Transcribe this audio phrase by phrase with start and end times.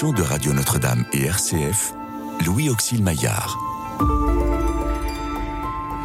[0.00, 1.92] de Radio Notre-Dame et RCF,
[2.46, 3.58] Louis Auxil Maillard.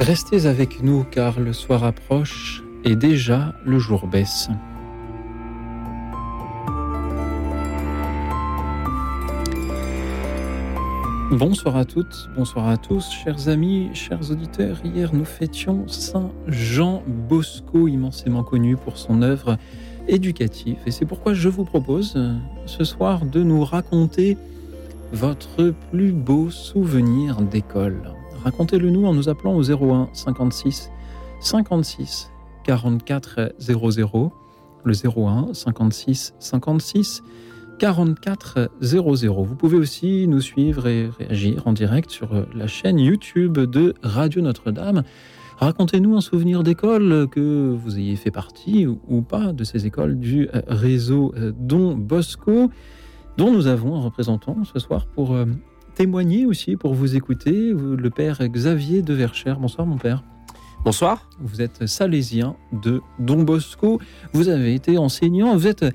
[0.02, 4.50] Restez avec nous car le soir approche et déjà le jour baisse.
[11.32, 14.78] Bonsoir à toutes, bonsoir à tous, chers amis, chers auditeurs.
[14.84, 19.58] Hier, nous fêtions Saint Jean Bosco, immensément connu pour son œuvre
[20.08, 20.78] éducative.
[20.86, 24.38] Et c'est pourquoi je vous propose euh, ce soir de nous raconter
[25.12, 28.14] votre plus beau souvenir d'école.
[28.44, 30.92] Racontez-le nous en nous appelant au 01 56
[31.40, 32.32] 56
[32.64, 34.32] 44 00.
[34.84, 37.24] Le 01 56 56
[37.80, 39.44] 44 00.
[39.44, 44.42] Vous pouvez aussi nous suivre et réagir en direct sur la chaîne YouTube de Radio
[44.42, 45.04] Notre-Dame.
[45.58, 50.50] Racontez-nous un souvenir d'école que vous ayez fait partie ou pas de ces écoles du
[50.54, 52.70] euh, réseau euh, Don Bosco,
[53.38, 55.46] dont nous avons un représentant ce soir pour euh,
[55.96, 59.58] témoigner aussi, pour vous écouter, le père Xavier de Verchères.
[59.58, 60.24] Bonsoir mon père.
[60.84, 61.30] Bonsoir.
[61.40, 64.02] Vous êtes salésien de Don Bosco.
[64.34, 65.56] Vous avez été enseignant.
[65.56, 65.86] Vous êtes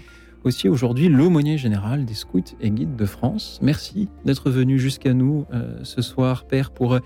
[0.42, 3.58] aussi aujourd'hui l'aumônier général des scouts et guides de France.
[3.62, 6.98] Merci d'être venu jusqu'à nous euh, ce soir, Père, pour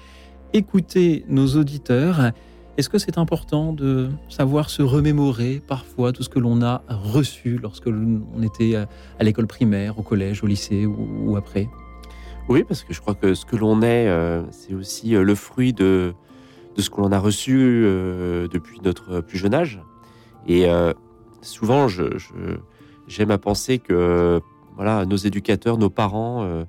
[0.54, 2.32] écouter nos auditeurs.
[2.78, 7.58] Est-ce que c'est important de savoir se remémorer parfois tout ce que l'on a reçu
[7.62, 11.68] lorsque l'on était à l'école primaire, au collège, au lycée ou, après?
[12.48, 15.34] Oui, parce que je crois que ce que l'on est, euh, c'est aussi euh, le
[15.34, 16.14] fruit de,
[16.76, 17.58] ce que l'on a reçu
[18.50, 19.80] depuis notre plus jeune âge.
[20.48, 20.66] Et
[21.40, 21.86] souvent,
[23.06, 24.40] j'aime à penser que
[24.76, 26.64] voilà, nos éducateurs, nos parents, euh,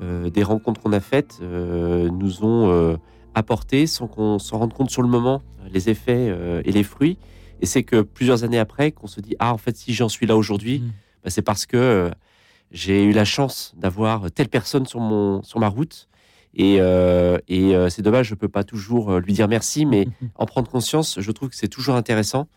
[0.00, 2.96] euh, des rencontres qu'on a faites euh, nous ont
[3.38, 7.18] apporté sans qu'on s'en rende compte sur le moment les effets et les fruits.
[7.60, 10.26] Et c'est que plusieurs années après qu'on se dit ah en fait si j'en suis
[10.26, 10.92] là aujourd'hui, mmh.
[11.24, 12.10] bah, c'est parce que
[12.70, 16.08] j'ai eu la chance d'avoir telle personne sur mon sur ma route.
[16.54, 16.76] Et,
[17.48, 20.26] et c'est dommage, je peux pas toujours lui dire merci, mais mmh.
[20.36, 22.48] en prendre conscience, je trouve que c'est toujours intéressant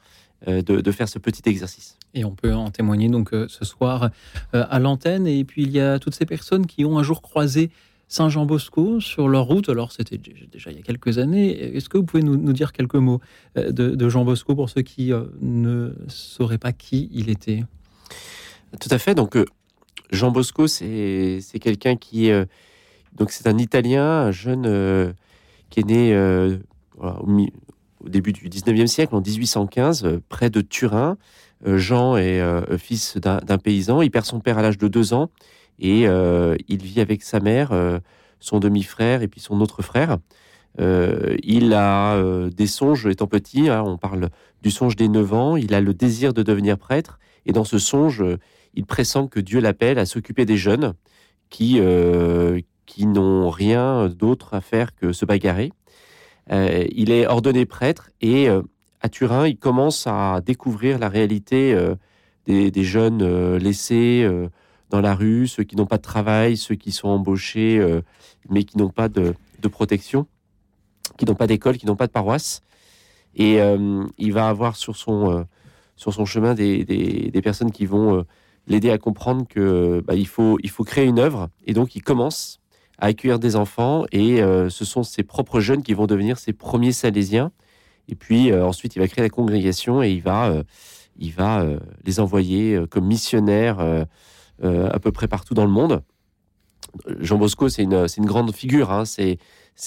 [0.48, 1.98] de, de, faire ce petit exercice.
[2.14, 4.10] Et on peut en témoigner donc euh, ce soir
[4.54, 5.28] euh, à l'antenne.
[5.28, 7.72] Et puis il y a toutes ces personnes qui ont un jour croisé
[8.12, 9.70] Saint-Jean Bosco sur leur route.
[9.70, 11.76] Alors c'était déjà il y a quelques années.
[11.76, 13.22] Est-ce que vous pouvez nous, dire quelques mots
[13.58, 17.64] euh, de, Jean Bosco pour ceux qui ne sauraient pas qui il était?
[18.80, 19.16] Tout à fait.
[19.16, 19.38] Donc
[20.12, 22.30] Jean Bosco, c'est quelqu'un qui
[23.14, 25.14] donc c'est un Italien, un jeune
[25.70, 26.14] qui est né
[27.00, 31.18] au, début du 19e siècle, en 1815, près de Turin.
[31.68, 34.02] Euh, Jean est euh, fils d'un paysan.
[34.02, 35.30] Il perd son père à l'âge de deux ans
[35.82, 37.72] et euh, il vit avec sa mère,
[38.40, 40.18] son demi-frère et puis son autre frère.
[40.80, 43.70] il a des songes étant petit.
[43.70, 44.30] Hein, on parle
[44.62, 45.58] du songe des neuf ans.
[45.58, 48.24] Il a le désir de devenir prêtre et dans ce songe,
[48.74, 50.94] il pressent que Dieu l'appelle à s'occuper des jeunes
[51.50, 51.82] qui
[52.86, 55.72] qui n'ont rien d'autre à faire que se bagarrer.
[56.50, 58.50] il est ordonné prêtre et
[59.02, 61.96] à Turin, il commence à découvrir la réalité euh,
[62.46, 64.48] des, jeunes euh, laissés euh,
[64.92, 67.84] dans la rue, ceux qui n'ont pas de travail, ceux qui sont embauchés,
[68.50, 69.34] mais qui n'ont pas de,
[69.72, 70.28] protection,
[71.18, 72.62] qui n'ont pas d'école, qui n'ont pas de paroisse.
[73.36, 73.60] Et
[74.18, 75.46] il va avoir sur son,
[75.96, 78.26] sur son chemin des, personnes qui vont
[78.68, 81.50] l'aider à comprendre que bah, il, faut, il faut créer une œuvre.
[81.66, 82.60] Et donc, il commence
[83.00, 86.92] à accueillir des enfants et ce sont ses propres jeunes qui vont devenir ses premiers
[86.92, 87.52] salésiens.
[88.12, 90.64] Et puis euh, ensuite, il va créer la congrégation et il va, euh,
[91.18, 94.06] il va euh, les envoyer comme missionnaires
[94.64, 96.04] à peu près partout dans le monde.
[97.20, 98.92] Jean Bosco, c'est une, une, grande figure.
[98.92, 99.06] Hein.
[99.06, 99.38] C'est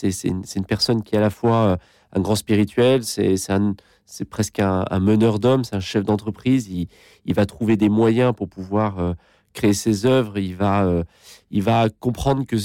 [0.02, 1.78] une, une, personne qui est à la fois
[2.12, 6.68] un grand spirituel, c'est presque un, meneur d'hommes, c'est un chef d'entreprise.
[6.68, 6.88] Il,
[7.24, 9.14] il, va trouver des moyens pour pouvoir
[9.52, 10.38] créer ses œuvres.
[10.38, 11.04] Il va,
[11.50, 12.56] il va comprendre que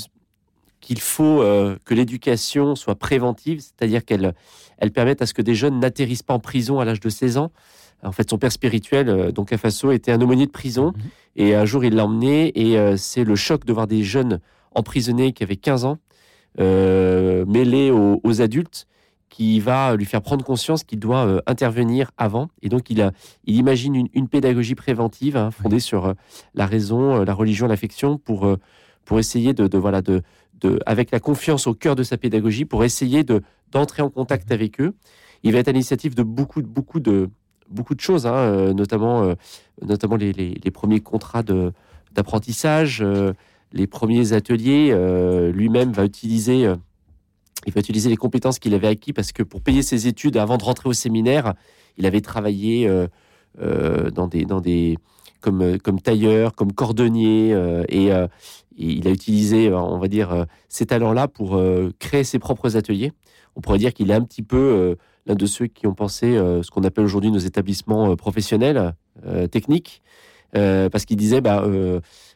[0.79, 1.39] qu'il faut
[1.83, 4.33] que l'éducation soit préventive, c'est-à-dire qu'elle
[4.79, 7.37] elle permet à ce que des jeunes n'atterrissent pas en prison à l'âge de 16
[7.37, 7.51] ans.
[8.03, 10.93] En fait, son père spirituel, euh, donc à Faso, était un aumônier de prison.
[10.95, 11.03] Mhm.
[11.35, 12.51] Et un jour, il l'a emmené.
[12.59, 14.39] Et euh, c'est le choc de voir des jeunes
[14.73, 15.97] emprisonnés qui avaient 15 ans,
[16.59, 18.87] euh, mêlés aux, adultes,
[19.29, 22.49] qui va lui faire prendre conscience qu'il doit intervenir avant.
[22.61, 23.11] Et donc, il, a,
[23.45, 26.13] il imagine une, pédagogie préventive hein, fondée sur
[26.55, 28.47] la raison, la religion, l'affection, pour,
[29.05, 30.23] pour essayer de, de voilà, de,
[30.61, 33.41] de, avec la confiance au cœur de sa pédagogie, pour essayer de
[33.71, 34.95] d'entrer en contact avec eux.
[35.43, 37.29] Il va être à l'initiative de beaucoup, beaucoup de,
[37.69, 39.35] beaucoup de choses, hein, euh, notamment, euh,
[39.81, 41.43] notamment les, les, premiers contrats
[42.11, 43.33] d'apprentissage, euh,
[43.71, 44.93] les premiers ateliers.
[45.53, 46.73] Lui-même va utiliser,
[47.65, 50.57] il va utiliser les compétences qu'il avait acquis parce que pour payer ses études avant
[50.57, 51.53] de rentrer au séminaire,
[51.97, 52.89] il avait travaillé
[53.59, 54.97] dans des, dans des
[55.41, 57.51] comme, comme tailleur, comme cordonnier,
[57.89, 58.11] et,
[58.75, 61.61] il a utilisé, on va dire, ces talents-là pour
[61.99, 63.13] créer ses propres ateliers.
[63.55, 64.95] On pourrait dire qu'il est un petit peu
[65.29, 68.93] l'un de ceux qui ont pensé ce qu'on appelle aujourd'hui nos établissements professionnels,
[69.51, 70.01] techniques,
[70.51, 71.63] parce qu'il disait, bah,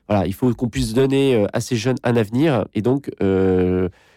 [0.08, 3.10] voilà, il faut qu'on puisse donner à ces jeunes un avenir, et donc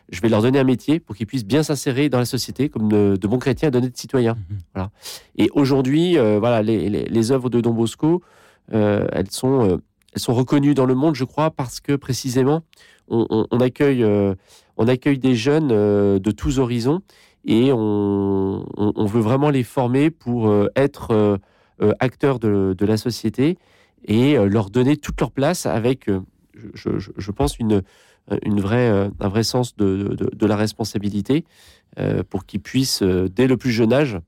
[0.08, 2.88] je vais leur donner un métier pour qu'ils puissent bien s'insérer dans la société comme
[2.90, 4.34] de, bons chrétiens et de citoyens.
[4.34, 4.58] Mhm.
[4.74, 4.90] Voilà.
[5.36, 8.22] Et aujourd'hui, euh, voilà, les, les, œuvres de Don Bosco,
[8.72, 9.76] euh, elles, sont, euh,
[10.14, 12.62] elles sont reconnues dans le monde, je crois, parce que précisément,
[13.08, 14.04] on, accueille,
[14.76, 17.02] on accueille des jeunes de tous horizons
[17.46, 18.64] et on,
[19.06, 21.38] veut vraiment les former pour être
[22.00, 23.56] acteurs de, la société
[24.04, 26.10] et leur donner toute leur place avec,
[26.74, 27.82] je, pense, une
[28.44, 31.44] une vraie, euh, un vrai sens de, de, la responsabilité
[31.98, 34.18] euh, pour qu'ils puissent, euh, dès le plus jeune âge,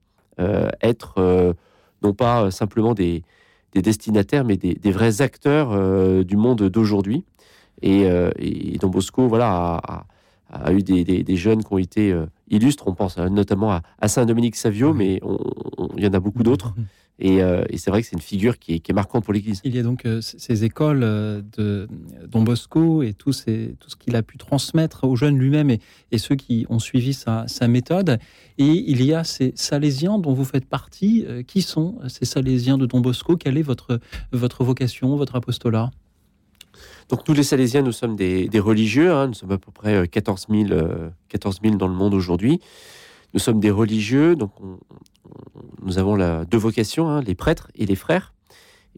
[0.82, 1.56] être
[2.04, 3.24] non pas simplement des,
[3.72, 7.24] des destinataires, mais des, vrais acteurs du monde d'aujourd'hui.
[7.82, 8.02] Et,
[8.38, 10.04] et, Don Bosco, voilà,
[10.52, 12.16] a, eu des, jeunes qui ont été
[12.50, 12.86] illustres.
[12.86, 15.20] On pense notamment à, Saint-Dominique Savio, mais
[15.96, 16.74] il y en a beaucoup d'autres.
[17.24, 19.60] Euh, et, c'est vrai que c'est une figure qui est, marquante pour l'Église.
[19.64, 21.88] Il y a donc euh, ces écoles euh, de
[22.28, 26.18] Don Bosco et tout, ces, tout ce qu'il a pu transmettre aux jeunes lui-même et,
[26.18, 28.18] ceux qui ont suivi sa, méthode.
[28.58, 31.26] Et il y a ces Salésiens dont vous faites partie.
[31.46, 33.36] qui sont ces Salésiens de Don Bosco?
[33.36, 34.00] Quelle est votre,
[34.32, 35.90] votre vocation, votre apostolat?
[37.08, 39.28] Donc tous les Salésiens, nous sommes des, religieux, hein.
[39.28, 40.68] nous sommes à peu près 14 000,
[41.28, 42.60] 14 000 dans le monde aujourd'hui.
[43.34, 44.78] Nous sommes des religieux, donc on,
[45.82, 48.34] nous avons deux vocations, hein, les prêtres et les frères.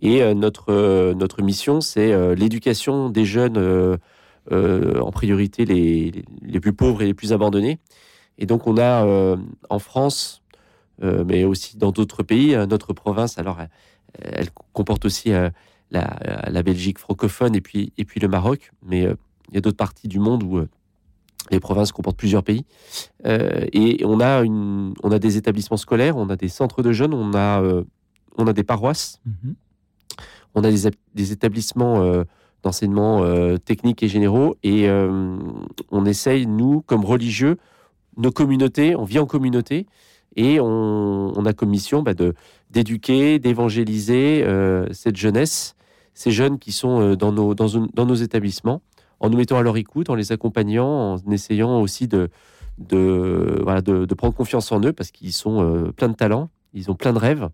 [0.02, 3.98] Et euh, notre, euh, notre mission, c'est euh, l'éducation des jeunes,
[4.50, 7.78] en priorité les, les, plus pauvres et les plus abandonnés.
[8.38, 9.36] Et donc, on a
[9.68, 10.42] en France,
[11.00, 13.58] mais aussi dans d'autres pays, notre province, alors
[14.18, 15.30] elle, comporte aussi
[15.90, 19.02] la, la, Belgique francophone et puis, et puis le Maroc, mais
[19.48, 20.64] il y a d'autres parties du monde où
[21.50, 22.64] les provinces comportent plusieurs pays.
[23.26, 26.92] Euh, et on a, une, on a des établissements scolaires, on a des centres de
[26.92, 27.84] jeunes, on a, euh,
[28.36, 29.54] on a des paroisses, mhm.
[30.54, 32.24] on a des, des établissements euh,
[32.62, 33.24] d'enseignement
[33.64, 34.54] techniques et généraux.
[34.62, 37.56] Et on essaye, nous, comme religieux,
[38.18, 39.86] nos communautés, on vit en communauté.
[40.36, 42.34] Et on, on a comme mission bah, de,
[42.70, 44.44] d'éduquer, d'évangéliser
[44.90, 45.74] cette jeunesse,
[46.20, 48.82] ces jeunes qui sont dans nos, dans, dans nos établissements
[49.20, 52.30] en nous mettant à leur écoute, en les accompagnant, en essayant aussi de,
[52.78, 56.90] de, voilà, de, prendre confiance en eux parce qu'ils sont euh, plein de talents, ils
[56.90, 57.48] ont plein de rêves.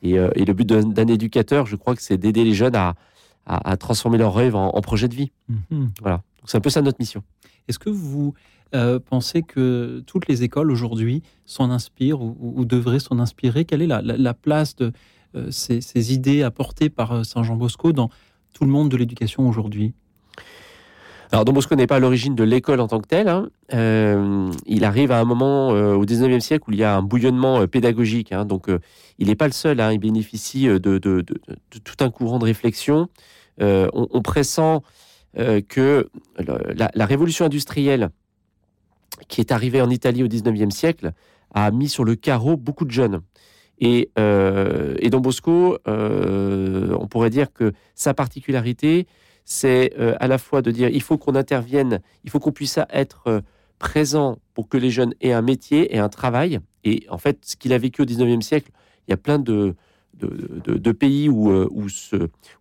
[0.00, 2.94] Et, euh, et le but d'un éducateur, je crois que c'est d'aider les jeunes à,
[3.46, 5.30] à, transformer leurs rêves en, projet de vie.
[5.48, 5.90] Mhm.
[6.00, 6.22] Voilà.
[6.44, 7.22] C'est un peu ça notre mission.
[7.68, 8.34] Est-ce que vous
[8.74, 13.64] euh, pensez que toutes les écoles aujourd'hui s'en inspirent ou, devraient s'en inspirer?
[13.64, 14.92] Quelle est la, la, place de
[15.50, 18.10] ces, ces, idées apportées par Saint Jean Bosco dans
[18.52, 19.94] tout le monde de l'éducation aujourd'hui
[21.32, 23.28] alors Don Bosco n'est pas à l'origine de l'école en tant que telle.
[23.28, 23.48] Hein.
[23.72, 27.00] Euh, il arrive à un moment euh, au 19e siècle où il y a un
[27.00, 28.32] bouillonnement euh, pédagogique.
[28.32, 28.44] Hein.
[28.44, 28.66] donc
[29.18, 29.80] il n'est pas le seul.
[29.80, 29.92] Hein.
[29.92, 33.08] il bénéficie de, tout un courant de réflexion.
[33.58, 34.82] On, pressent
[35.68, 38.10] que la, révolution industrielle
[39.28, 41.12] qui est arrivée en Italie au 19e siècle
[41.54, 43.20] a mis sur le carreau beaucoup de jeunes.
[43.78, 49.06] Et, et Don Bosco, on pourrait dire que sa particularité,
[49.44, 52.78] c'est euh, à la fois de dire il faut qu'on intervienne, il faut qu'on puisse
[52.90, 53.40] être euh,
[53.78, 56.60] présent pour que les jeunes aient un métier et un travail.
[56.84, 58.70] Et en fait, ce qu'il a vécu au 19e siècle,
[59.06, 59.74] il y a plein de,
[60.92, 61.68] pays où, euh,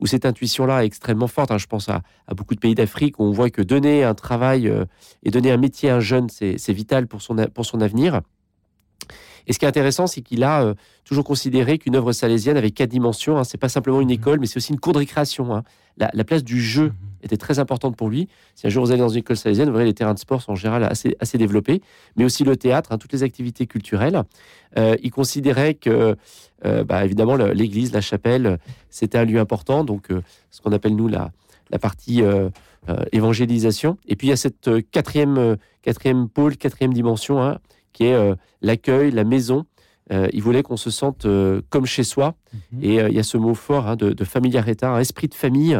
[0.06, 1.52] cette intuition-là est extrêmement forte.
[1.52, 1.60] Hein.
[1.60, 2.02] Je pense à,
[2.36, 4.72] beaucoup de pays d'Afrique où on voit que donner un travail
[5.24, 8.22] et donner un métier à un jeune, c'est vital pour son avenir.
[9.48, 12.72] Et ce qui est intéressant, c'est qu'il a euh, toujours considéré qu'une œuvre salésienne avait
[12.72, 13.38] quatre dimensions.
[13.38, 13.44] Hein.
[13.44, 14.14] C'est pas simplement une mhm.
[14.14, 15.56] école, mais c'est aussi une cour de récréation.
[15.56, 15.64] Hein.
[15.98, 16.94] La, place du jeu mhm.
[17.24, 18.28] était très importante pour lui.
[18.56, 20.42] Si un jour vous allez dans une école salésienne, vous verrez les terrains de sport
[20.42, 21.82] sont en général assez, assez développés,
[22.16, 24.24] mais aussi le théâtre, hein, toutes les activités culturelles.
[24.78, 26.16] Euh, il considérait que,
[26.66, 28.58] euh, bah, évidemment, l'église, la chapelle,
[28.90, 29.84] c'était un lieu important.
[29.84, 30.08] Donc,
[30.50, 31.32] ce qu'on appelle nous la,
[31.72, 32.24] la partie
[33.12, 33.98] évangélisation.
[34.08, 37.60] Et puis il y a cette quatrième, quatrième pôle, quatrième dimension, hein,
[37.94, 39.66] qui est euh, l'accueil, la maison.
[40.12, 42.36] Euh, il voulait qu'on se sente euh, comme chez soi.
[42.54, 42.84] Mhm.
[42.84, 45.80] Et il y a ce mot fort hein, de, de familiarité, un esprit de famille.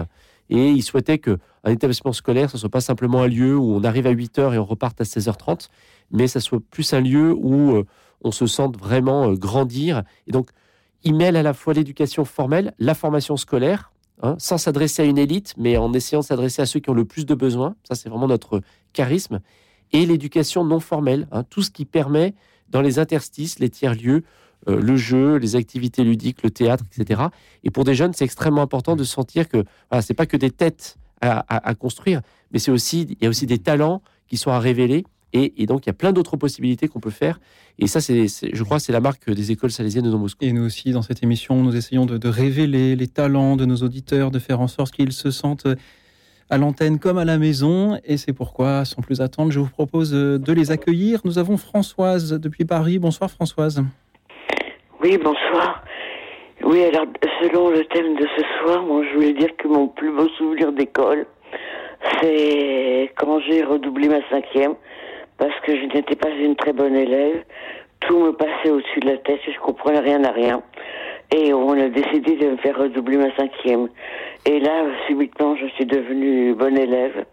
[0.50, 3.84] Et il souhaitait qu'un établissement scolaire, ce ne soit pas simplement un lieu où on
[3.84, 5.70] arrive à 8h et on repart à 16h30,
[6.12, 7.82] mais ça soit plus un lieu où
[8.22, 10.04] on se sente vraiment grandir.
[10.28, 10.50] Et donc,
[11.04, 15.18] il mêle à la fois l'éducation formelle, la formation scolaire, hein, sans s'adresser à une
[15.18, 17.76] élite, mais en essayant de s'adresser à ceux qui ont le plus de besoins.
[17.88, 19.40] Ça, c'est vraiment notre charisme
[19.94, 22.34] et l'éducation non formelle, hein, tout ce qui permet
[22.70, 24.24] dans les interstices, les tiers-lieux,
[24.68, 27.24] euh, le jeu, les activités ludiques, le théâtre, etc.
[27.64, 30.52] Et pour des jeunes, c'est extrêmement important de sentir que voilà, c'est pas que des
[30.52, 32.22] têtes à, construire,
[32.52, 35.06] mais c'est aussi il y a aussi des talents qui sont à révéler.
[35.34, 37.40] Et, donc, il y a plein d'autres possibilités qu'on peut faire.
[37.80, 40.66] Et ça, c'est, je crois, c'est la marque des écoles salésiennes de Don Et nous
[40.66, 44.40] aussi, dans cette émission, nous essayons de, de révéler les talents de nos auditeurs, de
[44.40, 45.68] faire en sorte qu'ils se sentent
[46.52, 47.98] à l'antenne comme à la maison.
[48.06, 51.22] Et c'est pourquoi, sans plus attendre, je vous propose de les accueillir.
[51.24, 53.00] Nous avons Françoise depuis Paris.
[53.00, 53.82] Bonsoir Françoise.
[55.02, 55.84] Oui, bonsoir.
[56.64, 57.08] Oui, alors
[57.42, 60.72] selon le thème de ce soir, moi je voulais dire que mon plus beau souvenir
[60.74, 61.26] d'école,
[62.22, 64.76] c'est quand j'ai redoublé ma cinquième,
[65.38, 67.44] parce que je n'étais pas une très bonne élève.
[68.02, 70.62] Tout me passait au-dessus de la tête, je comprenais rien à rien.
[71.36, 73.88] Et on a décidé de me faire redoubler ma cinquième.
[74.46, 77.26] Et là, subitement, je suis devenue bonne élève.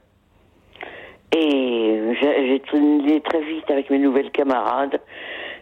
[1.33, 5.01] Et j'ai tourné très vite avec mes nouvelles camarades.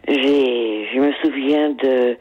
[0.08, 2.16] J'ai, je me souviens de,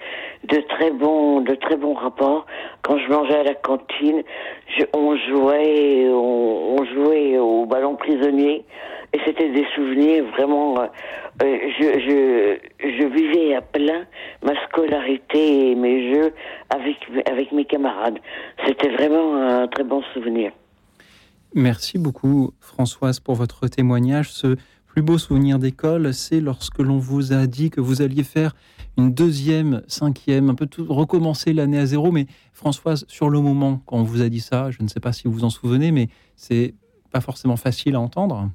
[0.46, 2.46] de très bons, de très bons rapports.
[2.82, 4.24] Quand je mangeais à la cantine,
[4.94, 8.65] on jouait, on, jouait au ballon prisonnier.
[9.15, 10.77] Et c'était des souvenirs vraiment.
[10.77, 10.88] Euh,
[11.41, 14.03] euh, je, vivais à plein
[14.43, 16.34] ma scolarité et mes jeux
[16.69, 18.19] avec, avec mes camarades.
[18.67, 20.51] C'était vraiment un très bon souvenir.
[21.53, 24.34] Merci beaucoup, Françoise, pour votre témoignage.
[24.34, 28.53] Ce plus beau souvenir d'école, c'est lorsque l'on vous a dit que vous alliez faire
[28.98, 32.12] une deuxième, cinquième, un peu recommencer l'année à zéro.
[32.12, 35.13] Mais Françoise, sur le moment, quand on vous a dit ça, je ne sais pas
[35.13, 36.74] si vous vous en souvenez, mais c'est
[37.12, 38.50] pas forcément facile à entendre.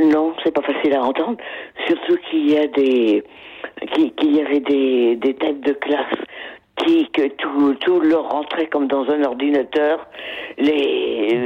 [0.00, 1.38] Non, c'est pas facile à entendre.
[1.86, 3.24] Surtout qu'il y a des,
[4.16, 6.14] qu'il y avait des, têtes de classe
[6.76, 10.06] qui que tout, leur rentrait comme dans un ordinateur.
[10.58, 11.42] Les,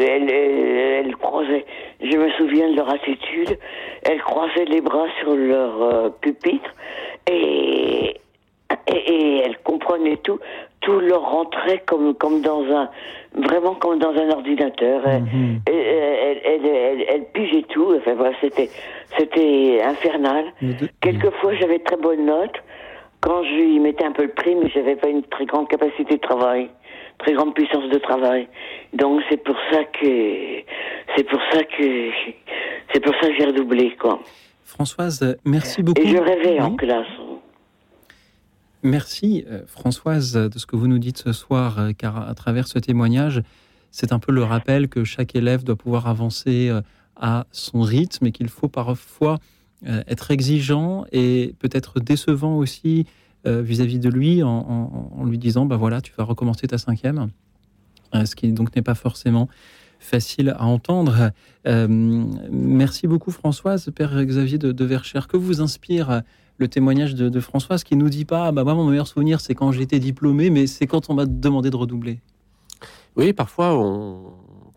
[1.04, 1.64] elles, croisaient.
[2.00, 3.58] Je me souviens de leur attitude.
[4.04, 6.74] Elles croisaient les bras sur leur euh, pupitre
[7.30, 8.16] et,
[8.86, 10.38] elles comprenaient tout.
[10.82, 12.90] Tout leur rentrait comme comme dans un
[13.34, 15.02] vraiment comme dans un ordinateur.
[15.06, 15.52] Mm
[16.44, 17.94] elle, elle, pigeait tout.
[17.96, 18.70] Enfin voilà, c'était,
[19.18, 20.44] c'était infernal.
[21.00, 22.56] Quelquefois, j'avais très bonnes notes.
[23.20, 26.16] Quand je lui mettais un peu le prix, mais j'avais pas une très grande capacité
[26.16, 26.68] de travail,
[27.18, 28.48] très grande puissance de travail.
[28.94, 30.62] Donc c'est pour ça que,
[31.16, 32.10] c'est pour ça que,
[32.92, 34.18] c'est pour ça que j'ai redoublé quoi.
[34.64, 36.00] Françoise, merci beaucoup.
[36.00, 37.06] Et je rêvais en classe.
[38.82, 42.66] Merci euh, Françoise de ce que vous nous dites ce soir, euh, car à travers
[42.66, 43.40] ce témoignage,
[43.92, 46.80] c'est un peu le rappel que chaque élève doit pouvoir avancer euh,
[47.14, 49.38] à son rythme et qu'il faut parfois
[49.84, 53.04] être exigeant et peut-être décevant aussi
[53.44, 57.30] vis-à-vis de lui en, lui disant bah voilà tu vas recommencer ta cinquième
[58.14, 59.48] ce qui donc n'est pas forcément
[59.98, 61.32] facile à entendre.
[61.66, 65.26] merci beaucoup Françoise, Père Xavier de, de Verchères.
[65.26, 66.22] Que vous inspire
[66.58, 69.72] le témoignage de, Françoise qui nous dit pas bah moi mon meilleur souvenir c'est quand
[69.72, 72.20] j'étais diplômé mais c'est quand on m'a demandé de redoubler
[73.16, 73.68] oui, parfois,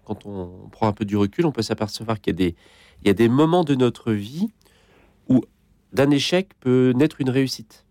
[0.04, 2.36] quand on prend un peu du recul, on peut s'apercevoir qu'il
[3.04, 4.50] y, a des, moments de notre vie
[5.30, 5.42] où
[5.94, 7.86] d'un échec peut naître une réussite.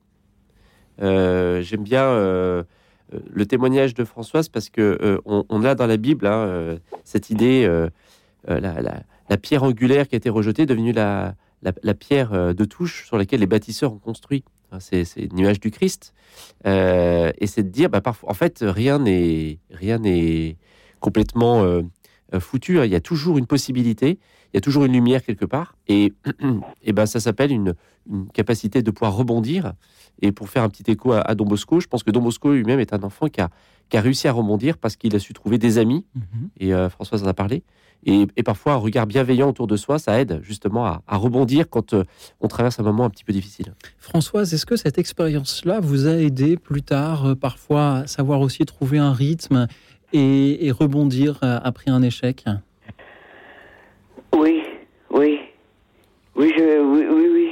[1.00, 2.62] Euh, j'aime bien euh,
[3.11, 7.67] le témoignage de Françoise parce que euh, on, a dans la Bible hein, cette idée,
[8.47, 11.37] la, pierre angulaire qui a été rejetée, devenue la,
[11.73, 14.44] pierre de touche sur laquelle les bâtisseurs ont construit.
[14.80, 16.14] C'est une image du Christ.
[16.66, 20.56] Euh, et c'est de dire, bah, parfois, en fait, rien n'est rien n'est
[21.00, 21.83] complètement euh,
[22.38, 22.78] foutu.
[22.78, 22.85] Hein.
[22.85, 24.18] Il y a toujours une possibilité,
[24.52, 25.76] il y a toujours une lumière quelque part.
[25.88, 26.12] Et,
[26.83, 27.75] et ben, ça s'appelle une,
[28.35, 29.73] capacité de pouvoir rebondir.
[30.21, 32.78] Et pour faire un petit écho à, Don Bosco, je pense que Don Bosco lui-même
[32.78, 33.49] est un enfant qui a,
[33.88, 36.07] qui a réussi à rebondir parce qu'il a su trouver des amis.
[36.17, 36.49] Mm-hmm.
[36.61, 37.62] Et euh, Françoise en a parlé.
[38.07, 42.05] Et, parfois, un regard bienveillant autour de soi, ça aide justement à, rebondir quand euh,
[42.41, 43.75] on traverse un moment un petit peu difficile.
[43.99, 48.64] Françoise, est-ce que cette expérience-là vous a aidé plus tard, euh, parfois, à savoir aussi
[48.67, 49.69] trouver un rythme
[50.12, 52.45] et, rebondir euh, après un échec?
[54.37, 54.62] Oui,
[55.11, 55.38] oui.
[56.37, 57.50] Oui, je, oui, oui, oui.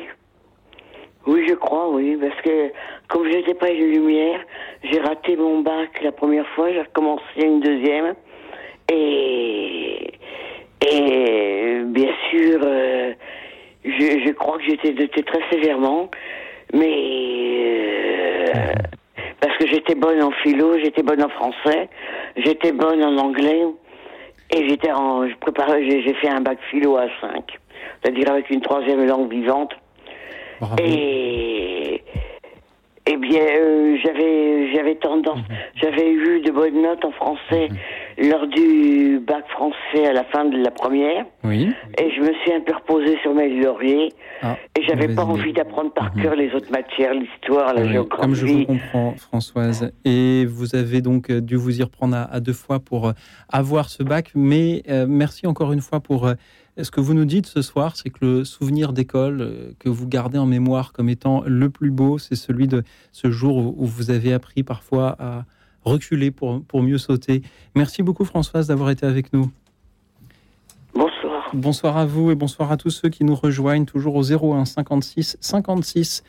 [1.26, 2.72] Oui, je crois, oui, parce que
[3.08, 4.40] comme je n'étais pas une lumière,
[4.82, 8.14] j'ai raté mon bac la première fois, j'ai recommencé une deuxième.
[8.90, 10.14] Et,
[10.90, 13.12] et bien sûr, euh,
[13.84, 16.10] je, je, crois que j'étais doté très sévèrement,
[16.72, 18.72] mais euh,
[19.40, 21.88] parce que j'étais bonne en philo, j'étais bonne en français,
[22.36, 23.62] j'étais bonne en anglais,
[24.50, 27.58] et j'étais en, je préparais, j'ai fait un bac philo à 5,
[28.02, 29.72] c'est-à-dire avec une troisième langue vivante.
[30.78, 32.02] Et
[33.06, 35.56] Eh bien, euh, j'avais j'avais tendance, Mhm.
[35.74, 37.68] j'avais eu de bonnes notes en français
[38.16, 41.72] lors du bac français à la fin de la première, Oui.
[41.98, 45.32] et je me suis un peu reposée sur mes lauriers, Ah, et j'avais pas idée.
[45.32, 46.22] envie d'apprendre par Mhm.
[46.22, 48.66] cœur les autres matières, l'histoire, la Oui, Comme je vous géographie.
[48.66, 49.92] comprends, Françoise.
[50.04, 53.12] Et vous avez donc euh, dû vous y reprendre à, à deux fois pour euh,
[53.52, 54.30] avoir ce bac.
[54.36, 56.34] Mais euh, merci encore une fois pour euh,
[56.80, 57.96] ce que vous nous dites ce soir.
[57.96, 61.90] C'est que le souvenir d'école euh, que vous gardez en mémoire comme étant le plus
[61.90, 65.44] beau, c'est celui de ce jour où, où vous avez appris parfois à
[65.84, 67.42] reculer pour, pour mieux sauter?
[67.74, 69.50] Merci beaucoup, Françoise, d'avoir été avec nous.
[70.94, 71.50] Bonsoir.
[71.54, 75.36] Bonsoir à vous et bonsoir à tous ceux qui nous rejoignent toujours au 01 56
[75.40, 76.22] 56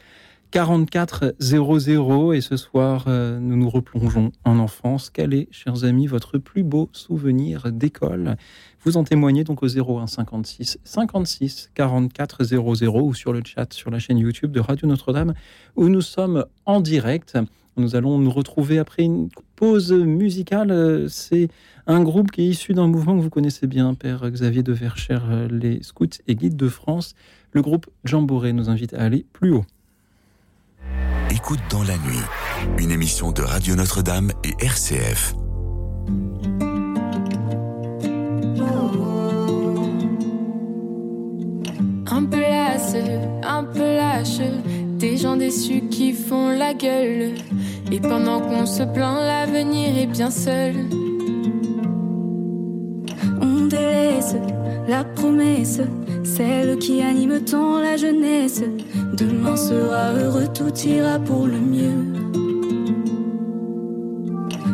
[0.54, 5.10] 44 00 et ce soir euh, nous nous replongeons en enfance.
[5.10, 8.36] Quel est, chers amis, votre plus beau souvenir d'école?
[8.84, 13.90] Vous en témoignez donc au 01 56 56 44 00 ou sur le chat sur
[13.90, 15.34] la chaîne YouTube de Radio Notre-Dame
[15.76, 17.36] où nous sommes en direct.
[17.76, 21.08] Nous allons nous retrouver après une pause musicale.
[21.10, 21.48] C'est
[21.88, 25.32] un groupe qui est issu d'un mouvement que vous connaissez bien, Père Xavier de Verchères,
[25.32, 27.16] euh, les Scouts et Guides de France.
[27.54, 29.66] Le groupe Jamboree nous invite à aller plus haut.
[31.30, 32.24] Écoute dans la nuit,
[32.78, 35.34] une émission de Radio Notre-Dame et RCF.
[42.08, 42.96] Un peu lasse,
[43.44, 44.40] un peu lâche,
[44.98, 47.34] des gens déçus qui font la gueule.
[47.92, 50.76] Et pendant qu'on se plaint, l'avenir est bien seul.
[54.88, 55.80] La promesse,
[56.24, 58.62] celle qui anime tant la jeunesse.
[59.14, 62.04] Demain sera heureux, tout ira pour le mieux.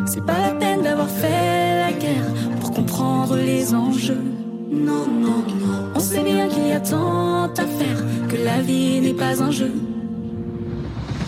[0.06, 2.26] C'est pas la peine d'avoir fait la guerre
[2.60, 4.24] pour comprendre les enjeux.
[4.70, 5.90] Non, non, non.
[5.94, 9.50] On sait bien qu'il y a tant à faire, que la vie n'est pas un
[9.50, 9.72] jeu.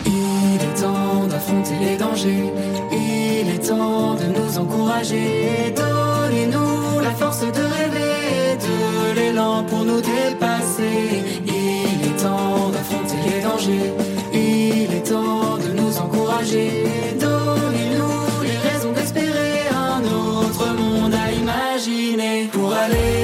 [0.05, 2.51] Il est temps d'affronter les dangers.
[2.91, 5.73] Il est temps de nous encourager.
[5.75, 6.82] Donnez-nous
[7.17, 11.23] force de rêver, de l'élan pour nous dépasser.
[11.45, 13.93] Il est temps d'affronter les dangers.
[14.33, 16.85] Il est temps de nous encourager.
[17.19, 23.22] Donnez-nous les raisons d'espérer un autre monde à imaginer pour aller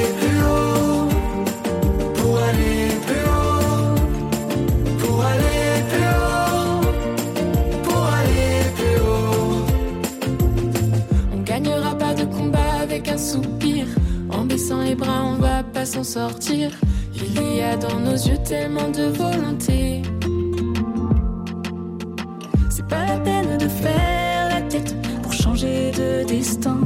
[14.71, 16.69] Les bras, on va pas s'en sortir.
[17.15, 20.03] Il y a dans nos yeux tellement de volonté.
[22.69, 26.77] C'est pas la peine de faire la tête pour changer de destin.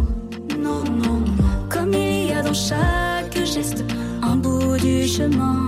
[0.57, 1.23] Non, non, non.
[1.69, 3.83] Comme il y a dans chaque geste
[4.21, 5.59] un bout du chemin.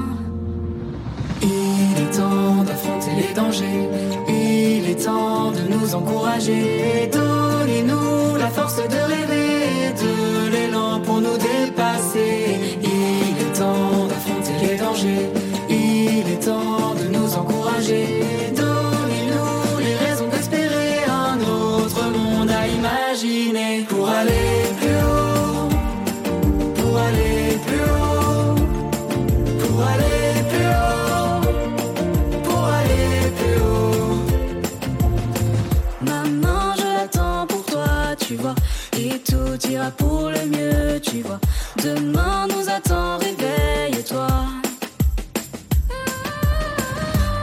[1.41, 3.89] Il est temps d'affronter les dangers.
[4.29, 7.09] Il est temps de nous encourager.
[7.65, 12.77] Donnez-nous la force de rêver, de l'élan pour nous dépasser.
[12.83, 15.29] Il est temps d'affronter les dangers.
[15.67, 18.05] Il est temps de nous encourager.
[18.55, 23.64] Donnez-nous les raisons d'espérer un autre monde à imaginer
[39.57, 41.39] tout ira pour le mieux, tu vois.
[41.83, 44.27] Demain nous attend, réveille-toi.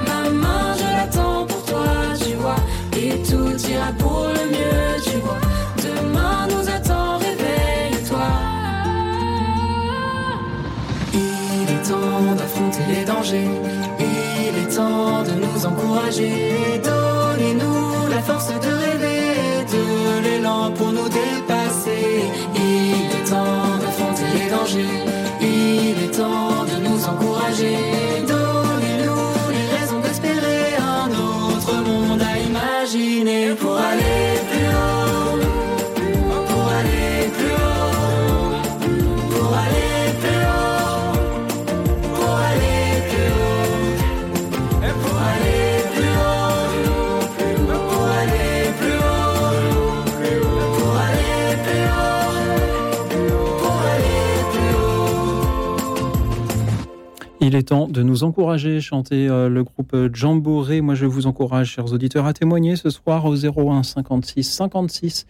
[0.07, 1.87] Maman, je l'attends pour toi,
[2.25, 2.57] tu vois.
[2.97, 5.39] Et tout ira pour le mieux, tu vois.
[5.79, 8.29] Demain nous attend, réveille-toi.
[11.15, 13.51] Il est temps d'affronter les dangers.
[14.01, 16.81] Il est temps de nous encourager.
[16.85, 21.62] Donnez-nous la force de rêver, de l'élan pour nous dépasser.
[25.41, 27.77] Il est temps de nous encourager.
[28.29, 35.02] Donnez-nous les raisons d'espérer un autre monde à imaginer pour aller plus haut.
[57.53, 60.81] Il est temps de nous encourager, chanter euh, le groupe Jamboree.
[60.81, 65.27] Moi, je vous encourage, chers auditeurs, à témoigner ce soir au 01 56 56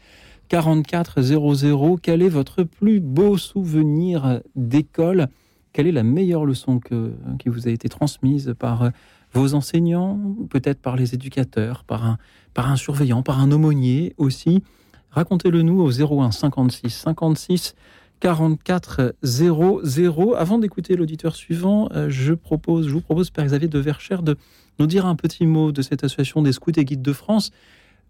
[0.46, 1.98] 44 00.
[2.00, 5.26] Quel est votre plus beau souvenir d'école?
[5.72, 8.90] Quelle est la meilleure leçon que, qui vous a été transmise par euh,
[9.32, 12.18] vos enseignants, peut-être par les éducateurs, par un,
[12.54, 14.62] par un surveillant, par un aumônier aussi?
[15.10, 17.74] Racontez-le nous au 01 56 56
[18.22, 20.34] 44 00.
[20.36, 24.36] Avant d'écouter l'auditeur suivant, euh, je, propose, je vous propose, Père Xavier de Verchères, de
[24.78, 27.50] nous dire un petit mot de cette association des scouts et guides de France.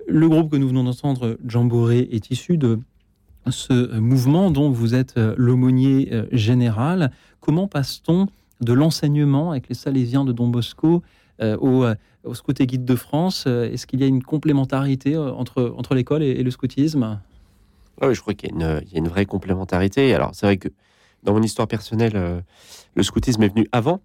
[0.06, 2.78] Le groupe que nous venons d'entendre, Jamboree, est issu de
[3.48, 7.10] ce mouvement dont vous êtes euh, l'aumônier euh, général.
[7.40, 8.26] Comment passe-t-on
[8.60, 11.02] de l'enseignement avec les Salésiens de Don Bosco
[11.40, 11.86] au,
[12.34, 13.46] Scout et Guide de France?
[13.46, 17.18] Est-ce qu'il y a une complémentarité entre, entre l'école et le scoutisme?
[18.00, 20.14] Oui, je crois qu'il y, a une vraie complémentarité.
[20.14, 20.68] Alors, c'est vrai que
[21.22, 22.40] dans mon histoire personnelle, euh,
[22.94, 24.00] le scoutisme est venu avant,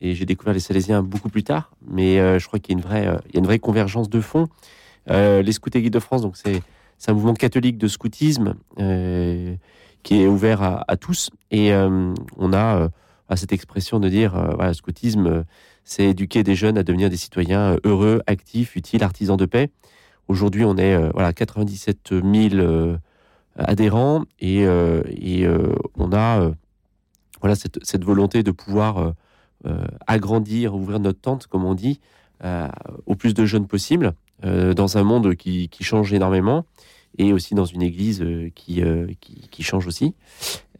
[0.00, 1.72] et j'ai découvert les Salésiens beaucoup plus tard.
[1.86, 4.46] Mais euh, je crois qu'il y a une vraie, euh, convergence de fond.
[5.08, 6.62] les Scouts et Guides de France, donc c'est
[7.08, 11.30] un mouvement catholique de scoutisme qui est ouvert à, tous.
[11.50, 12.88] Et on a
[13.36, 15.44] cette expression de dire, le scoutisme,
[15.84, 19.70] c'est éduquer des jeunes à devenir des citoyens heureux, actifs, utiles, artisans de paix.
[20.26, 22.98] Aujourd'hui, on est voilà 97 000
[23.58, 26.52] adhérents et, euh, euh, on a euh,
[27.40, 29.12] voilà cette, volonté de pouvoir
[30.06, 32.00] agrandir, ouvrir notre tente, comme on dit,
[33.06, 36.64] au plus de jeunes possible, dans un monde qui, change énormément
[37.18, 38.82] et aussi dans une église qui,
[39.50, 40.14] qui, change aussi.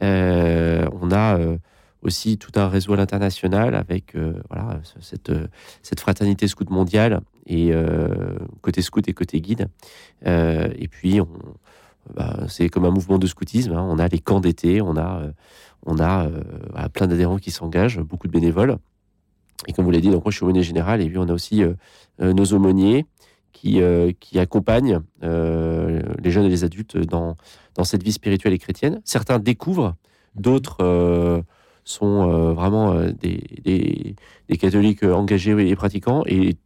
[0.01, 1.39] on a
[2.03, 4.17] aussi tout un réseau à l'international avec
[4.49, 5.33] voilà, cette,
[5.83, 7.73] cette fraternité scout mondiale et
[8.63, 9.69] côté scout et côté guide.
[10.25, 11.29] et puis, on,
[12.15, 13.73] bah, c'est comme un mouvement de scoutisme.
[13.73, 13.87] Hein.
[13.89, 15.33] On a les camps d'été, on a, euh,
[15.85, 18.77] on a euh, plein d'adhérents qui s'engagent, beaucoup de bénévoles.
[19.67, 21.33] Et comme vous l'avez dit, donc moi je suis aumônier général et puis on a
[21.33, 21.75] aussi euh,
[22.21, 23.07] nos aumôniers
[23.53, 23.81] qui,
[24.21, 27.37] qui accompagnent les jeunes et les adultes dans,
[27.75, 29.01] dans cette vie spirituelle et chrétienne.
[29.03, 29.95] Certains découvrent,
[30.35, 31.43] d'autres
[31.85, 34.15] sont vraiment des, des,
[34.51, 36.59] des, catholiques engagés et pratiquants et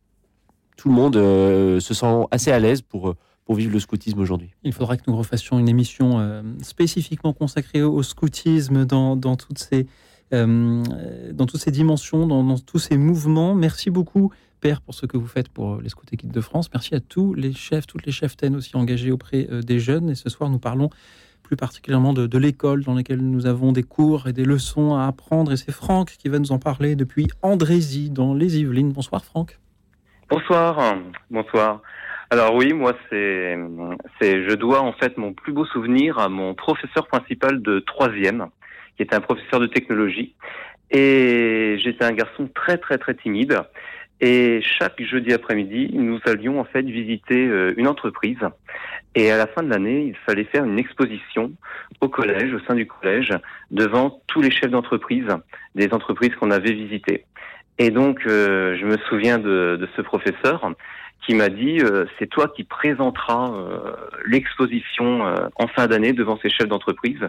[0.76, 3.14] tout le monde se sent assez à l'aise pour
[3.50, 4.54] pour vivre le scoutisme aujourd'hui.
[4.62, 9.58] Il faudra que nous refassions une émission euh, spécifiquement consacrée au scoutisme dans, dans toutes,
[9.58, 9.88] ces,
[10.32, 10.84] euh,
[11.32, 13.56] dans toutes ces dimensions, dans, tous ces mouvements.
[13.56, 16.70] Merci beaucoup, Père, pour ce que vous faites pour les scouts et guides de France.
[16.72, 20.10] Merci à tous les chefs, toutes les chefs TEN aussi engagés auprès euh, des jeunes.
[20.10, 20.88] Et ce soir, nous parlons
[21.42, 25.08] plus particulièrement de, de l'école dans laquelle nous avons des cours et des leçons à
[25.08, 25.50] apprendre.
[25.50, 28.92] Et c'est Franck qui va nous en parler depuis Andrézy, dans les Yvelines.
[28.92, 29.58] Bonsoir, Franck.
[30.28, 30.94] Bonsoir.
[31.28, 31.80] Bonsoir.
[32.32, 33.58] Alors oui, moi c'est
[34.20, 38.46] je dois en fait mon plus beau souvenir à mon professeur principal de troisième,
[38.96, 40.36] qui était un professeur de technologie.
[40.92, 43.60] Et j'étais un garçon très très très timide.
[44.20, 48.38] Et chaque jeudi après-midi, nous allions en fait visiter euh, une entreprise.
[49.16, 51.50] Et à la fin de l'année, il fallait faire une exposition
[52.00, 53.32] au collège, au sein du collège,
[53.72, 55.26] devant tous les chefs d'entreprise
[55.74, 57.24] des entreprises qu'on avait visitées.
[57.78, 60.70] Et donc, euh, je me souviens de, de ce professeur
[61.26, 63.92] qui m'a dit euh, c'est toi qui présenteras euh,
[64.26, 67.20] l'exposition euh, en fin d'année devant ces chefs d'entreprise.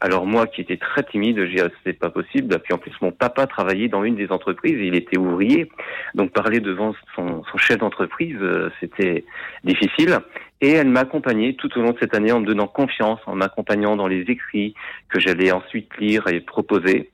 [0.00, 2.58] Alors moi qui étais très timide, j'ai dit c'est pas possible.
[2.60, 5.70] Puis en plus mon papa travaillait dans une des entreprises, il était ouvrier,
[6.14, 8.38] donc parler devant son, son chef d'entreprise
[8.80, 9.24] c'était
[9.64, 10.18] difficile.
[10.62, 13.34] Et elle m'a accompagné tout au long de cette année en me donnant confiance, en
[13.34, 14.74] m'accompagnant dans les écrits
[15.08, 17.10] que j'allais ensuite lire et proposer.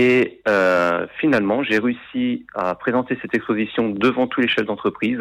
[0.00, 5.18] Et euh, finalement, j'ai réussi à présenter cette exposition devant tous les chefs d'entreprise.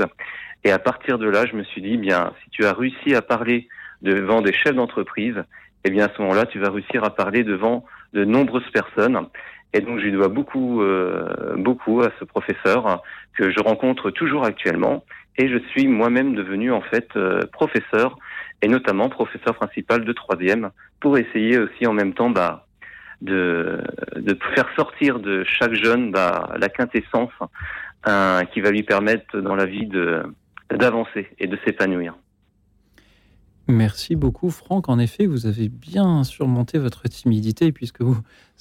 [0.64, 3.24] Et à partir de là, je me suis dit, bien, si tu as réussi à
[3.24, 3.68] parler
[4.04, 5.44] devant des chefs d'entreprise,
[5.84, 9.26] eh bien à ce moment-là, tu vas réussir à parler devant de nombreuses personnes.
[9.74, 13.02] Et donc, je lui dois beaucoup, euh, beaucoup à ce professeur
[13.36, 15.04] que je rencontre toujours actuellement.
[15.40, 18.20] Et je suis moi-même devenu en fait euh, professeur,
[18.62, 22.67] et notamment professeur principal de troisième, pour essayer aussi en même temps bah,
[23.22, 23.82] de,
[24.56, 27.32] faire sortir de chaque jeune bah, la quintessence
[28.06, 29.90] hein, qui va lui permettre dans la vie
[30.72, 32.16] d'avancer et de s'épanouir.
[33.70, 34.88] Merci beaucoup, Franck.
[34.88, 38.16] En effet, vous avez bien surmonté votre timidité puisque vous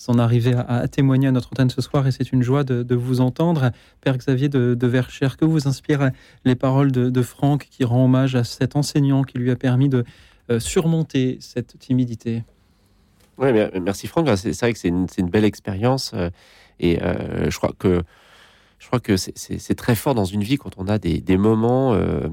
[0.08, 3.20] en arrivez à, témoigner à notre antenne ce soir et c'est une joie de, vous
[3.20, 3.70] entendre.
[4.00, 6.10] Père Xavier de, de Verchères, que vous inspirent
[6.44, 9.88] les paroles de, de, Franck qui rend hommage à cet enseignant qui lui a permis
[9.88, 10.04] de
[10.50, 12.42] euh, surmonter cette timidité?
[13.38, 13.50] Oui,
[13.82, 14.28] merci Franck.
[14.36, 16.30] C'est vrai que c'est une, belle expérience euh,
[16.80, 18.02] et euh, je crois que
[19.02, 22.28] que c'est très fort dans une vie quand on a des, moments euh,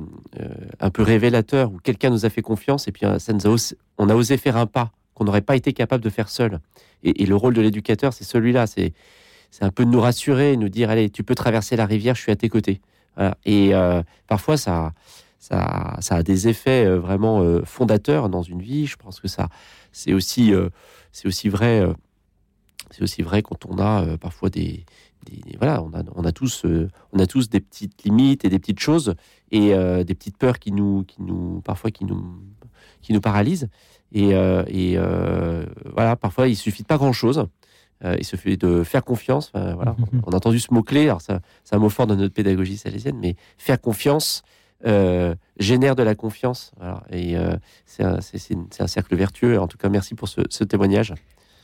[0.79, 3.57] un peu révélateurs où quelqu'un nous a fait confiance et puis ça nous
[3.97, 6.59] on a osé faire un pas qu'on n'aurait pas été capable de faire seul.
[7.03, 8.67] Et, le rôle de l'éducateur, c'est celui-là.
[8.67, 8.93] C'est
[9.61, 12.31] un peu de nous rassurer, nous dire allez, tu peux traverser la rivière, je suis
[12.31, 12.81] à tes côtés.
[13.45, 13.71] Et
[14.27, 14.93] parfois, ça,
[15.39, 18.85] ça, a des effets vraiment fondateurs dans une vie.
[18.85, 19.49] Je pense que ça,
[19.93, 20.69] c'est aussi, euh,
[21.13, 21.79] c'est aussi vrai.
[21.79, 21.93] Euh,
[22.91, 24.85] c'est aussi vrai quand on a euh, parfois des,
[25.57, 26.63] voilà, on a, on a tous,
[27.11, 29.15] on a tous des petites limites et des petites choses
[29.51, 29.69] et
[30.03, 32.21] des petites peurs qui nous, qui nous, parfois qui nous,
[33.01, 33.69] qui nous paralysent.
[34.11, 34.97] Et, et
[35.91, 37.47] voilà, parfois il suffit de pas grand chose.
[38.03, 39.51] il suffit de faire confiance.
[39.53, 39.95] voilà,
[40.27, 41.03] on a entendu ce mot clé.
[41.05, 44.43] Alors ça, c'est un mot fort dans notre pédagogie salésienne, mais faire confiance
[44.85, 46.71] euh, génère de la confiance.
[47.09, 49.59] Et euh, c'est un, cercle vertueux.
[49.59, 51.13] En tout cas, merci pour ce, témoignage.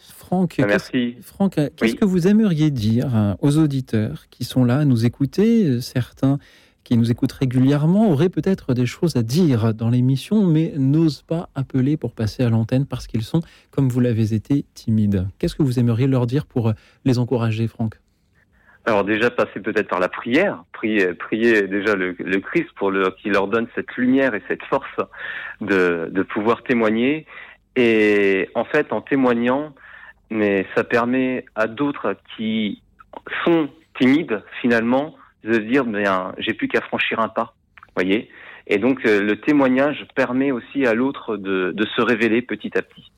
[0.02, 1.16] Franck, ah, merci.
[1.22, 5.82] Franck, qu'est-ce que vous aimeriez dire hein, aux auditeurs qui sont là à nous écouter
[5.82, 6.38] Certains
[6.84, 11.50] qui nous écoutent régulièrement auraient peut-être des choses à dire dans l'émission, mais n'osent pas
[11.56, 15.28] appeler pour passer à l'antenne parce qu'ils sont, comme vous l'avez été, timides.
[15.38, 16.74] Qu'est-ce que vous aimeriez leur dire pour
[17.06, 18.00] les encourager, Franck?
[18.90, 23.30] Alors déjà passer peut-être par la prière, prier, prier déjà le, Christ pour le, qui
[23.30, 25.00] leur donne cette lumière et cette force
[25.62, 27.26] de, pouvoir témoigner.
[27.76, 29.74] Et en fait, en témoignant,
[30.30, 32.82] mais ça permet à d'autres qui
[33.46, 37.54] sont timides finalement de se dire bien j'ai plus qu'à franchir un pas,
[37.96, 38.30] voyez.
[38.68, 42.82] Et donc euh, le témoignage permet aussi à l'autre de, de se révéler petit à
[42.82, 43.12] petit.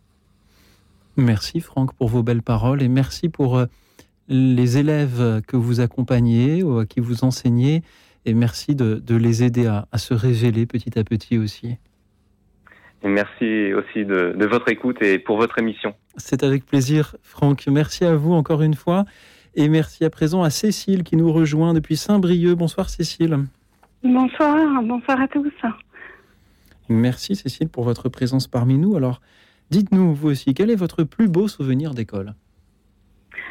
[1.18, 3.66] Merci Franck pour vos belles paroles et merci pour euh,
[4.32, 7.84] les élèves que vous accompagnez ou à qui vous enseignez
[8.26, 11.78] et merci de, les aider à, se révéler petit à petit aussi.
[13.04, 15.96] Et merci aussi de, votre écoute et pour votre émission.
[16.18, 17.66] C'est avec plaisir, Franck.
[17.68, 19.06] Merci à vous encore une fois.
[19.56, 22.56] Et merci à présent à Cécile qui nous rejoint depuis Saint-Brieuc.
[22.56, 23.38] Bonsoir Cécile.
[24.04, 25.52] Bonsoir, bonsoir à tous.
[26.88, 28.96] Merci Cécile pour votre présence parmi nous.
[28.96, 29.20] Alors,
[29.72, 32.34] dites-nous vous aussi, quel est votre plus beau souvenir d'école?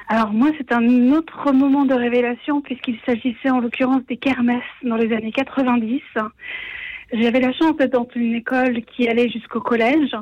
[0.09, 4.97] Alors moi, c'est un autre moment de révélation puisqu'il s'agissait en l'occurrence des kermesses dans
[4.97, 6.03] les années 90.
[7.13, 10.17] J'avais la chance d'être dans une école qui allait jusqu'au collège,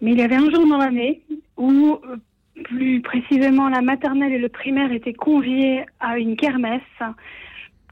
[0.00, 1.22] mais il y avait un jour dans l'année
[1.56, 2.16] où euh,
[2.64, 6.80] plus précisément la maternelle et le primaire étaient conviés à une kermesse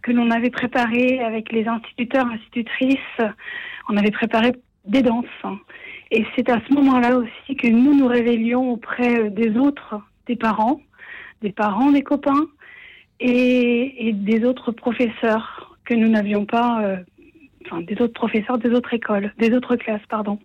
[0.02, 2.98] que l'on avait préparée avec les instituteurs, institutrices.
[3.88, 4.52] On avait préparé
[4.84, 5.26] des danses.
[6.10, 10.80] Et c'est à ce moment-là aussi que nous nous révélions auprès des autres, des parents,
[11.42, 12.46] des parents des copains
[13.20, 16.96] et, des autres professeurs que nous n'avions pas, euh,
[17.66, 20.38] enfin des autres professeurs des autres écoles, des autres classes, pardon.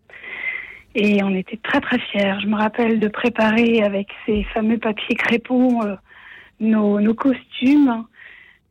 [0.96, 2.36] Et on était très très fiers.
[2.42, 5.96] Je me rappelle de préparer avec ces fameux papiers crépons euh,
[6.60, 8.06] nos, nos, costumes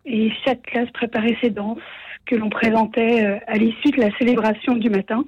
[0.05, 1.79] et chaque classe préparait ses danses
[2.25, 5.25] que l'on présentait euh, à l'issue de la célébration du matin,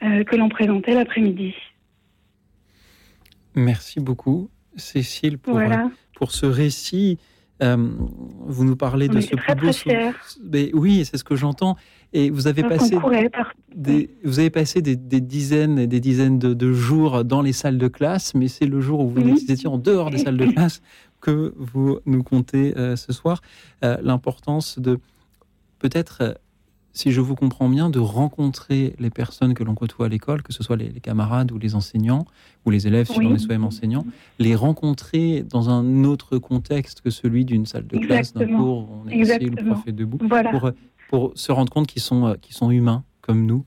[0.00, 1.54] que l'on présentait l'après-midi.
[3.54, 4.50] Merci beaucoup.
[4.76, 5.68] Cécile, pour, euh,
[6.16, 7.18] pour ce récit.
[7.62, 7.76] Euh,
[8.40, 9.70] vous nous parlez de ce plus beau
[10.52, 11.76] Mais oui, c'est ce que j'entends.
[12.12, 12.98] Et vous avez passé
[13.74, 17.88] des, vous avez passé des, dizaines et des dizaines de, jours dans les salles de
[17.88, 20.82] classe, mais c'est le jour où vous étiez en dehors des salles de classe
[21.20, 23.40] que vous nous comptez euh, ce soir.
[23.82, 24.98] L'importance de
[25.78, 26.38] peut-être
[26.96, 30.54] si je vous comprends bien, de rencontrer les personnes que l'on côtoie à l'école, que
[30.54, 32.24] ce soit les, camarades ou les enseignants,
[32.64, 34.06] ou les élèves, si l'on est soi-même enseignant,
[34.38, 39.02] les rencontrer dans un autre contexte que celui d'une salle de classe, d'un cours, où
[39.04, 40.70] on est assis, le prof est debout, pour,
[41.10, 43.66] pour, se rendre compte qu'ils sont, qu'ils sont humains comme nous.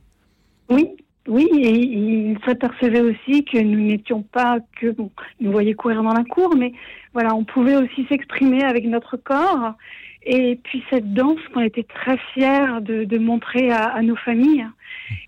[0.72, 0.88] Oui,
[1.28, 6.13] oui, et il s'apercevait aussi que nous n'étions pas que, bon, nous voyaient courir dans
[6.13, 6.74] la cour, mais
[7.13, 9.76] voilà, on pouvait aussi s'exprimer avec notre corps
[10.23, 14.67] et puis cette danse qu'on était très fiers de, de montrer à, à, nos familles.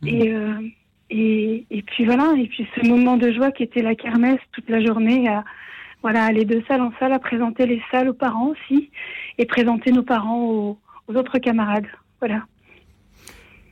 [0.02, 0.08] Mhm.
[0.08, 0.54] Et, euh,
[1.10, 4.70] et, et, puis voilà, et puis ce moment de joie qui était la kermesse toute
[4.70, 5.44] la journée, à,
[6.02, 8.90] voilà, aller de salle en salle, à présenter les salles aux parents aussi,
[9.38, 10.78] et présenter nos parents aux,
[11.08, 11.88] aux autres camarades.
[12.20, 12.44] Voilà.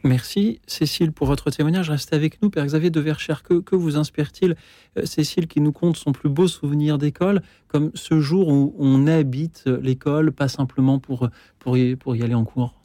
[0.03, 1.89] Merci Cécile pour votre témoignage.
[1.89, 3.43] Restez avec nous, Père Xavier de Verchères.
[3.43, 4.55] Que, vous inspire-t-il,
[4.97, 9.07] euh, Cécile, qui nous compte son plus beau souvenir d'école, comme ce jour où on
[9.07, 11.27] habite l'école, pas simplement pour,
[11.59, 12.75] pour, y, aller en cours?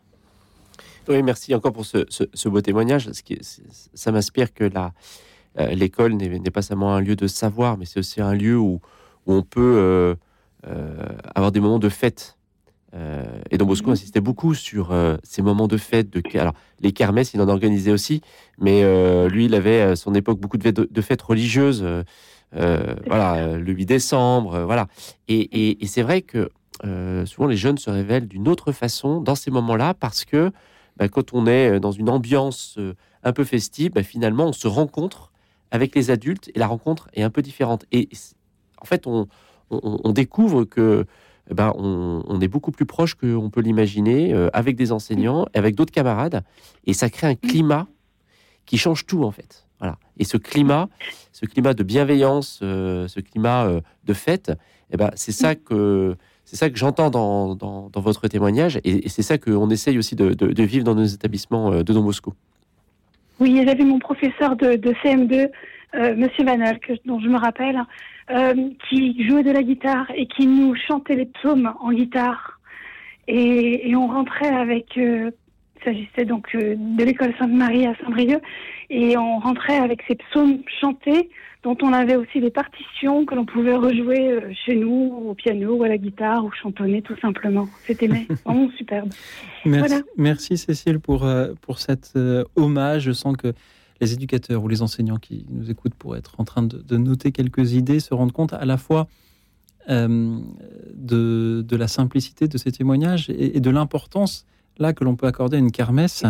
[1.09, 3.09] Oui, merci encore pour ce, beau témoignage.
[3.95, 8.21] Ça m'inspire que euh, l'école n'est pas seulement un lieu de savoir, mais c'est aussi
[8.23, 8.81] un lieu où,
[9.27, 10.17] on peut
[10.67, 10.97] euh,
[11.35, 12.37] avoir des moments de fête
[13.55, 16.11] et Don Bosco insistait beaucoup sur euh, ces moments de fête.
[16.11, 16.21] De...
[16.37, 18.21] Alors, les kermesses, il en organisait aussi,
[18.59, 21.87] mais euh, lui, il avait à son époque beaucoup de, fêtes religieuses.
[22.53, 24.89] voilà, le 8 décembre, voilà.
[25.29, 26.51] Et, c'est vrai que
[27.27, 30.51] souvent les jeunes se révèlent d'une autre façon dans ces moments-là parce que
[30.97, 32.77] bah, quand on est dans une ambiance
[33.23, 35.33] un peu festive, bah, finalement, on se rencontre
[35.71, 37.85] avec les adultes et la rencontre est un peu différente.
[37.93, 38.09] Et
[38.81, 41.07] en fait, on découvre que
[41.51, 45.75] eh ben, on, est beaucoup plus proche qu'on peut l'imaginer euh, avec des enseignants, avec
[45.75, 46.43] d'autres camarades,
[46.87, 47.87] et ça crée un climat
[48.65, 49.67] qui change tout en fait.
[49.79, 49.99] Voilà.
[50.17, 50.89] Et ce climat,
[51.33, 54.53] ce climat de bienveillance, euh, ce climat euh, de fête,
[54.91, 59.23] eh ben, c'est ça que c'est ça que j'entends dans, dans, votre témoignage, et, c'est
[59.23, 62.35] ça qu'on essaye aussi de, vivre dans nos établissements de Don Bosco.
[63.45, 65.51] Oui, j'avais mon professeur de, de CM2,
[65.97, 67.79] euh, Monsieur Vanel, dont je me rappelle,
[68.31, 68.55] euh,
[68.89, 72.59] qui jouait de la guitare et qui nous chantait les psaumes en guitare.
[73.29, 75.31] Et, et on rentrait avec, euh,
[75.77, 78.41] il s'agissait donc euh, de l'école Sainte-Marie à Saint-Brieuc,
[78.89, 81.29] et on rentrait avec ces psaumes chantés
[81.65, 85.77] dont on avait aussi des partitions que l'on pouvait rejouer euh, chez nous, au piano
[85.77, 87.67] ou à la guitare, ou chantonner tout simplement.
[87.87, 88.07] C'était
[88.45, 89.09] vraiment superbe.
[89.65, 93.05] Merci, merci Cécile pour, euh, pour cet euh, hommage.
[93.05, 93.55] Je sens que
[94.01, 97.73] les éducateurs ou les enseignants qui nous écoutent pour être en train de, noter quelques
[97.73, 99.09] idées se rendent compte à la fois
[99.87, 100.41] de,
[100.97, 104.47] de, la simplicité de ces témoignages et, et de l'importance
[104.79, 106.25] là que l'on peut accorder à une kermesse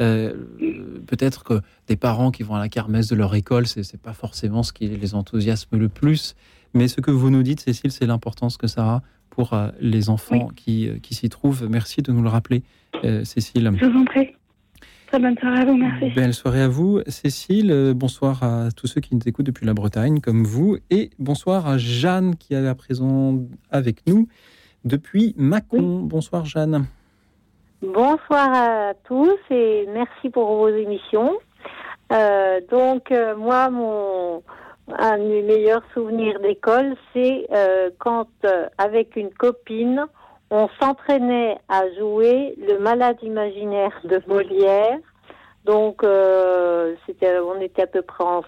[0.00, 0.34] euh,
[1.06, 4.12] peut-être que des parents qui vont à la kermesse de leur école, c'est n'est pas
[4.12, 6.34] forcément ce qui les enthousiasme le plus.
[6.74, 10.10] Mais ce que vous nous dites, Cécile, c'est l'importance que ça a pour euh, les
[10.10, 11.66] enfants qui, euh, qui s'y trouvent.
[11.68, 12.62] Merci de nous le rappeler,
[13.24, 13.72] Cécile.
[13.80, 14.28] Je vous en prie.
[15.06, 16.10] Très bonne soirée à vous, merci.
[16.14, 17.94] Belle soirée à vous, Cécile.
[17.96, 20.76] bonsoir à tous ceux qui nous écoutent depuis la Bretagne, comme vous.
[20.90, 24.28] Et bonsoir à Jeanne, qui est à présent avec nous
[24.84, 26.00] depuis Mâcon.
[26.00, 26.86] Bonsoir, Jeanne.
[27.80, 31.38] Bonsoir à tous et merci pour vos émissions.
[32.12, 34.42] Euh, donc euh, moi, mon
[34.98, 38.26] un de meilleurs souvenirs d'école, c'est euh, quand
[38.78, 40.06] avec une copine,
[40.50, 44.98] on s'entraînait à jouer le malade imaginaire de Molière.
[45.64, 46.04] Donc
[47.06, 48.42] c'était, on était à peu près en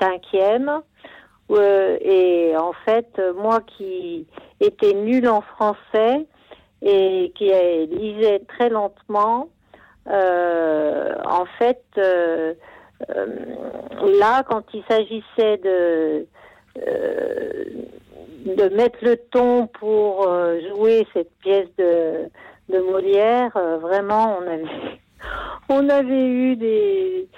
[0.00, 0.80] cinquième.
[1.50, 4.26] et en fait, moi qui
[4.58, 6.26] étais nulle en français,
[6.82, 7.50] et qui
[7.90, 9.48] lisait très lentement.
[10.08, 12.54] Euh, en fait, euh,
[13.10, 13.26] euh,
[14.18, 16.26] là, quand il s'agissait de
[18.46, 20.22] de mettre le ton pour
[20.68, 22.30] jouer cette pièce de,
[22.70, 24.62] de Molière, vraiment, on avait
[25.68, 27.28] on avait eu des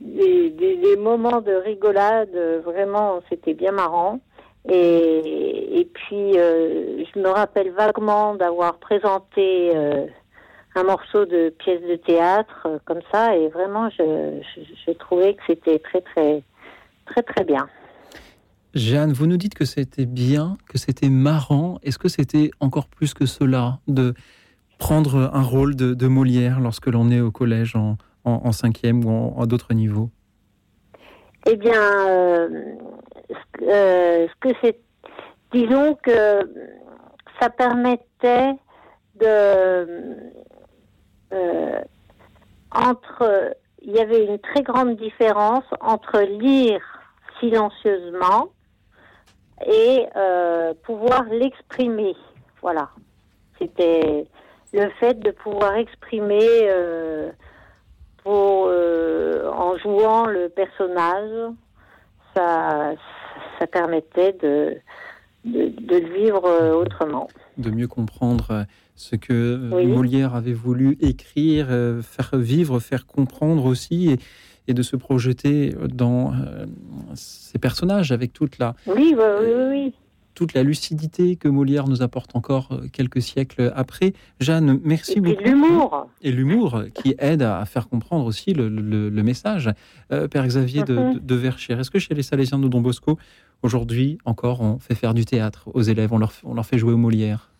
[0.00, 2.34] des, des, des moments de rigolade,
[2.64, 4.20] vraiment, c'était bien marrant.
[4.68, 10.06] Et, et puis, euh, je me rappelle vaguement d'avoir présenté euh,
[10.76, 14.40] un morceau de pièce de théâtre euh, comme ça, et vraiment, je,
[14.86, 16.42] je, trouvais que c'était très, très,
[17.06, 17.68] très, très bien.
[18.74, 21.78] Jeanne, vous nous dites que c'était bien, que c'était marrant.
[21.82, 24.14] Est-ce que c'était encore plus que cela de
[24.78, 29.10] prendre un rôle de, de Molière lorsque l'on est au collège en, en, cinquième ou
[29.10, 30.08] en, en d'autres niveaux?
[31.46, 32.48] Eh bien,
[33.62, 34.78] euh, ce que c'est,
[35.52, 36.40] disons que
[37.40, 38.54] ça permettait
[39.16, 40.16] de
[41.32, 41.80] euh,
[42.70, 46.80] entre, il y avait une très grande différence entre lire
[47.40, 48.48] silencieusement
[49.66, 52.14] et euh, pouvoir l'exprimer.
[52.60, 52.90] Voilà,
[53.58, 54.26] c'était
[54.72, 56.70] le fait de pouvoir exprimer
[58.22, 61.52] pour, en jouant le personnage.
[62.34, 62.94] Ça,
[63.62, 64.76] ça permettait de,
[65.44, 67.28] de, le vivre euh, autrement.
[67.58, 68.62] De mieux comprendre euh,
[68.96, 71.68] ce que euh, Molière avait voulu écrire,
[72.02, 74.18] faire vivre, faire comprendre aussi, et,
[74.66, 76.32] et de se projeter dans
[77.14, 79.94] ces personnages avec toute la, oui, oui, oui,
[80.34, 84.12] toute la lucidité que Molière nous apporte encore quelques siècles après.
[84.40, 85.40] Jeanne, merci beaucoup.
[85.42, 86.06] Et l'humour.
[86.22, 89.70] Et l'humour qui aide à faire comprendre aussi le, le, message.
[90.08, 91.24] Père Xavier de, mm-hmm.
[91.24, 93.18] de, Verchères, est-ce que chez les Salésiens de Don Bosco,
[93.62, 96.92] Aujourd'hui, encore, on fait faire du théâtre aux élèves, on leur, on leur fait jouer
[96.92, 97.52] au Molière?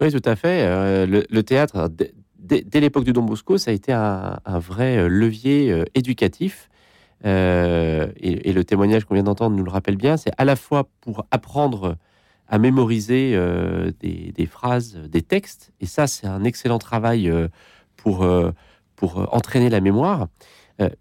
[0.00, 0.64] Oui, tout à fait.
[0.64, 1.90] Euh, le, théâtre,
[2.38, 6.70] dès, l'époque du Don Bosco, ça a été un, vrai euh, levier euh, éducatif.
[7.24, 10.16] et, le témoignage qu'on vient d'entendre nous le rappelle bien.
[10.16, 11.96] C'est à la fois pour apprendre
[12.48, 13.38] à mémoriser
[14.00, 15.72] des, des, phrases, des textes.
[15.80, 17.30] Et ça, c'est un excellent travail
[17.96, 18.26] pour,
[18.96, 20.28] pour entraîner la mémoire,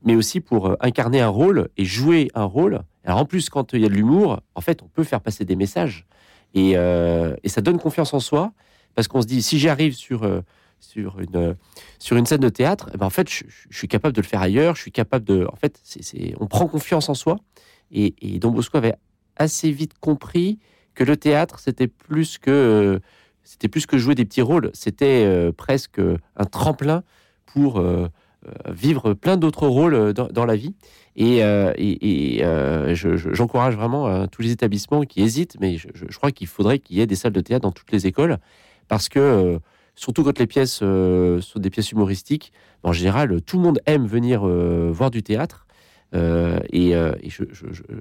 [0.04, 3.82] mais aussi pour incarner un rôle et jouer un rôle alors en plus, quand il
[3.82, 6.06] y a de l'humour, en fait, on peut faire passer des messages.
[6.54, 8.52] Et, euh, ça donne confiance en soi,
[8.96, 10.42] parce qu'on se dit, si j'arrive sur, euh,
[10.82, 11.56] sur, une,
[12.00, 14.42] sur une scène de théâtre, eh ben en fait, je, suis capable de le faire
[14.42, 15.48] ailleurs, je suis capable de...
[15.50, 17.38] En fait, c'est, on prend confiance en soi.
[17.91, 18.95] Et, et Don Bosco avait
[19.38, 20.60] assez vite compris
[20.98, 23.00] que le théâtre, c'était plus que...
[23.43, 26.02] c'était plus que jouer des petits rôles, c'était euh, presque
[26.36, 27.04] un tremplin
[27.45, 27.82] pour
[28.70, 30.74] vivre plein d'autres rôles dans la vie.
[31.18, 31.74] Et, euh,
[32.43, 36.95] euh, j'encourage vraiment euh, tous les établissements qui hésitent, mais je, crois qu'il faudrait qu'il
[36.95, 38.38] y ait des salles de théâtre dans toutes les écoles,
[38.88, 39.60] parce que
[39.95, 44.45] surtout quand les pièces sont des pièces humoristiques, en général, tout le monde aime venir
[44.45, 45.66] voir du théâtre.
[46.14, 46.95] Et,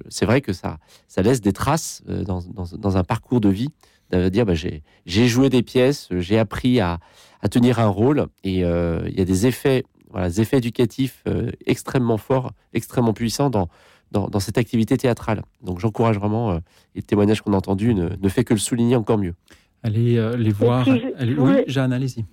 [0.09, 0.77] c'est vrai que ça,
[1.07, 3.69] ça laisse des traces dans, un parcours de vie
[4.11, 6.99] de dire bah, j'ai joué des pièces, j'ai appris à,
[7.41, 11.23] à, tenir un rôle, et il y a des effets, voilà, des effets éducatifs
[11.65, 13.67] extrêmement forts, extrêmement puissants dans,
[14.11, 15.43] dans, dans cette activité théâtrale.
[15.61, 16.61] Donc j'encourage vraiment, et
[16.95, 19.35] le témoignage qu'on a entendu ne, ne, fait que le souligner encore mieux.
[19.83, 20.87] Allez les voir.
[20.87, 22.25] oui, Jeanne, allez-y.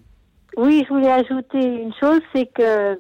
[0.57, 2.99] Oui, je voulais ajouter une chose, c'est que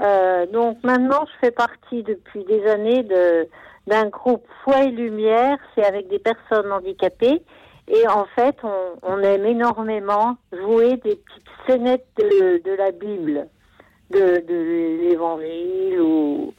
[0.00, 3.48] euh, donc maintenant je fais partie depuis des années de
[3.86, 7.42] d'un groupe Foi et Lumière, c'est avec des personnes handicapées.
[7.88, 13.48] Et en fait, on, on aime énormément jouer des petites scénettes de, de la Bible,
[14.10, 16.00] de, de l'Évangile.
[16.00, 16.54] Ou...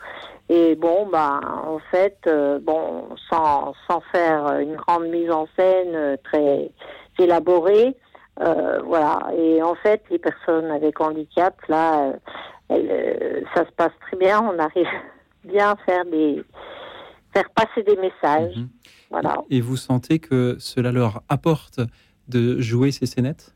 [0.49, 5.95] Et bon, bah, en fait, euh, bon, sans, sans faire une grande mise en scène
[5.95, 6.69] euh, très
[7.17, 7.95] élaborée,
[8.83, 9.19] voilà.
[9.37, 12.13] Et en fait, les personnes avec handicap, là,
[12.71, 14.41] euh, ça se passe très bien.
[14.41, 14.87] On arrive
[15.43, 16.43] bien à faire des
[17.33, 18.55] faire passer des messages.
[18.57, 18.69] Mhm.
[19.09, 19.37] Voilà.
[19.49, 21.79] Et vous sentez que cela leur apporte
[22.27, 23.53] de jouer ces scénettes?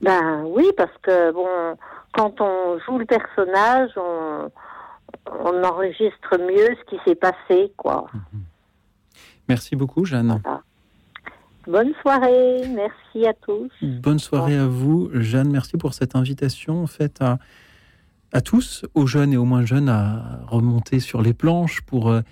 [0.00, 1.76] Ben oui, parce que bon,
[2.12, 4.50] quand on joue le personnage, on,
[5.44, 8.06] on enregistre mieux ce qui s'est passé, quoi.
[8.12, 8.42] Mhm.
[9.48, 10.40] Merci beaucoup, Jeanne.
[11.66, 13.70] Bonne soirée, merci à tous.
[13.82, 15.50] Bonne soirée à vous, Jeanne.
[15.50, 17.38] Merci pour cette invitation faite à,
[18.32, 22.22] à tous, aux jeunes et aux moins jeunes, à remonter sur les planches pour euh,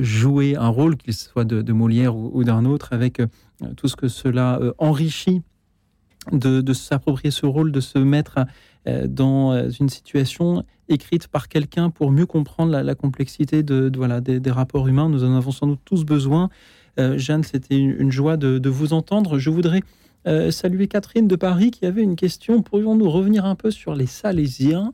[0.00, 3.26] jouer un rôle, qu'il soit de, Molière ou, d'un autre, avec euh,
[3.76, 5.42] tout ce que cela euh, enrichit
[6.32, 8.40] de, s'approprier ce rôle, de se mettre
[9.06, 15.08] dans une situation écrite par quelqu'un pour mieux comprendre la, complexité des, rapports humains.
[15.08, 16.50] Nous en avons sans doute tous besoin.
[16.98, 19.38] Euh, Jeanne, c'était une, joie de, vous entendre.
[19.38, 19.80] Je voudrais
[20.26, 22.62] euh, saluer Catherine de Paris qui avait une question.
[22.62, 24.92] Pourrions-nous revenir un peu sur les Salésiens?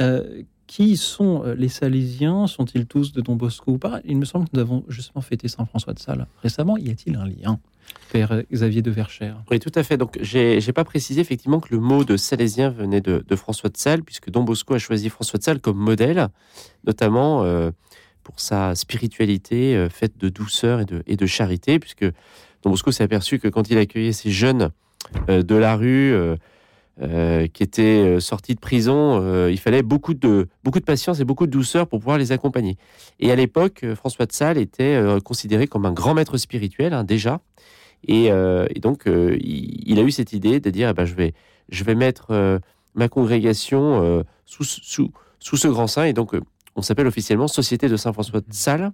[0.00, 2.46] Euh, qui sont les Salésiens?
[2.46, 4.00] Sont-ils tous de Don Bosco ou pas?
[4.04, 6.76] Il me semble que nous avons justement fêté Saint François de Sales récemment.
[6.76, 7.58] Y a-t-il un lien
[8.12, 9.42] Père Xavier de Verchères?
[9.50, 9.96] Oui, tout à fait.
[9.96, 13.76] Donc, j'ai n'ai pas précisé effectivement que le mot de Salésien venait de, François de
[13.76, 16.28] Sales, puisque Don Bosco a choisi François de Sales comme modèle,
[16.86, 17.44] notamment
[18.22, 22.04] pour sa spiritualité euh, faite de douceur et de, charité, puisque
[22.62, 24.70] Don Bosco s'est aperçu que quand il accueillait ces jeunes
[25.28, 26.14] euh, de la rue,
[27.00, 31.46] euh, qui étaient sortis de prison, il fallait beaucoup de, beaucoup de patience et beaucoup
[31.46, 32.76] de douceur pour pouvoir les accompagner.
[33.18, 37.40] Et à l'époque, François de Sales était considéré comme un grand maître spirituel, hein, déjà.
[38.06, 38.30] Et,
[38.80, 41.32] donc, il, a eu cette idée de dire, eh ben, je, vais,
[41.70, 42.60] je vais mettre
[42.94, 46.04] ma congrégation sous, sous, sous ce grand saint.
[46.04, 46.34] Et donc,
[46.76, 48.92] on s'appelle officiellement Société de Saint-François de Sales.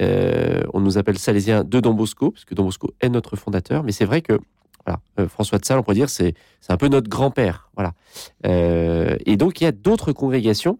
[0.00, 3.82] Euh, on nous appelle Salésiens de Don Bosco, parce que Don Bosco est notre fondateur.
[3.82, 4.38] Mais c'est vrai que
[5.18, 6.34] euh, François de Sales, on pourrait dire, c'est
[6.68, 7.70] un peu notre grand-père.
[7.74, 7.92] Voilà.
[8.46, 10.78] Euh, et donc, il y a d'autres congrégations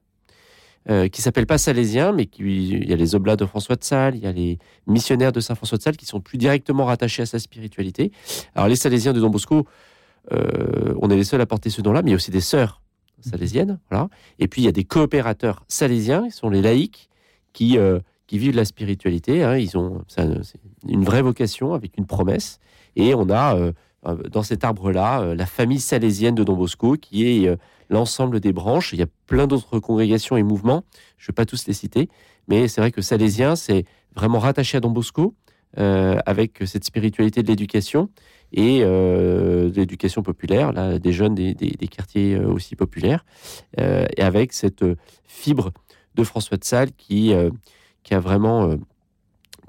[1.12, 4.16] qui s'appellent pas Salésiens, mais qui, il y a les Oblats de François de Sales,
[4.16, 7.26] il y a les missionnaires de Saint-François de Sales qui sont plus directement rattachés à
[7.26, 8.10] sa spiritualité.
[8.56, 9.64] Alors, les Salésiens de Don Bosco,
[10.32, 12.82] on est les seuls à porter ce nom-là, mais il y a aussi des sœurs
[13.22, 13.78] salésienne.
[13.90, 14.08] Voilà.
[14.38, 17.08] Et puis il y a des coopérateurs salésiens, qui sont les laïcs,
[17.52, 19.42] qui, euh, qui vivent la spiritualité.
[19.42, 19.56] Hein.
[19.56, 20.04] Ils ont
[20.86, 22.58] une vraie vocation avec une promesse.
[22.96, 23.72] Et on a euh, euh,
[24.04, 27.56] dans cet arbre-là la famille salésienne de Don Bosco, qui est
[27.88, 28.92] l'ensemble des branches.
[28.92, 30.84] Il y a plein d'autres congrégations et mouvements.
[31.18, 32.08] Je ne vais pas tous les citer,
[32.48, 33.84] mais c'est vrai que salésien, c'est
[34.16, 35.34] vraiment rattaché à Don Bosco.
[35.76, 38.08] avec cette spiritualité de l'éducation
[38.52, 41.54] et euh, l'éducation populaire, là, des jeunes des,
[41.90, 43.24] quartiers euh, aussi populaires,
[43.80, 44.84] euh, et avec cette
[45.24, 45.72] fibre
[46.14, 47.32] de François de Sales qui,
[48.02, 48.76] qui, a, vraiment,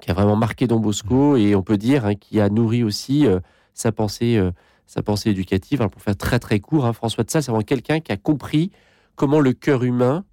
[0.01, 3.25] qui a vraiment marqué Don Bosco et on peut dire hein, qui a nourri aussi
[3.73, 4.41] sa pensée
[4.85, 5.81] sa pensée éducative.
[5.81, 8.17] Alors pour faire très très court, hein, François de Sales, c'est vraiment quelqu'un qui a
[8.17, 8.71] compris
[9.15, 10.25] comment le cœur humain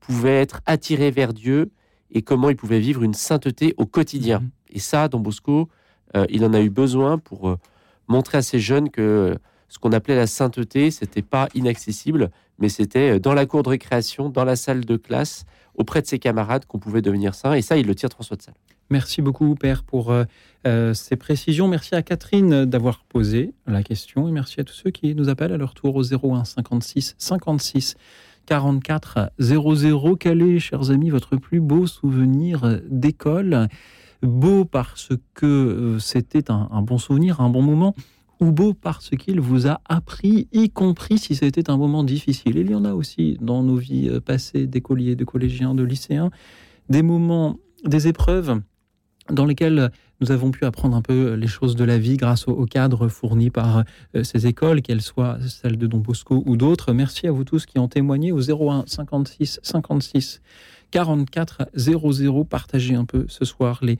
[0.00, 1.70] pouvait être attiré vers Dieu
[2.10, 4.40] et comment il pouvait vivre une sainteté au quotidien.
[4.40, 4.50] Mmh.
[4.70, 5.68] Et ça, Don Bosco,
[6.28, 7.56] il en a eu besoin pour
[8.08, 9.36] montrer à ces jeunes que
[9.68, 14.28] ce qu'on appelait la sainteté, c'était pas inaccessible, mais c'était dans la cour de récréation,
[14.28, 17.54] dans la salle de classe, auprès de ses camarades qu'on pouvait devenir saint.
[17.54, 18.54] Et ça, il le tire François de Sales.
[18.90, 20.24] Merci beaucoup, Père, pour euh,
[20.66, 21.68] euh, ces précisions.
[21.68, 25.52] Merci à Catherine d'avoir posé la question et merci à tous ceux qui nous appellent
[25.52, 27.96] à leur tour au 01 56 56
[28.46, 30.16] 44 00.
[30.16, 33.68] Quel est, chers amis, votre plus beau souvenir d'école?
[34.22, 37.94] Beau parce que euh, c'était un, bon souvenir, un bon moment,
[38.38, 42.58] ou beau parce qu'il vous a appris, y compris si c'était un moment difficile?
[42.58, 46.30] Il y en a aussi dans nos vies passées d'écoliers, de collégiens, de lycéens,
[46.90, 47.56] des moments,
[47.86, 48.60] des épreuves
[49.30, 52.64] dans lesquelles nous avons pu apprendre un peu les choses de la vie grâce au,
[52.66, 56.92] cadre fourni par euh, ces écoles, qu'elles soient celles de Don Bosco ou d'autres.
[56.92, 60.40] Merci à vous tous qui ont témoigné au 01 56 56
[60.90, 62.44] 44 00.
[62.44, 63.98] Partagez un peu ce soir les,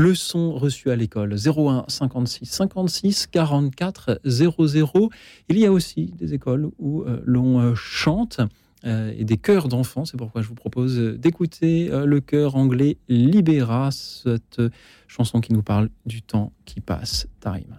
[0.00, 5.10] leçons reçues à l'école 01 56 56 44 00.
[5.48, 8.46] Il y a aussi des écoles où euh, l'on euh, chante euh,
[8.84, 10.04] et des chœurs d'enfants.
[10.04, 14.60] C'est pourquoi je vous propose d'écouter le chœur anglais Libera, cette
[15.06, 17.26] chanson qui nous parle du temps qui passe.
[17.40, 17.78] Time.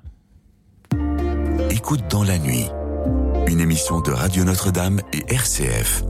[1.69, 2.65] Écoute dans la nuit,
[3.47, 6.03] une émission de Radio Notre-Dame et RCF.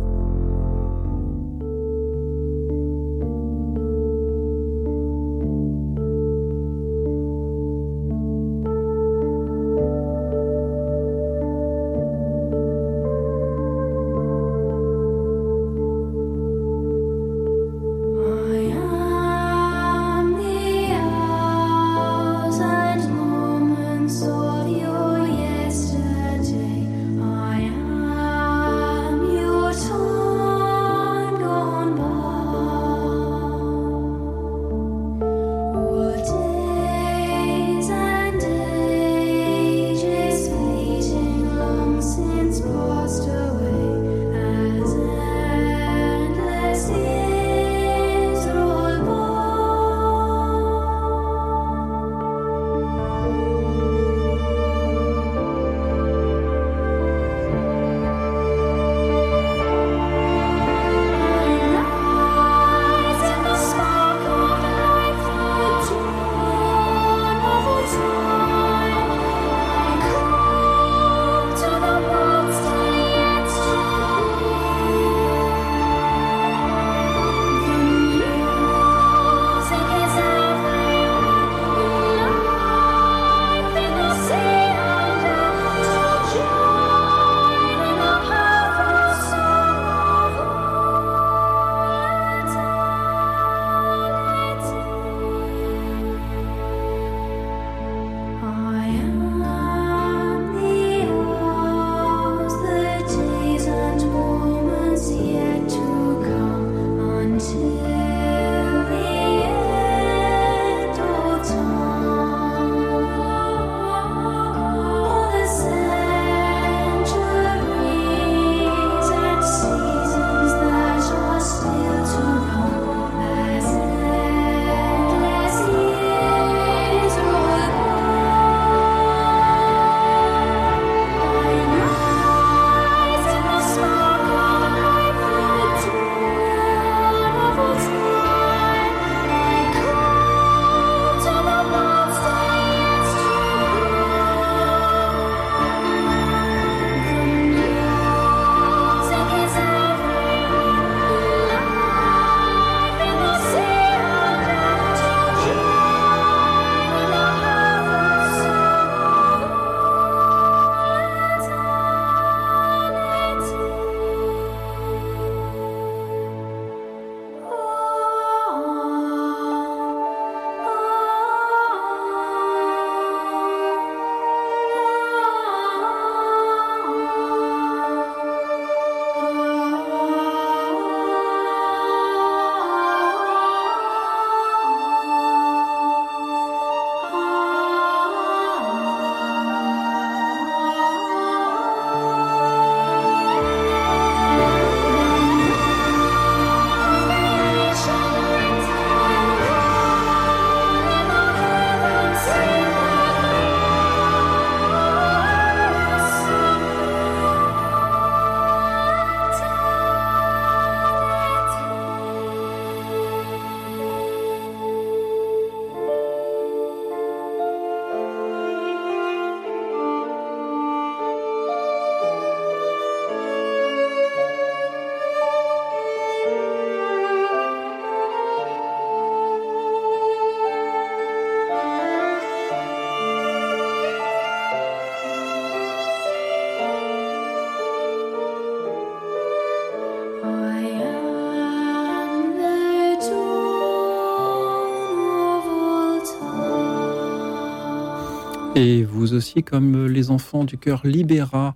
[248.64, 251.56] Et vous aussi, comme les enfants du cœur Libéra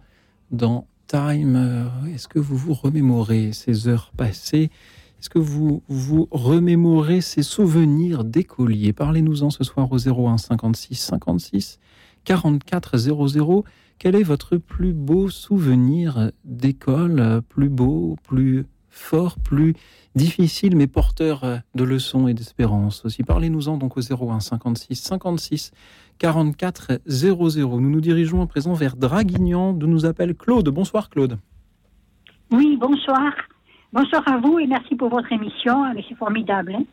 [0.50, 4.72] dans Time, euh, est-ce que vous vous remémorez ces heures passées?
[5.20, 8.92] Est-ce que vous vous remémorez ces souvenirs d'écoliers?
[8.92, 11.80] Parlez-nous-en ce soir au 01 56 56
[12.24, 13.66] 44 00.
[14.00, 17.44] Quel est votre plus beau souvenir d'école?
[17.50, 19.76] Plus beau, plus forts, plus
[20.16, 23.22] difficiles, mais porteurs de leçons et d'espérance aussi.
[23.22, 25.72] Parlez-nous-en donc au 01 56 56
[26.20, 27.80] 44 00.
[27.80, 30.70] Nous nous dirigeons à présent vers Draguignan, d'où nous appelle Claude.
[30.70, 31.38] Bonsoir Claude.
[32.52, 33.34] Oui, bonsoir.
[33.92, 35.84] Bonsoir à vous et merci pour votre émission.
[35.84, 36.76] Ah, c'est formidable.
[36.76, 36.84] Hein.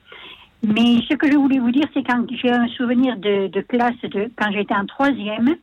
[0.62, 4.30] Mais ce que je voulais vous dire, c'est quand j'ai un souvenir de, classe de
[4.36, 5.56] quand j'étais en troisième,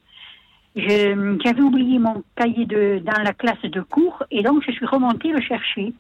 [0.76, 5.30] j'avais oublié mon cahier de, dans la classe de cours et donc je suis remontée
[5.30, 5.94] le chercher.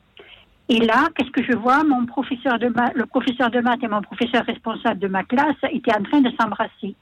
[0.67, 4.01] Et là, qu'est-ce que je vois Mon professeur de le professeur de maths et mon
[4.01, 6.95] professeur responsable de ma classe étaient en train de s'embrasser.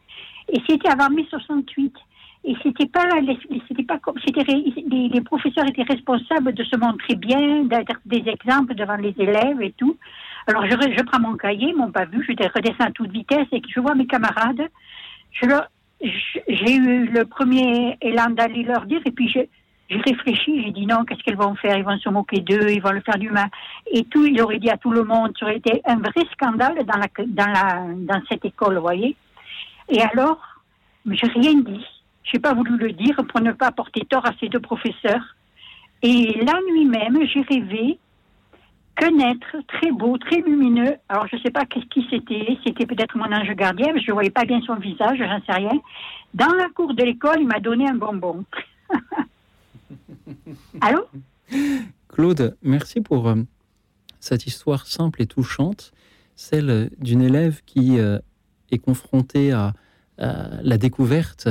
[0.50, 1.94] Et c'était avant mai 68.
[2.46, 3.04] Et c'était pas,
[3.68, 8.24] c'était pas comme, c'était les, les, professeurs étaient responsables de se montrer bien, d'être des
[8.26, 9.98] exemples devant les élèves et tout.
[10.48, 13.80] Alors je, je prends mon cahier, mon pavu, je redescends à toute vitesse et je
[13.82, 14.70] vois mes camarades.
[15.32, 15.46] Je
[16.00, 19.50] j'ai eu le premier élan d'aller leur dire et puis j'ai
[19.90, 21.78] réfléchi, j'ai dit non, qu'est-ce qu'ils vont faire?
[21.78, 23.50] Ils vont se moquer d'eux, ils vont le faire du mal.
[23.92, 26.86] Et tout, il aurait dit à tout le monde, ça aurait été un vrai scandale
[26.86, 29.16] dans, la, dans, la, dans cette école, vous voyez.
[29.90, 30.40] Et alors,
[31.06, 31.86] j'ai rien dit.
[32.24, 35.36] Je n'ai pas voulu le dire pour ne pas porter tort à ces deux professeurs.
[36.04, 37.98] Et la nuit même, j'ai rêvé
[38.98, 42.86] qu'un être très beau, très lumineux, alors je ne sais pas qu'est-ce qui c'était, c'était
[42.86, 45.80] peut-être mon ange gardien, je ne voyais pas bien son visage, j'en sais rien.
[46.34, 48.44] Dans la cour de l'école, il m'a donné un bonbon.
[50.82, 51.06] Allô?
[52.10, 53.36] Claude, merci pour euh,
[54.20, 55.92] cette histoire simple et touchante,
[56.36, 58.18] celle d'une élève qui euh,
[58.72, 59.74] est confrontée à,
[60.20, 61.48] la découverte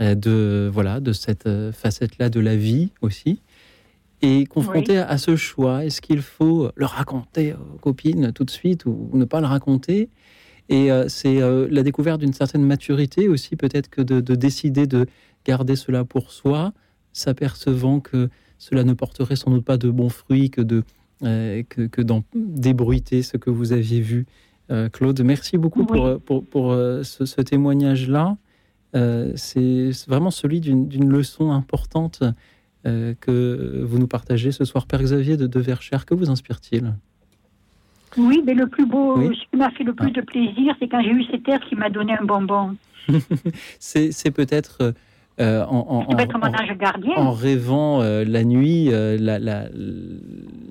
[0.00, 3.40] euh, de, voilà, de cette facette-là de la vie aussi
[4.22, 8.84] et confronté à ce choix, est-ce qu'il faut le raconter aux copines tout de suite
[8.84, 10.10] ou ne pas le raconter?
[10.68, 15.06] Et euh, c'est euh, la découverte d'une certaine maturité aussi, peut-être que de, décider de
[15.44, 16.72] garder cela pour soi,
[17.12, 20.84] s'apercevant que cela ne porterait sans doute pas de bons fruits que de
[21.22, 24.26] euh, que, que d'en débruiter ce que vous aviez vu.
[24.92, 28.36] Claude, merci beaucoup pour, pour, pour ce, ce témoignage-là.
[29.34, 32.22] c'est vraiment celui d'une leçon importante
[32.86, 34.86] euh, que vous nous partagez ce soir.
[34.86, 36.94] Père Xavier de, de Verchères, que vous inspire-t-il?
[38.16, 41.02] Oui, mais le plus beau, ce qui m'a fait le plus de plaisir, c'est quand
[41.02, 42.76] j'ai eu cet air qui m'a donné un bonbon.
[43.78, 44.94] c'est peut-être...
[45.40, 46.06] Euh, en, en,
[47.16, 49.68] en, rêvant euh, la nuit, la, la,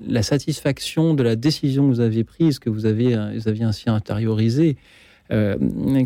[0.06, 3.90] la, satisfaction de la décision que vous aviez prise, que vous avez, vous aviez ainsi
[3.90, 4.76] intériorisée.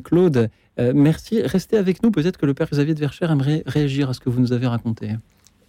[0.05, 1.43] Claude, merci.
[1.43, 2.11] Restez avec nous.
[2.11, 4.67] Peut-être que le Père Xavier de Verchères aimerait réagir à ce que vous nous avez
[4.67, 5.11] raconté.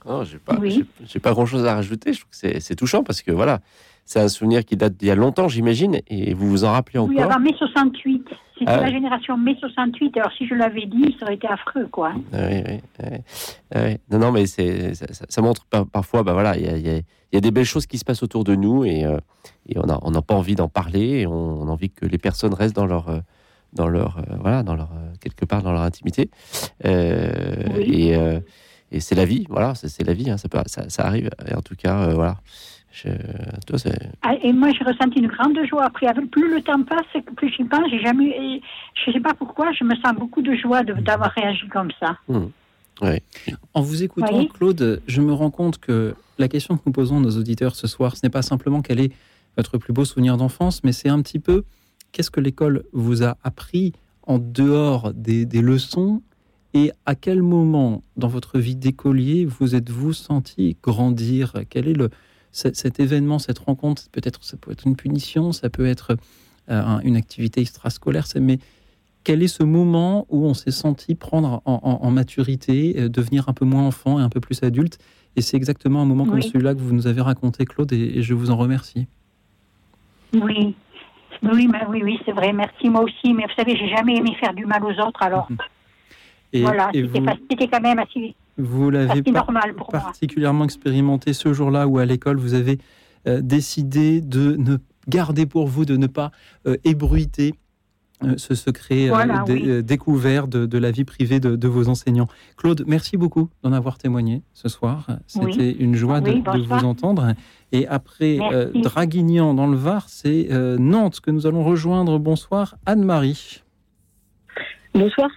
[0.06, 0.58] Non, j'ai pas,
[1.06, 2.14] j'ai pas grand chose à rajouter.
[2.14, 3.60] Je trouve que c'est touchant parce que voilà,
[4.06, 7.00] c'est un souvenir qui date d'il y a longtemps, j'imagine, et vous vous en rappelez
[7.00, 7.16] encore.
[7.16, 8.24] Oui, avant mai 68.
[8.58, 10.18] C'était ah la génération mai 68.
[10.18, 12.14] Alors si je l'avais dit, ça aurait été affreux, quoi.
[12.32, 12.80] Ah oui, oui,
[13.74, 13.98] ah oui.
[14.10, 17.52] Non, non, mais c'est, ça, montre parfois, bah voilà, il y a, y a, des
[17.52, 19.18] belles choses qui se passent autour de nous et, euh,
[19.68, 21.22] et on n'a on pas envie d'en parler.
[21.22, 23.20] Et on, a envie que les personnes restent dans leur, euh,
[23.74, 24.90] dans leur, euh, voilà, dans leur
[25.20, 26.30] quelque part dans leur intimité.
[26.84, 28.12] oui.
[28.12, 28.42] Et
[28.92, 31.30] et c'est la vie, voilà, c'est la vie, hein, ça, peut, ça, ça, arrive.
[31.50, 32.38] Et en tout cas, voilà.
[32.96, 33.10] Je,
[33.68, 33.78] toi,
[34.22, 35.84] ah, et moi, j'ai ressenti une grande joie.
[35.84, 38.62] Après, plus le temps passe, plus j'y pense, j'ai jamais.
[38.94, 42.18] Je sais pas pourquoi, je me sens beaucoup de joie d'avoir réagi comme ça.
[42.30, 42.46] Mmh.
[43.74, 47.20] En vous écoutant, Claude, je me rends compte que la question que nous posons à
[47.20, 49.12] nos auditeurs ce soir, ce n'est pas simplement quel est
[49.58, 51.66] votre plus beau souvenir d'enfance, mais c'est un petit peu
[52.14, 53.92] qu'est-ce que l'école vous a appris
[54.24, 56.22] en dehors des, des leçons
[56.74, 61.54] et à quel moment dans votre vie d'écolier vous êtes-vous senti grandir?
[61.70, 62.10] Quel est le,
[62.56, 66.18] cet, événement, cette rencontre Peut-être ça peut être une punition, ça peut être
[66.70, 68.60] euh, une activité extrascolaire, mais
[69.24, 73.66] quel est ce moment où on s'est senti prendre en, maturité, euh, devenir un peu
[73.66, 75.00] moins enfant et un peu plus adulte?
[75.36, 78.34] Et c'est exactement un moment comme celui-là que vous nous avez raconté, Claude, et, je
[78.34, 79.08] vous en remercie.
[80.34, 80.76] Oui,
[81.44, 82.54] oui, oui, oui, c'est vrai.
[82.54, 83.34] Merci moi aussi.
[83.34, 85.50] Mais vous savez, j'ai jamais aimé faire du mal aux autres, alors.
[86.54, 86.92] voilà,
[87.50, 89.24] c'était quand même assez, vous l'avez
[89.92, 92.78] particulièrement expérimenté ce jour-là où à l'école vous avez
[93.28, 94.78] euh, décidé de ne
[95.08, 96.32] garder pour vous, de ne pas
[96.68, 97.56] euh, ébruiter
[98.24, 99.10] euh, ce secret
[99.84, 102.28] découvert de, la vie privée de, vos enseignants.
[102.56, 105.08] Claude, merci beaucoup d'en avoir témoigné ce soir.
[105.28, 106.32] C'était une joie de,
[106.66, 107.34] vous entendre.
[107.74, 108.40] Et après
[108.74, 110.48] Draguignan dans le Var, c'est
[110.80, 112.20] Nantes que nous allons rejoindre.
[112.20, 113.64] Bonsoir Anne-Marie.
[114.94, 115.30] Bonsoir.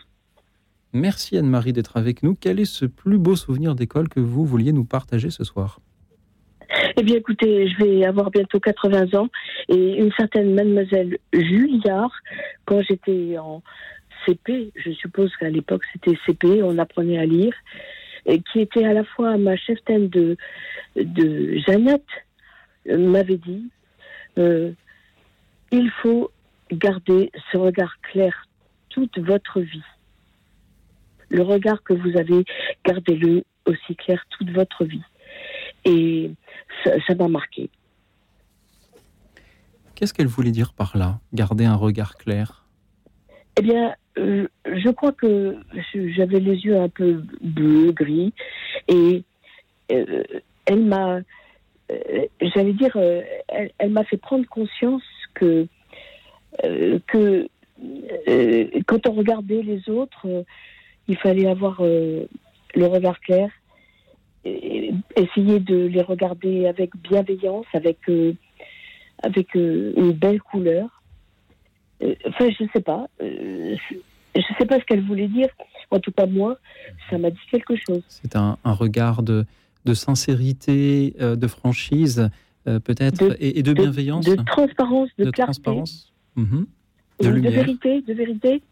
[0.92, 2.34] Merci Anne-Marie d'être avec nous.
[2.34, 5.80] Quel est ce plus beau souvenir d'école que vous vouliez nous partager ce soir?
[6.96, 9.28] Eh bien, écoutez, je vais avoir bientôt 80 ans
[9.68, 12.12] et une certaine mademoiselle Julliard,
[12.64, 13.62] quand j'étais en
[14.26, 17.54] CP, je suppose qu'à l'époque c'était CP, on apprenait à lire,
[18.52, 20.36] qui était à la fois ma chef de,
[20.96, 22.06] de Jeannette,
[22.86, 23.70] m'avait dit
[25.70, 26.30] il faut
[26.72, 28.46] garder ce regard clair
[28.90, 29.82] toute votre vie.
[31.30, 32.44] Le regard que vous avez,
[32.84, 35.02] gardez-le aussi clair toute votre vie.
[35.84, 36.30] Et
[36.84, 37.70] ça m'a marqué.
[39.94, 42.64] Qu'est-ce qu'elle voulait dire par là, garder un regard clair?
[43.56, 45.56] Eh bien, euh, je crois que
[45.92, 48.32] j'avais les yeux un peu bleus, gris,
[48.86, 49.24] et
[49.90, 50.22] euh,
[50.66, 51.18] elle m'a,
[51.90, 52.96] euh, j'allais dire,
[53.48, 55.02] elle, m'a fait prendre conscience
[55.34, 55.66] que,
[57.08, 57.48] que
[58.86, 60.44] quand on regardait les autres,
[61.08, 63.50] il fallait avoir le regard clair,
[64.44, 67.98] et essayer de les regarder avec bienveillance, avec,
[69.22, 71.02] avec une belle couleur.
[72.26, 73.08] Enfin, je ne sais pas.
[74.38, 75.48] Je ne sais pas ce qu'elle voulait dire.
[75.90, 76.58] En tout cas, moi,
[77.10, 78.02] ça m'a dit quelque chose.
[78.08, 79.44] C'est un, regard de,
[79.94, 82.30] sincérité, euh, de franchise,
[82.66, 84.26] euh, peut-être, et, de bienveillance.
[84.26, 85.62] De, transparence, de, clarté.
[85.62, 86.12] Transparence.
[86.36, 86.66] Mhm.
[87.20, 88.62] De, vérité, de vérité.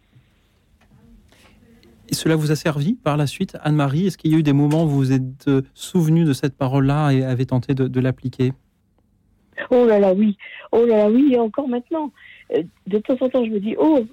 [2.16, 4.06] Cela vous a servi par la suite, Anne-Marie?
[4.06, 6.56] Est-ce qu'il y a eu des moments où vous vous êtes euh, souvenu de cette
[6.56, 8.54] parole-là et avez tenté de, l'appliquer?
[9.70, 10.38] Oh là là, oui.
[10.72, 12.10] Oh là là, oui, et encore maintenant.
[12.86, 14.06] De temps en temps, je me dis, oh,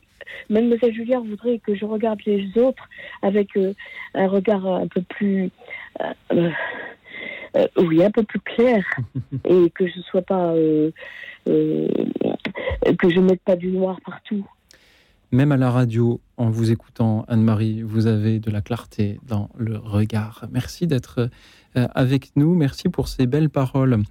[0.49, 2.89] Mademoiselle Julia voudrait que je regarde les autres
[3.21, 3.73] avec euh,
[4.15, 5.49] un regard un peu plus,
[6.01, 6.49] euh,
[7.55, 8.83] euh, oui, un peu plus clair,
[9.45, 10.53] et que je sois pas,
[11.45, 11.89] que
[13.09, 14.45] je mette pas du noir partout.
[15.31, 19.77] Même à la radio, en vous écoutant, Anne-Marie, vous avez de la clarté dans le
[19.77, 20.45] regard.
[20.51, 21.29] Merci d'être
[21.75, 22.55] avec nous.
[22.55, 24.03] Merci pour ces belles paroles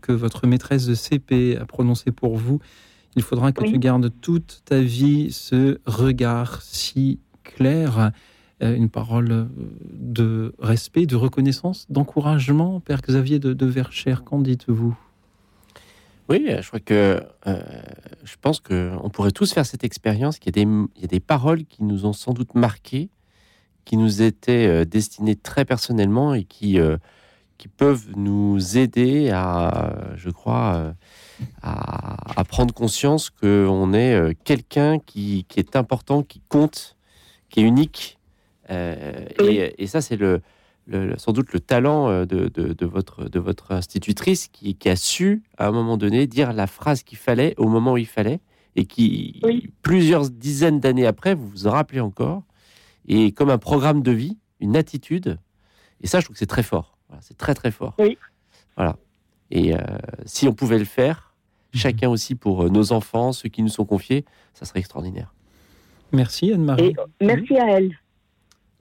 [0.00, 2.60] que votre maîtresse de CP a prononcées pour vous.
[3.16, 8.12] Il faudra que tu gardes toute ta vie ce regard si clair,
[8.62, 9.48] euh, une parole
[9.92, 12.80] de respect, de reconnaissance, d'encouragement.
[12.80, 14.96] Père Xavier de, de Verchères, qu'en dites-vous?
[16.28, 17.60] Oui, je crois que euh,
[18.24, 21.84] je pense qu'on pourrait tous faire cette expérience, qu'il y, y, a des paroles qui
[21.84, 23.10] nous ont sans doute marqués,
[23.84, 26.78] qui nous étaient euh, destinées très personnellement et qui,
[27.58, 30.94] qui peuvent nous aider à, je crois,
[31.62, 36.96] à, prendre conscience qu'on est euh, quelqu'un qui, est important, qui compte,
[37.48, 38.18] qui est unique.
[38.70, 39.26] Euh,
[39.78, 40.40] et, ça, c'est le,
[41.18, 45.72] sans doute le talent euh, de, votre, de votre institutrice qui, a su, à un
[45.72, 48.40] moment donné, dire la phrase qu'il fallait au moment où il fallait
[48.76, 49.40] et qui,
[49.82, 52.42] plusieurs dizaines d'années après, vous vous en rappelez encore.
[53.08, 55.38] Et comme un programme de vie, une attitude.
[56.02, 56.98] Et ça, je trouve que c'est très fort.
[57.20, 57.94] c'est très, très fort.
[57.98, 58.18] Oui.
[58.76, 58.96] Voilà.
[59.50, 59.72] Et
[60.26, 61.26] si on pouvait le faire,
[61.76, 61.80] Mhm.
[61.80, 64.24] chacun aussi pour euh, nos enfants, ceux qui nous sont confiés,
[64.54, 65.34] ça serait extraordinaire.
[66.12, 66.94] Merci Anne-Marie.
[67.20, 67.98] Merci à elle.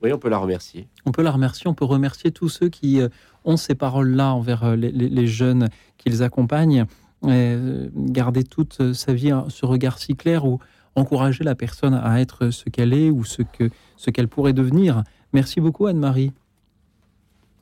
[0.03, 0.87] Oui, on peut la remercier.
[1.05, 3.09] On peut la remercier, on peut remercier tous ceux qui euh,
[3.43, 6.85] ont ces paroles-là envers euh, les, jeunes qu'ils accompagnent.
[7.23, 10.59] garder toute sa vie ce regard si clair ou
[10.95, 15.03] encourager la personne à être ce qu'elle est ou ce qu'elle ce qu'elle pourrait devenir.
[15.33, 16.31] Merci beaucoup Anne-Marie.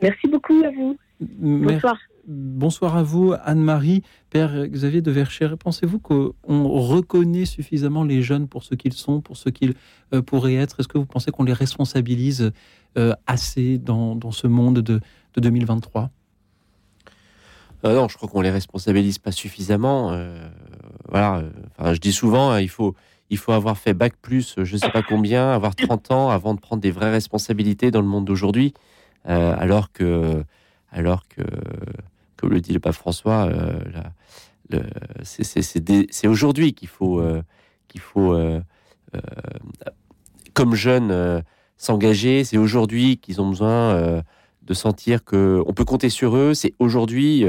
[0.02, 0.98] Merci beaucoup à vous.
[1.22, 1.98] Bonsoir.
[2.26, 5.58] Bonsoir à vous, Anne-Marie, Père Xavier de Verchères.
[5.58, 9.74] Pensez-vous qu'on reconnaît suffisamment les jeunes pour ce qu'ils sont, pour ce qu'ils
[10.14, 10.80] euh, pourraient être?
[10.80, 12.54] Est-ce que vous pensez qu'on les responsabilise
[12.98, 15.02] euh, assez dans, ce monde de,
[15.36, 16.12] 2023
[17.84, 20.18] euh, Non, je crois qu'on les responsabilise pas suffisamment.
[21.10, 21.44] voilà,
[21.80, 22.96] je dis souvent, hein, il faut,
[23.32, 26.54] il faut avoir fait bac plus, je ne sais pas combien, avoir 30 ans avant
[26.54, 28.74] de prendre des vraies responsabilités dans le monde d'aujourd'hui,
[29.26, 30.42] alors que,
[30.90, 31.42] alors que
[32.44, 34.82] comme le dit le pape François, euh,
[35.24, 37.42] c'est aujourd'hui qu'il faut, euh,
[37.88, 38.60] qu'il faut euh,
[40.54, 41.42] comme jeunes,
[41.78, 42.44] s'engager.
[42.44, 44.22] C'est aujourd'hui qu'ils ont besoin
[44.62, 46.54] de sentir que on peut compter sur eux.
[46.54, 47.46] C'est aujourd'hui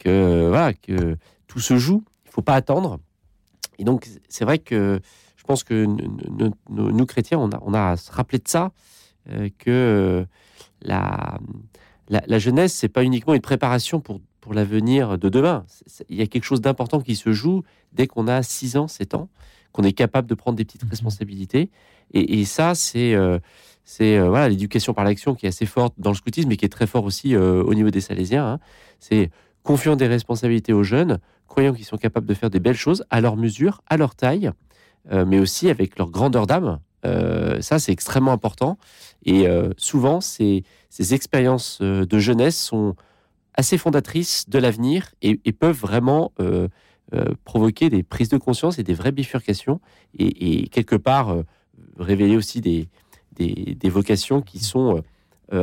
[0.00, 1.16] que que
[1.46, 2.02] tout se joue.
[2.24, 2.98] Il faut pas attendre.
[3.78, 4.98] Et donc c'est vrai que
[5.36, 5.86] je pense que
[6.68, 8.72] nous, chrétiens, on a, on a à se rappeler de ça,
[9.60, 10.26] que
[10.82, 11.38] la,
[12.08, 15.64] la, jeunesse, c'est pas uniquement une préparation pour, pour l'avenir de demain.
[16.08, 19.14] Il y a quelque chose d'important qui se joue dès qu'on a 6 ans, 7
[19.14, 19.28] ans,
[19.72, 20.90] qu'on est capable de prendre des petites mhm.
[20.90, 21.70] responsabilités.
[22.12, 23.38] Et, ça, c'est euh,
[23.84, 26.64] c'est euh, voilà l'éducation par l'action qui est assez forte dans le scoutisme, mais qui
[26.64, 28.46] est très fort aussi euh, au niveau des Salésiens.
[28.46, 28.58] Hein.
[29.00, 29.30] C'est
[29.64, 33.20] confiant des responsabilités aux jeunes, croyant qu'ils sont capables de faire des belles choses à
[33.20, 34.52] leur mesure, à leur taille,
[35.10, 36.80] mais aussi avec leur grandeur d'âme.
[37.60, 38.78] Ça, c'est extrêmement important.
[39.24, 39.46] Et
[39.76, 40.64] souvent, ces,
[40.96, 42.96] ces expériences euh, de jeunesse sont
[43.52, 46.68] assez fondatrices de l'avenir et, peuvent vraiment euh,
[47.12, 49.80] euh, provoquer des prises de conscience et des vraies bifurcations
[50.18, 51.36] et, quelque part
[51.98, 52.88] révéler aussi des,
[53.34, 55.02] des, vocations qui sont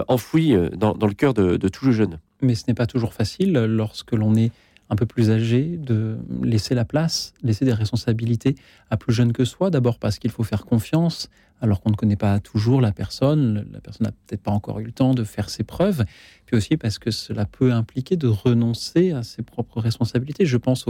[0.08, 2.20] enfouies dans, le cœur de, de tout le jeune.
[2.42, 4.52] Mais ce n'est pas toujours facile lorsque l'on est
[4.90, 8.56] un peu plus âgés, de laisser la place, laisser des responsabilités
[8.90, 9.70] à plus jeunes que soi.
[9.70, 11.30] D'abord parce qu'il faut faire confiance,
[11.64, 13.66] alors qu'on ne connaît pas toujours la personne.
[13.72, 16.04] La personne n'a peut-être pas encore eu le temps de faire ses preuves.
[16.46, 20.46] Puis aussi parce que cela peut impliquer de renoncer à ses propres responsabilités.
[20.46, 20.86] Je pense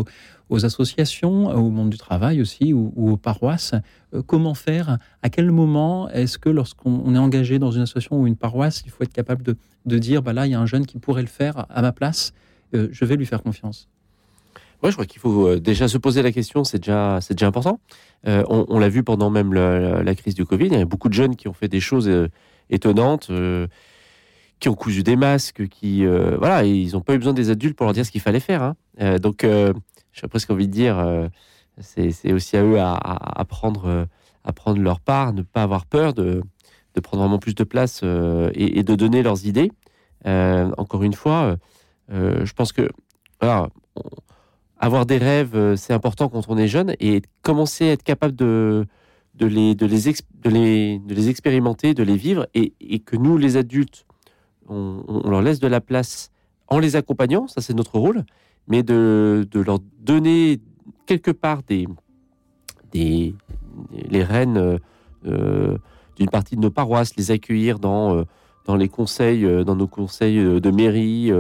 [0.50, 3.76] aux, associations, au monde du travail aussi, ou, aux paroisses.
[4.16, 4.98] Euh, comment faire?
[5.22, 8.92] À quel moment est-ce que lorsqu'on est engagé dans une association ou une paroisse, il
[8.92, 11.28] faut être capable de, dire, bah là, il y a un jeune qui pourrait le
[11.28, 12.34] faire à ma place,
[12.74, 13.90] je vais lui faire confiance
[14.84, 17.48] oui, je crois qu'il faut euh, déjà se poser la question, c'est déjà, c'est déjà
[17.48, 17.80] important.
[18.28, 21.14] Euh, on, l'a vu pendant même la, crise du Covid, il y a beaucoup de
[21.14, 22.28] jeunes qui ont fait des choses euh,
[22.70, 23.32] étonnantes,
[24.60, 27.86] qui ont cousu des masques, qui, voilà, ils n'ont pas eu besoin des adultes pour
[27.86, 28.74] leur dire ce qu'il fallait faire.
[28.98, 29.20] Hein.
[29.20, 29.46] donc,
[30.14, 31.30] j'ai presque envie de dire,
[31.80, 34.08] c'est, aussi à eux à, prendre,
[34.46, 36.42] à prendre leur part, ne pas avoir peur de,
[37.04, 38.02] prendre vraiment plus de place
[38.54, 39.72] et, de donner leurs idées.
[40.26, 41.58] encore une fois,
[42.14, 42.88] je pense que
[44.84, 48.36] avoir des rêves, euh, c'est important quand on est jeune et commencer à être capable
[48.36, 48.86] de,
[49.40, 50.10] les,
[51.30, 54.06] expérimenter, de les vivre et, que nous, les adultes,
[54.68, 56.32] on, leur laisse de la place
[56.68, 58.26] en les accompagnant, ça c'est notre rôle,
[58.68, 60.60] mais de, leur donner
[61.06, 61.88] quelque part des,
[62.94, 64.80] les rênes
[65.26, 65.78] euh,
[66.18, 68.26] d'une partie de nos paroisses, les accueillir euh,
[68.66, 71.32] dans les conseils, dans nos conseils de mairie,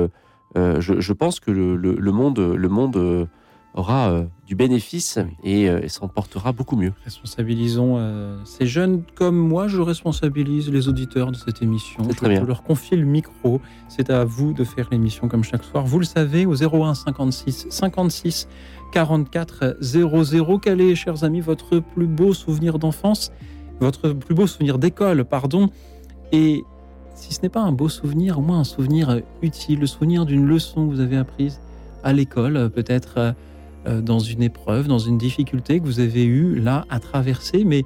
[0.55, 3.25] euh, je, pense que le, monde, le monde euh,
[3.73, 6.93] aura euh, du bénéfice et, s'en portera beaucoup mieux.
[7.05, 7.99] Responsabilisons
[8.45, 12.03] ces jeunes comme moi, je responsabilise les auditeurs de cette émission.
[12.03, 13.61] Je, je leur confie le micro.
[13.87, 15.85] C'est à vous de faire l'émission comme chaque soir.
[15.85, 18.47] Vous le savez, au 01 56 56
[18.91, 20.59] 44 00.
[20.59, 23.31] Quel est, chers amis, votre plus beau souvenir d'enfance?
[23.79, 25.69] Votre plus beau souvenir d'école, pardon
[26.31, 26.63] Et
[27.23, 30.45] si ce n'est pas un beau souvenir, au moins un souvenir utile, le souvenir d'une
[30.45, 31.61] leçon que vous avez apprise
[32.03, 33.33] à l'école, peut-être
[33.87, 37.83] euh, dans une épreuve, dans une difficulté que vous avez eue là à traverser, mais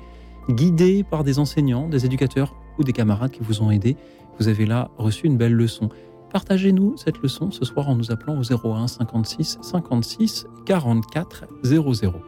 [0.49, 3.95] guidé par des enseignants, des éducateurs ou des camarades qui vous ont aidé,
[4.39, 5.89] vous avez là reçu une belle leçon.
[6.31, 12.21] Partagez-nous cette leçon ce soir en nous appelant au 01 56 56 44 00.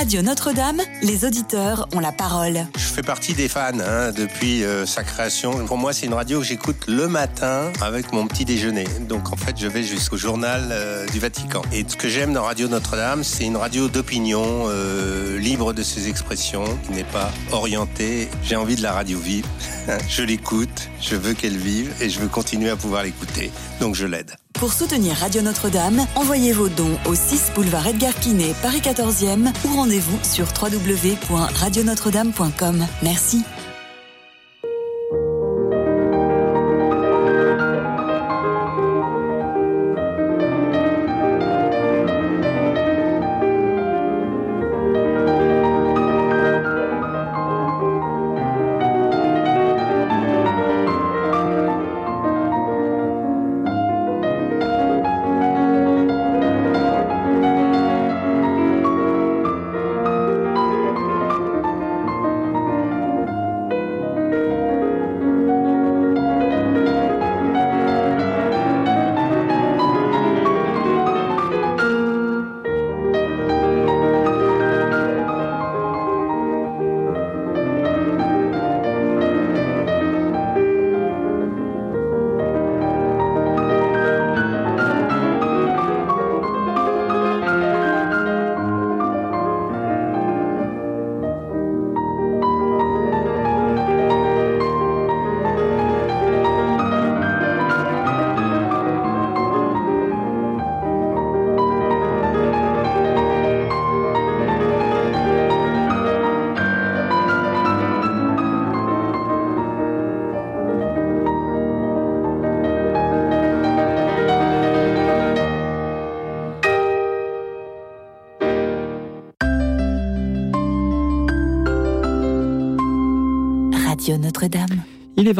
[0.00, 2.66] Notre-Dame, les auditeurs ont la parole.
[2.74, 5.66] Je fais partie des fans hein, depuis euh, sa création.
[5.66, 8.86] Pour moi, c'est une radio que j'écoute le matin avec mon petit déjeuner.
[9.08, 11.60] Donc en fait, je vais jusqu'au journal euh, du Vatican.
[11.70, 16.08] Et ce que j'aime dans Radio Notre-Dame, c'est une radio d'opinion, euh, libre de ses
[16.08, 18.28] expressions, qui n'est pas orientée.
[18.42, 19.46] J'ai envie de la radio vive.
[20.08, 23.50] je l'écoute, je veux qu'elle vive et je veux continuer à pouvoir l'écouter.
[23.80, 24.34] Donc je l'aide.
[24.54, 29.68] Pour soutenir Radio Notre-Dame, envoyez vos dons au 6 boulevard Edgar Quinet, Paris 14e ou
[29.74, 32.86] rendez-vous sur www.radionotre-dame.com.
[33.02, 33.44] Merci.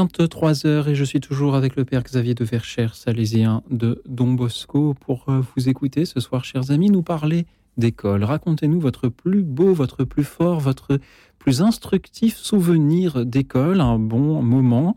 [0.04, 4.94] 23h et je suis toujours avec le Père Xavier de Verchères, salésien de Don Bosco,
[4.94, 7.44] pour euh, vous écouter ce soir, chers amis, nous parler
[7.76, 8.24] d'école.
[8.24, 10.98] Racontez-nous votre plus beau, votre plus fort, votre
[11.38, 14.94] plus instructif souvenir d'école, un bon moment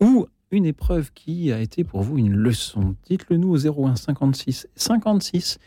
[0.00, 2.94] ou une épreuve qui a été pour vous une leçon.
[3.06, 5.58] Dites-le nous au 01 56 56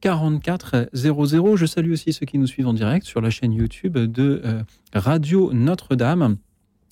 [0.00, 1.56] 44 00.
[1.56, 4.62] Je salue aussi ceux qui nous suivent en direct sur la chaîne YouTube de euh,
[4.94, 6.36] Radio Notre-Dame.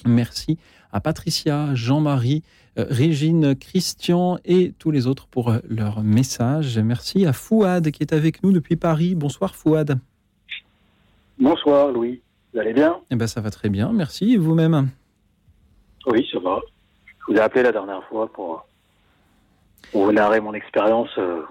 [0.05, 0.59] Merci
[0.93, 2.43] à Patricia, Jean-Marie,
[2.79, 6.79] euh, Régine, Christian et tous les autres pour euh, leur message.
[6.79, 9.15] Merci à Fouad qui est avec nous depuis Paris.
[9.15, 9.99] Bonsoir Fouad.
[11.39, 12.21] Bonsoir Louis,
[12.53, 12.97] vous allez bien?
[13.11, 14.35] Eh ben ça va très bien, merci.
[14.35, 14.89] Et vous-même?
[16.07, 16.61] Oui, ça va.
[17.07, 18.67] Je vous ai appelé la dernière fois pour,
[19.93, 21.43] pour vous narrer mon expérience euh,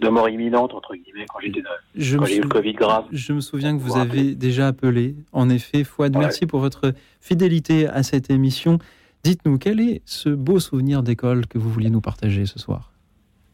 [0.00, 3.04] de mort imminente, entre guillemets, quand j'étais quand j'ai eu le Covid grave.
[3.10, 5.16] Je me souviens que vous avez déjà appelé.
[5.32, 6.22] En effet, Fouad, Ouais.
[6.22, 8.78] merci pour votre fidélité à cette émission.
[9.24, 12.92] Dites-nous, quel est ce beau souvenir d'école que vous vouliez nous partager ce soir?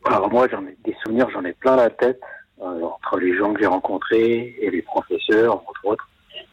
[0.04, 2.20] Alors moi, j'en ai des souvenirs, j'en ai plein la tête,
[2.60, 6.08] euh, entre les gens que j'ai rencontrés et les professeurs, entre autres.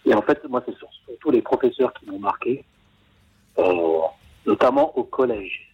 [0.05, 2.63] Et en fait, moi, c'est sur- surtout les professeurs qui m'ont marqué,
[3.59, 3.99] euh,
[4.45, 5.67] notamment au collège.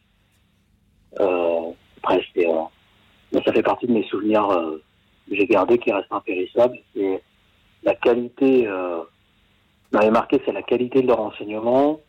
[1.19, 2.63] Euh, après, euh,
[3.31, 4.81] mais ça fait partie de mes souvenirs euh,
[5.29, 6.77] que j'ai gardés, qui restent impérissables.
[6.95, 7.19] Et
[7.83, 8.99] la qualité, euh,
[9.91, 11.99] m'avait marqué, c'est la qualité de leur enseignement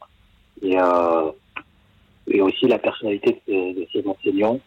[0.63, 1.31] et, euh,
[2.27, 4.61] et aussi la personnalité de, de ces enseignants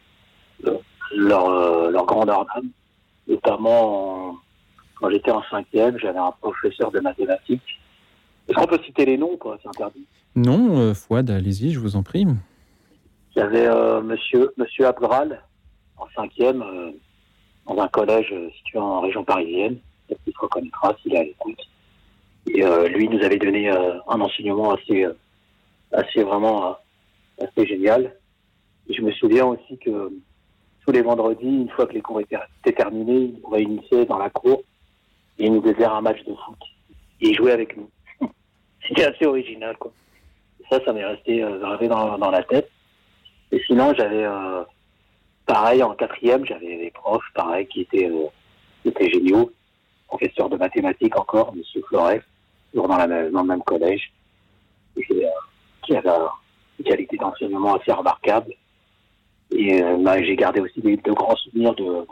[0.66, 0.78] euh,
[1.16, 2.70] leur, euh, leur grandeur d'âme.
[3.28, 4.36] Notamment, en-
[4.96, 7.80] quand j'étais en cinquième, j'avais un professeur de mathématiques.
[8.48, 9.58] Est-ce qu'on peut citer les noms, quoi?
[9.62, 10.06] C'est interdit.
[10.36, 12.26] Non, euh, Fouad, allez-y, je vous en prie.
[13.36, 15.42] J'avais euh, monsieur, monsieur Abgral,
[16.02, 16.92] en cinquième, euh,
[17.68, 19.78] dans un collège euh, situé en région parisienne.
[20.08, 21.60] Peut-être qu'il se reconnaîtra s'il est à l'écoute.
[22.48, 25.06] Et euh, lui nous avait donné euh, un enseignement assez,
[25.92, 26.78] assez vraiment
[27.40, 28.16] assez génial.
[28.88, 30.12] Et je me souviens aussi que
[30.86, 32.40] tous les vendredis, une fois que les cours étaient,
[32.76, 34.64] terminés, il nous réunissait dans la cour
[35.38, 36.58] et il nous faisait un match de foot.
[37.22, 37.90] Et il jouait avec nous.
[38.88, 39.76] C'était assez original.
[40.60, 42.70] Et ça, ça m'est resté gravé dans, la tête.
[43.52, 44.26] Et sinon, j'avais,
[45.52, 48.28] pareil, en quatrième, j'avais des profs, pareil, qui étaient, euh,
[48.86, 49.52] étaient géniaux.
[50.08, 52.22] Professeur de mathématiques encore, Monsieur Flores,
[52.72, 54.14] toujours dans, la même- dans le même collège,
[54.98, 55.02] euh,
[55.84, 56.10] qui avait
[56.80, 58.54] une qualité d'enseignement assez remarquable.
[59.52, 62.06] Et euh, bah, j'ai gardé aussi des, de grands souvenirs de,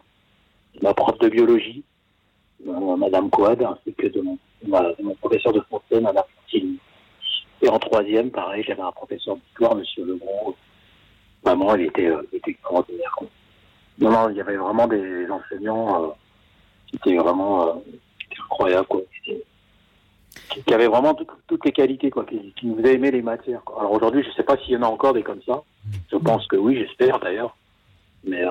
[0.82, 1.84] ma prof de biologie,
[2.66, 6.78] Madame Coad, ainsi que de mon professeur de français, Madame Fontilly.
[7.62, 10.56] Et en troisième, pareil, j'avais un professeur d'histoire, Monsieur Legros.
[11.44, 13.14] Vraiment, il était, euh, était extraordinaire.
[13.18, 13.28] quoi.
[14.00, 16.08] Non, non, il y avait vraiment des enseignants euh,
[16.88, 17.74] qui étaient vraiment euh,
[18.44, 19.02] incroyables, quoi.
[20.66, 23.64] Qui, avaient vraiment toutes, toutes les qualités, quoi, qui, qui nous faisaient aimer les matières.
[23.64, 23.80] quoi.
[23.80, 25.62] Alors aujourd'hui, je sais pas s'il y en a encore des comme ça.
[26.12, 27.56] Je pense que oui, j'espère d'ailleurs.
[28.24, 28.44] Mais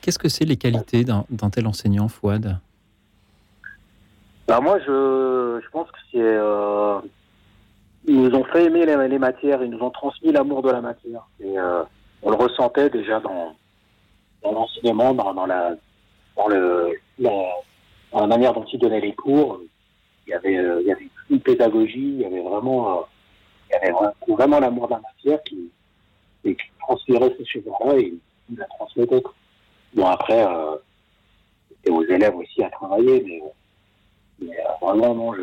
[0.00, 2.58] Qu'est-ce que c'est les qualités d'un tel enseignant, Fouad?
[4.48, 6.18] Bah moi, je, je pense que c'est.
[6.20, 6.98] euh,
[8.06, 10.80] ils nous ont fait aimer les, les matières, ils nous ont transmis l'amour de la
[10.80, 11.26] matière.
[11.40, 11.82] Et euh,
[12.22, 13.54] on le ressentait déjà dans,
[14.44, 15.76] l'enseignement, dans, la,
[16.36, 17.48] dans, le, dans
[18.14, 19.60] la manière dont ils donnaient les cours.
[20.26, 23.02] Il y avait, euh, il une pédagogie, il y avait vraiment, euh,
[23.68, 23.92] il y avait
[24.28, 25.70] vraiment, l'amour de la matière qui,
[26.44, 28.14] et qui transférait ces choses-là et
[28.50, 29.22] ils la transmettaient.
[29.22, 29.34] quoi.
[29.94, 30.76] Bon, après, euh,
[31.68, 33.42] c'était aux élèves aussi à travailler, mais.
[33.42, 35.42] euh, vraiment, non, je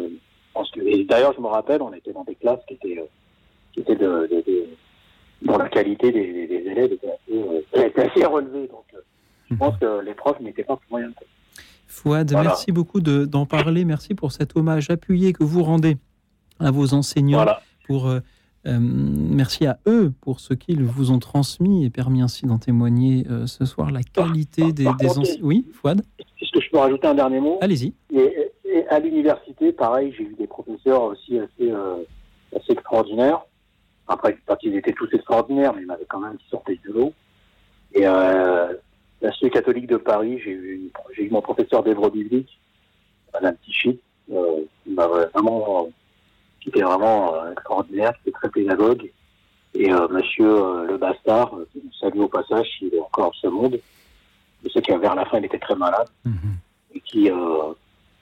[0.54, 0.82] pense que.
[0.82, 3.06] et D'ailleurs, je me rappelle, on était dans des classes qui étaient, euh,
[3.74, 4.30] qui étaient de-
[5.42, 6.20] dont la qualité des,
[6.66, 7.38] élèves était assez,
[7.78, 8.68] euh, était assez relevée.
[8.68, 9.00] Donc, euh,
[9.50, 11.10] je pense que les profs n'étaient pas pour rien.
[11.88, 12.50] Fouad, Voilà.
[12.50, 13.84] merci beaucoup de- d'en parler.
[13.86, 15.98] Merci pour cet hommage appuyé que vous rendez
[16.60, 17.46] à vos enseignants.
[17.88, 18.20] Pour, euh,
[18.66, 23.48] merci à eux pour ce qu'ils vous ont transmis et permis ainsi d'en témoigner euh,
[23.48, 23.90] ce soir.
[23.92, 25.40] La qualité des, par des enseignants.
[25.48, 26.02] Oui, Fouad?
[26.40, 27.58] Est-ce que je peux rajouter un dernier mot?
[27.62, 27.94] Allez-y.
[28.14, 31.96] Et, et à l'université, pareil, j'ai eu des professeurs aussi assez, euh,
[32.56, 33.42] assez extraordinaires.
[34.10, 36.80] Après, pas qu'ils étaient tous extraordinaires, mais il y en avait quand même qui sortaient
[36.84, 37.14] du lot.
[37.94, 38.74] Et euh,
[39.22, 42.60] l'Institut catholique de Paris, j'ai eu, j'ai eu mon professeur d'hébreu biblique,
[43.34, 44.00] Madame Tichy,
[44.34, 45.90] euh, qui m'a vraiment, euh,
[46.60, 49.12] qui était vraiment euh, extraordinaire, qui était très pédagogue.
[49.76, 51.54] Et euh, Monsieur Le Bastard,
[52.00, 53.80] salue au passage, il est encore en ce monde.
[54.64, 56.10] Je sais qu'à vers la fin, il était très malade
[56.96, 57.30] et qui,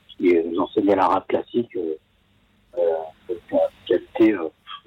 [0.09, 2.81] qui nous enseignait l'arabe classique, euh,
[3.29, 4.35] avec une qualité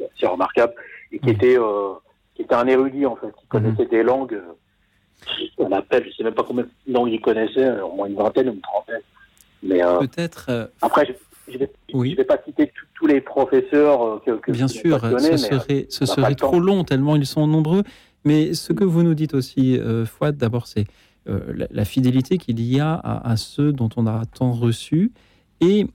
[0.05, 0.75] assez remarquable,
[1.13, 1.93] et qui était, euh,
[2.35, 4.53] qui était un érudit en fait, qui connaissait des langues, euh,
[5.59, 8.15] on appelle, je sais même pas combien de langues il connaissait, euh, au moins une
[8.17, 9.03] vingtaine ou une trentaine.
[9.63, 10.71] Mais euh, Peut-être.
[10.81, 11.15] après,
[11.49, 12.13] je vais, Oui.
[12.13, 16.35] je vais pas citer tous- les professeurs que, que Bien sûr, ce serait, ce serait
[16.35, 17.83] trop long, tellement ils sont nombreux.
[18.25, 20.85] Mais ce que vous nous dites aussi, euh, Fouad, d'abord, c'est
[21.29, 25.13] euh, la, la fidélité qu'il y a à, à ceux dont on a tant reçu.
[25.63, 25.87] Et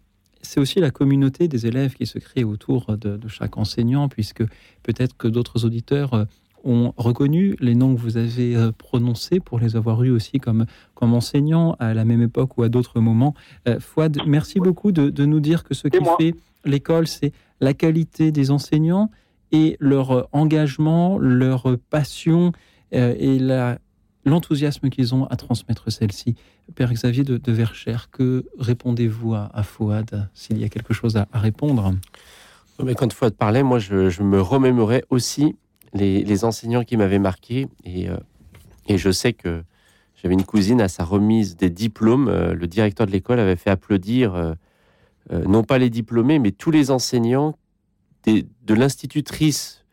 [0.45, 4.43] c'est aussi la communauté des élèves qui se crée autour de, de chaque enseignant, puisque
[4.83, 6.25] peut-être que d'autres auditeurs euh,
[6.63, 10.65] ont reconnu les noms que vous avez euh, prononcés pour les avoir eus aussi comme,
[10.95, 13.33] comme enseignants à la même époque ou à d'autres moments.
[13.67, 16.33] Euh, Fouad, merci beaucoup de, de nous dire que ce qui fait
[16.65, 19.11] l'école, c'est la qualité des enseignants
[19.51, 22.51] et leur euh, engagement, leur passion
[22.95, 23.77] euh, et la-
[24.25, 26.35] l'enthousiasme qu'ils ont à transmettre celle-ci.
[26.73, 31.15] Père Xavier de, de Verchères, que répondez-vous à, à Fouad s'il y a quelque chose
[31.15, 31.93] à, répondre?
[32.83, 35.55] Mais quand Fouad parlait, moi, je, je me remémorais aussi
[35.93, 37.67] les, enseignants qui m'avaient marqué.
[37.85, 38.17] Et, euh,
[38.87, 39.63] et je sais que
[40.21, 42.27] j'avais une cousine à sa remise des diplômes.
[42.27, 44.53] euh, le directeur de l'école avait fait applaudir, euh,
[45.31, 47.57] non pas les diplômés, mais tous les enseignants
[48.27, 49.84] de l'institutrice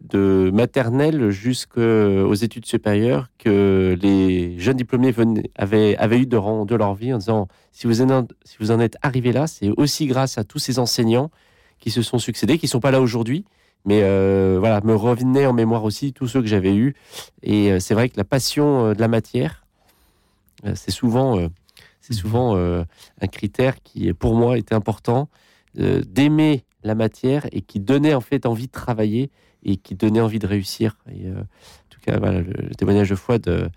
[0.00, 6.94] de maternelle jusqu'aux études supérieures que les jeunes diplômés venaient- avaient, avaient eu de leur
[6.94, 10.38] vie en disant si vous en, si vous en êtes arrivé là, c'est aussi grâce
[10.38, 11.30] à tous ces enseignants
[11.78, 13.44] qui se sont succédés, qui sont pas là aujourd'hui,
[13.84, 16.94] mais euh, voilà, me revenaient en mémoire aussi tous ceux que j'avais eus.
[17.42, 19.64] Et euh, c'est vrai que la passion euh, de la matière,
[20.74, 21.48] c'est souvent, euh,
[22.00, 22.84] c'est souvent euh,
[23.20, 25.28] un critère qui, pour moi, était important
[25.74, 29.30] d'aimer la matière et qui donnait en fait envie de travailler
[29.64, 30.96] et qui donnait envie de réussir.
[31.08, 31.44] Euh, en
[31.90, 33.68] tout cas, le, témoignage de Fouad, euh,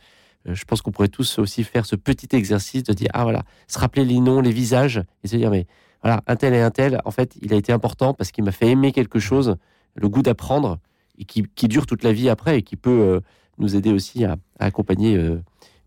[0.45, 3.79] je pense qu'on pourrait tous aussi faire ce petit exercice de dire ah voilà, se
[3.79, 5.65] rappeler les noms, les visages et se dire mais
[6.03, 8.51] voilà, un tel et un tel, en fait, il a été important parce qu'il m'a
[8.51, 9.57] fait aimer quelque chose,
[9.95, 10.77] le goût d'apprendre
[11.17, 13.19] et qui, dure toute la vie après et qui peut euh,
[13.57, 15.17] nous aider aussi à, accompagner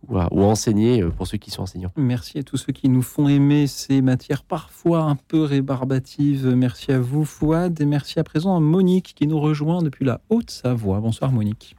[0.06, 1.90] ou, à, ou à enseigner euh, pour ceux qui sont enseignants.
[1.96, 6.46] Merci à tous ceux qui nous font aimer ces matières parfois un peu rébarbatives.
[6.46, 10.20] Merci à vous, Fouad, et merci à présent à Monique qui nous rejoint depuis la
[10.30, 11.00] Haute-Savoie.
[11.00, 11.74] Bonsoir, Monique.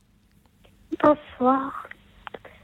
[1.02, 1.88] Bonsoir.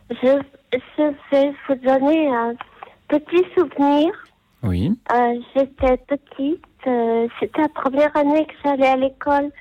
[0.10, 0.42] Je,
[0.74, 2.54] je vais vous donner un
[3.08, 4.12] petit souvenir.
[4.64, 4.92] Oui.
[5.12, 9.52] Euh, J'étais petite, euh, c'était la première année que j'allais à l'école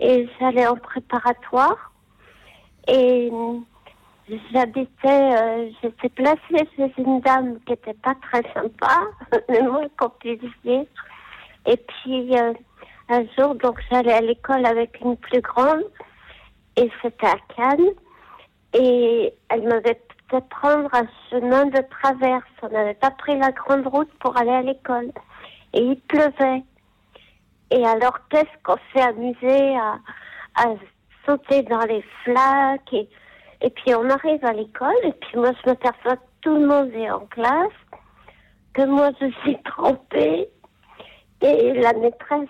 [0.00, 1.92] et j'allais en préparatoire.
[2.88, 3.58] Et euh,
[4.52, 9.00] j'habitais, euh, j'étais placée chez une dame qui était pas très sympa,
[9.48, 10.84] le moins qu'on puisse dire.
[11.66, 12.52] Et puis euh,
[13.08, 15.84] un jour, donc j'allais à l'école avec une plus grande
[16.76, 17.94] et c'était à Cannes.
[18.74, 20.00] Et elle m'avait
[20.30, 22.44] fait prendre un chemin de traverse.
[22.62, 25.10] On n'avait pas pris la grande route pour aller à l'école.
[25.72, 26.62] Et il pleuvait.
[27.70, 29.98] Et alors, qu'est-ce qu'on s'est amusé à,
[30.56, 30.74] à
[31.24, 33.08] sauter dans les flaques et,
[33.60, 36.90] et puis on arrive à l'école et puis moi je m'aperçois que tout le monde
[36.94, 37.72] est en classe,
[38.74, 40.48] que moi je suis trempée
[41.40, 42.48] et la maîtresse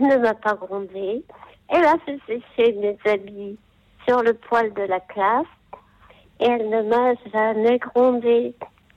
[0.00, 1.24] ne m'a pas grondée.
[1.72, 3.56] Et là, je séché mes habits
[4.06, 5.46] sur le poil de la classe
[6.40, 8.54] et elle ne m'a jamais grondée.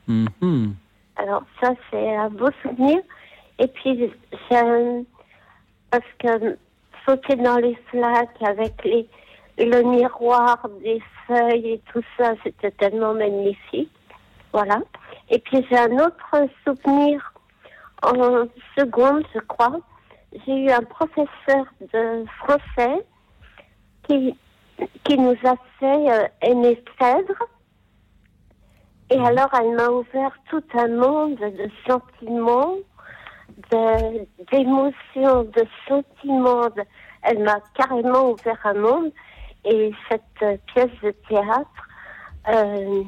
[0.07, 0.73] Mhm.
[1.15, 2.99] Alors ça, c'est un beau souvenir.
[3.59, 4.11] Et puis,
[4.49, 5.03] j'ai un-
[5.91, 6.57] parce que
[7.07, 9.07] sauter dans les flaques avec les,
[9.57, 13.91] le miroir des feuilles et tout ça, c'était tellement magnifique.
[14.53, 14.81] Voilà.
[15.29, 17.33] Et puis, j'ai un autre souvenir
[18.03, 18.47] en
[18.77, 19.79] seconde, je crois.
[20.45, 23.05] J'ai eu un professeur de français
[24.03, 24.35] qui,
[25.03, 27.43] qui nous a fait euh, aimer Phèdre.
[29.09, 32.75] Et alors, elle m'a ouvert tout un monde de sentiments,
[33.71, 36.69] d'émotions, de, sentiments.
[37.23, 39.11] Elle m'a carrément ouvert un monde.
[39.69, 41.87] Et cette pièce de théâtre,
[42.49, 43.03] euh,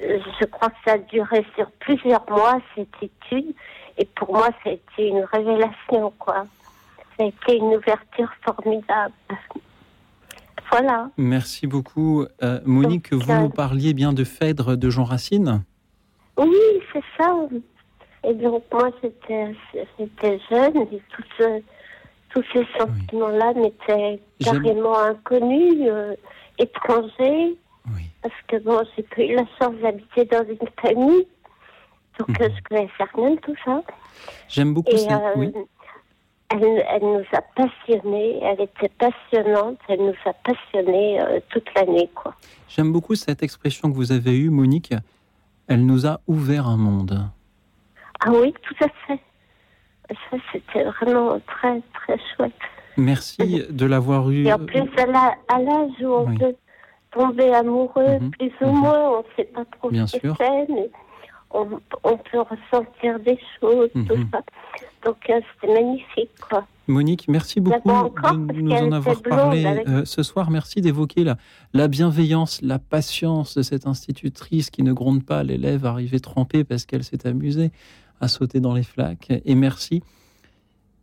[0.00, 3.54] je crois que ça a duré sur plusieurs mois, cette étude.
[3.98, 6.44] Et pour moi, ça a été une révélation, quoi.
[7.16, 9.12] Ça a été une ouverture formidable.
[10.70, 11.10] Voilà.
[11.16, 12.24] Merci beaucoup.
[12.42, 15.64] Euh, Monique, vous nous parliez bien de Phèdre de Jean Racine
[16.36, 16.56] Oui,
[16.92, 17.34] c'est ça.
[18.24, 19.54] Et donc, moi, j'étais
[19.98, 21.62] j'étais jeune et tout ce-
[22.30, 26.14] tous ces sentiments-là m'étaient carrément inconnus, euh,
[26.58, 27.56] étrangers.
[28.22, 31.26] Parce que, bon, j'ai pas eu la chance d'habiter dans une famille.
[32.18, 33.80] Donc, euh, je connaissais rien de tout ça.
[34.48, 35.18] J'aime beaucoup Et ça.
[35.28, 35.52] euh, Oui.
[36.50, 42.10] elle, elle nous a passionnés, elle était passionnante, elle nous a passionnés euh, toute l'année,
[42.14, 42.34] quoi.
[42.68, 44.92] J'aime beaucoup cette expression que vous avez eue, Monique.
[45.68, 47.30] Elle nous a ouvert un monde.
[48.20, 49.20] Ah oui, tout à fait.
[50.08, 52.52] Ça, c'était vraiment très, très chouette.
[52.96, 54.44] Merci de l'avoir eu.
[54.46, 56.38] Et en plus, à l'âge où on Oui.
[56.38, 56.54] peut
[57.12, 60.90] tomber amoureux, plus ou moins, on ne sait pas trop Bien ce que c'est, mais
[61.50, 61.66] on,
[62.04, 64.28] on peut ressentir des choses, tout Mhm.
[64.32, 64.40] ça.
[65.04, 66.64] Donc, euh, c'était magnifique, quoi.
[66.88, 70.50] Monique, merci beaucoup encore, de nous en avoir parlé avec- euh, ce soir.
[70.50, 71.36] Merci d'évoquer la,
[71.74, 76.86] la bienveillance, la patience de cette institutrice qui ne gronde pas l'élève arrivé trempé parce
[76.86, 77.70] qu'elle s'est amusée
[78.20, 79.32] à sauter dans les flaques.
[79.44, 80.02] Et merci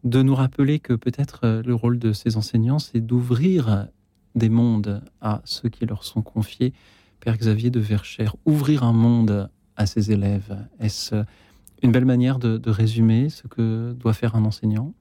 [0.03, 3.87] de nous rappeler que peut-être euh, le rôle de ces enseignants, c'est d'ouvrir
[4.35, 6.73] des mondes à ceux qui leur sont confiés.
[7.19, 10.55] Père Xavier de Verchères, ouvrir un monde à ses élèves.
[10.79, 11.15] Est-ce
[11.81, 14.93] une belle manière de, résumer ce que doit faire un enseignant?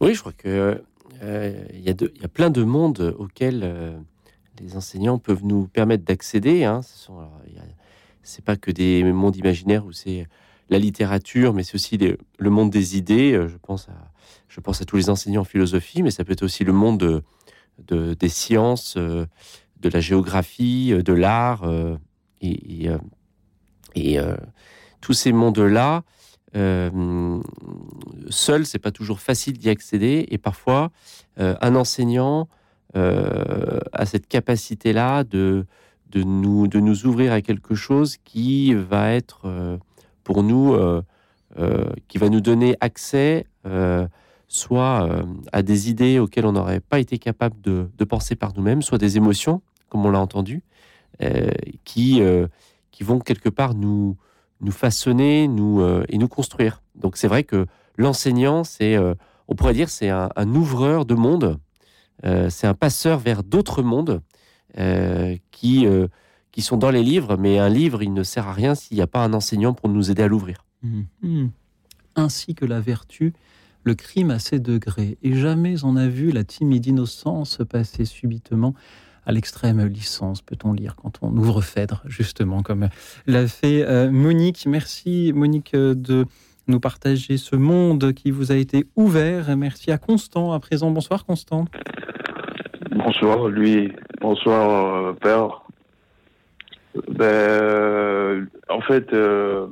[0.00, 0.82] Oui, je crois que
[1.22, 3.98] euh, il y, a plein de mondes auxquels euh,
[4.60, 6.64] les enseignants peuvent nous permettre d'accéder.
[6.64, 6.80] Hein.
[8.28, 10.26] C'est pas que des mondes imaginaires où c'est
[10.68, 13.32] la littérature, mais c'est aussi le monde des idées.
[13.32, 16.72] Euh, Je pense à, tous les enseignants en philosophie, mais ça peut être aussi le
[16.72, 17.22] monde de,
[17.86, 19.24] de- des sciences, euh,
[19.80, 21.64] de la géographie, euh, de l'art,
[22.40, 22.88] et,
[25.00, 26.02] tous ces mondes-là.
[26.56, 27.40] Euh,
[28.30, 30.90] seul, c'est pas toujours facile d'y accéder, et parfois,
[31.36, 32.48] un enseignant
[32.94, 35.66] a cette capacité-là de,
[36.10, 39.78] de, nous, de nous ouvrir à quelque chose qui va être euh,
[40.24, 41.02] pour nous, euh,
[41.58, 43.46] euh, qui va nous donner accès
[44.50, 45.06] soit
[45.52, 49.18] à des idées auxquelles on n'aurait pas été capable de, penser par nous-mêmes, soit des
[49.18, 49.60] émotions,
[49.90, 50.62] comme on l'a entendu,
[51.84, 52.22] qui,
[52.90, 54.16] qui vont quelque part nous,
[54.62, 56.80] nous façonner nous, et nous construire.
[56.94, 57.66] Donc c'est vrai que
[57.98, 58.96] l'enseignant, c'est,
[59.48, 61.58] on pourrait dire, c'est un, ouvreur de monde,
[62.22, 64.22] c'est un passeur vers d'autres mondes
[64.74, 66.08] qui, euh,
[66.52, 69.02] qui sont dans les livres, mais un livre, il ne sert à rien s'il n'y
[69.02, 70.64] a pas un enseignant pour nous aider à l'ouvrir.
[70.82, 71.50] Mhm.
[72.16, 73.32] Ainsi que la vertu,
[73.84, 75.18] le crime à ses degrés.
[75.22, 78.74] Et jamais on n'a vu la timide innocence passer subitement
[79.24, 82.88] à l'extrême licence, peut-on lire quand on ouvre Phèdre, justement, comme
[83.26, 84.64] l'a fait euh, Monique.
[84.66, 86.24] Merci Monique euh, de
[86.66, 89.54] nous partager ce monde qui vous a été ouvert.
[89.54, 90.90] Merci à Constant à présent.
[90.90, 91.66] Bonsoir Constant.
[92.90, 93.92] Bonsoir, lui.
[94.20, 95.62] Bonsoir, euh, père.
[97.08, 99.66] Ben, euh, en fait, euh,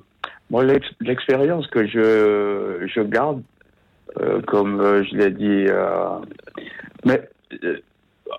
[0.50, 3.42] moi, l'ex- l'expérience que je, garde,
[4.46, 5.66] comme je l'ai dit,
[7.04, 7.28] mais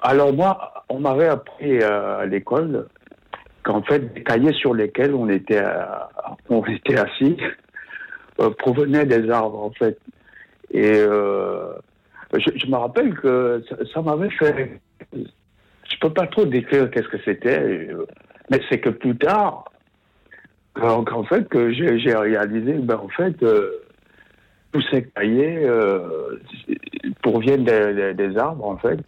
[0.01, 2.87] alors moi, on m'avait appris à l'école
[3.63, 5.63] qu'en fait, les cahiers sur lesquels on était,
[6.49, 7.37] on était assis
[8.59, 9.97] provenaient des arbres, en fait.
[10.71, 11.03] Et
[12.39, 14.79] je, je me rappelle que ça, m'avait fait.
[15.13, 18.05] Je peux pas trop décrire qu'est-ce que c'était, euh,
[18.49, 19.65] mais c'est que plus tard,
[20.79, 23.83] qu'en fait, que j'ai réalisé, ben en fait, euh,
[24.71, 26.39] tous ces cahiers euh,
[27.21, 28.99] proviennent des, arbres, en fait.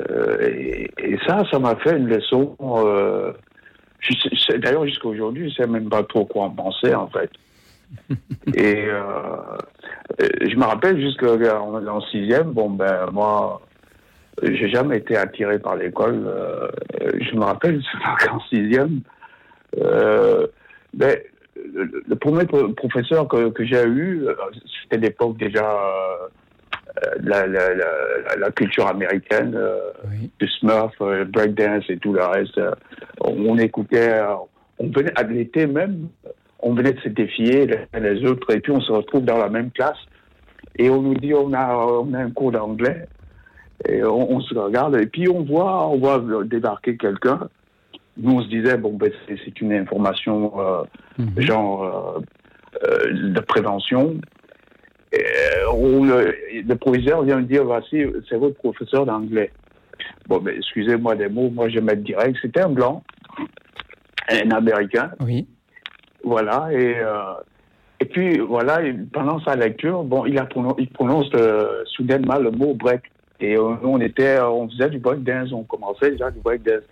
[0.00, 2.56] Euh, et, ça, ça m'a fait une leçon.
[4.58, 7.30] D'ailleurs, jusqu'à aujourd'hui, je sais même pas trop quoi en penser, en fait.
[8.54, 9.00] Et euh,
[10.20, 11.34] euh, je me rappelle jusqu'en
[11.86, 13.62] en sixième, bon ben moi,
[14.42, 16.22] j'ai jamais été attiré par l'école.
[16.26, 16.68] euh,
[17.20, 17.80] je me rappelle
[18.24, 19.00] qu'en sixième,
[19.80, 20.46] euh,
[20.92, 21.16] ben,
[21.56, 24.34] le, le premier pro- professeur que, que j'ai eu, euh,
[24.82, 29.78] c'était l'époque déjà euh, de la, la, la, la culture américaine, euh,
[30.38, 32.58] du Smurf, euh, breakdance et tout le reste.
[32.58, 32.72] euh,
[33.20, 34.34] on, on écoutait, euh,
[34.78, 36.08] on venait à l'été même,
[36.64, 39.36] on venait de se défier les uns les autres et puis on se retrouve dans
[39.36, 39.98] la même classe
[40.76, 43.06] et on nous dit on a, on a un cours d'anglais
[43.86, 47.48] et on, on se regarde et puis on voit, on voit débarquer quelqu'un.
[48.16, 50.84] Nous on se disait bon ben c'est une information euh,
[51.36, 52.20] genre euh,
[52.88, 54.16] euh, de prévention.
[55.12, 55.24] Et,
[55.70, 56.34] on, le,
[56.66, 59.52] le proviseur vient dire voici c'est votre professeur d'anglais.
[60.28, 62.38] Bon ben excusez-moi des mots, moi je vais mettre direct.
[62.40, 63.04] C'était un blanc,
[64.30, 65.10] un américain.
[65.20, 65.46] Oui.
[66.24, 67.34] Voilà, et, euh,
[68.00, 72.38] et puis voilà, et pendant sa lecture, bon, il, a pronon- il prononce euh, soudainement
[72.38, 73.02] le mot break.
[73.40, 76.82] Et euh, on était, on faisait du break dance, on commençait déjà du break dance.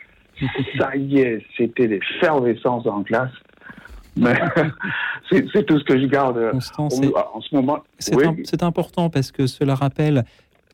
[0.79, 3.31] Ça y est, c'était l'effervescence en classe.
[4.17, 4.35] Mais
[5.31, 6.89] c'est tout ce que je garde Constant,
[7.35, 7.79] en, ce moment.
[7.99, 8.27] C'est Oui.
[8.61, 10.25] important parce que cela rappelle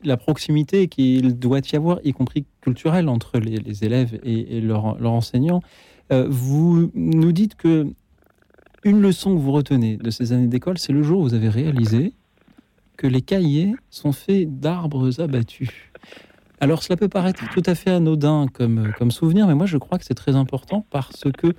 [0.03, 4.61] la proximité qu'il doit y avoir, y compris culturelle, entre les, les élèves et, et
[4.61, 5.61] leurs leurs enseignants.
[6.11, 7.85] Euh, vous nous dites que
[8.83, 11.49] une leçon que vous retenez de ces années d'école, c'est le jour où vous avez
[11.49, 12.13] réalisé
[12.97, 15.69] que les cahiers sont faits d'arbres abattus.
[16.61, 19.97] Alors cela peut paraître tout à fait anodin comme, comme souvenir, mais moi je crois
[19.97, 21.53] que c'est très important parce que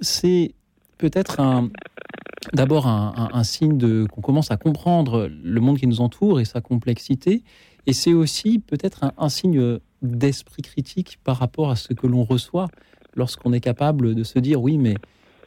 [0.00, 0.54] c'est
[0.98, 1.70] peut-être un,
[2.52, 6.60] d'abord un, signe de qu'on commence à comprendre le monde qui nous entoure et sa
[6.60, 7.44] complexité,
[7.86, 12.68] et c'est aussi peut-être un signe d'esprit critique par rapport à ce que l'on reçoit
[13.14, 14.96] lorsqu'on est capable de se dire oui, mais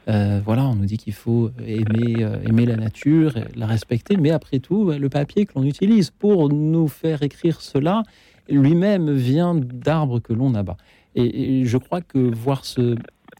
[0.07, 4.31] Euh, voilà, on nous dit qu'il faut aimer, euh, aimer la nature, la respecter, mais
[4.31, 8.03] après tout, le papier que l'on utilise pour nous faire écrire cela,
[8.49, 10.77] lui-même vient d'arbres que l'on abat.
[11.15, 12.95] Et, je crois que voir ce,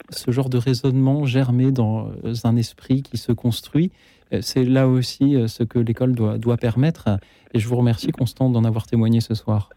[0.10, 2.12] ce genre de raisonnement germer dans
[2.44, 3.92] un esprit qui se construit,
[4.34, 7.08] euh, c'est là aussi ce que l'école doit, doit permettre.
[7.54, 9.70] Et je vous remercie, Constant, d'en avoir témoigné ce soir.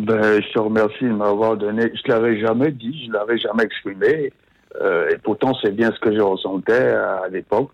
[0.00, 1.82] Ben, je te remercie de m'avoir donné.
[1.82, 4.32] Je ne l'avais jamais dit, je ne l'avais jamais exprimé.
[4.80, 7.70] Euh, et pourtant, c'est bien ce que je ressentais à l'époque.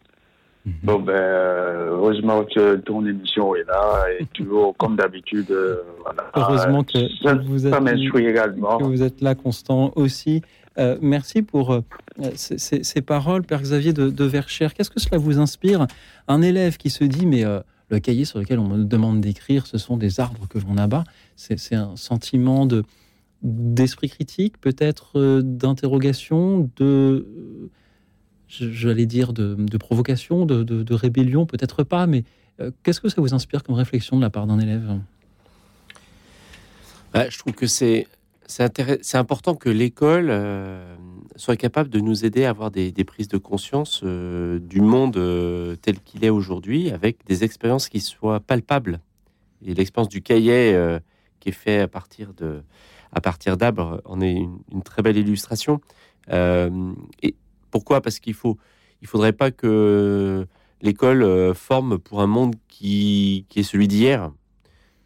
[0.67, 0.75] Mhm.
[0.83, 5.77] Bon, ben, heureusement que ton émission est là et toujours, comme d'habitude, euh,
[6.37, 6.99] Heureusement que,
[7.47, 7.75] vous êtes,
[8.17, 8.79] également.
[8.79, 10.43] que vous êtes là, Constant, aussi.
[10.79, 11.81] Euh, merci pour
[12.35, 14.75] ces, paroles, Père Xavier de, de Verchères.
[14.75, 15.87] Qu'est-ce que cela vous inspire?
[16.29, 17.45] Un élève qui se dit, mais
[17.91, 21.05] le cahier sur lequel on me demande d'écrire, ce sont des arbres que l'on abat.
[21.37, 22.85] C'est un sentiment de,
[23.43, 27.71] d'esprit critique, peut-être euh, d'interrogation, de, euh,
[28.49, 32.25] j'allais dire, de, provocation, de, rébellion, peut-être pas, mais
[32.61, 34.99] euh, qu'est-ce que ça vous inspire comme réflexion de la part d'un élève?
[37.13, 38.07] Bah, Je trouve que c'est
[38.47, 40.37] c'est important que l'école
[41.37, 46.25] soit capable de nous aider à avoir des, prises de conscience du monde tel qu'il
[46.25, 48.99] est aujourd'hui, avec des expériences qui soient palpables.
[49.65, 50.77] Et l'expérience du cahier
[51.39, 52.65] qui est fait à partir de,
[53.13, 55.81] à partir d'arbres en est une, très belle illustration.
[56.31, 56.93] Euh,
[57.23, 57.35] et
[57.71, 58.01] pourquoi?
[58.01, 58.57] Parce qu'il faut,
[59.03, 60.47] il faudrait pas que
[60.83, 64.31] l'école euh, forme pour un monde qui, qui est celui d'hier,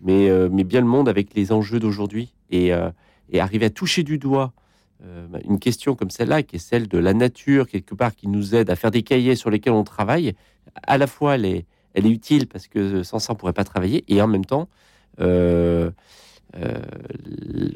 [0.01, 2.73] mais, euh, mais bien le monde avec les enjeux d'aujourd'hui et,
[3.31, 4.53] et, arriver à toucher du doigt
[5.45, 8.71] une question comme celle-là, qui est celle de la nature, quelque part, qui nous aide
[8.71, 10.35] à faire des cahiers sur lesquels on travaille.
[10.87, 11.67] À la fois, elle est,
[11.97, 14.69] utile parce que sans ça, on pourrait pas travailler, et en même temps,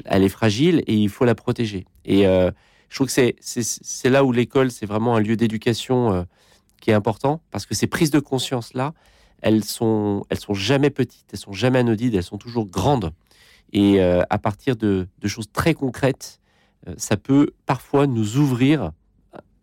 [0.05, 1.85] elle est fragile et il faut la protéger.
[2.05, 2.51] Et euh,
[2.89, 6.23] je trouve que c'est là où l'école, c'est vraiment un lieu d'éducation euh,
[6.81, 8.93] qui est important parce que ces prises de conscience là,
[9.41, 13.11] elles sont, elles sont jamais petites, elles sont jamais anodines, elles sont toujours grandes.
[13.71, 16.39] Et à partir de, choses très concrètes,
[16.97, 18.91] ça peut parfois nous ouvrir,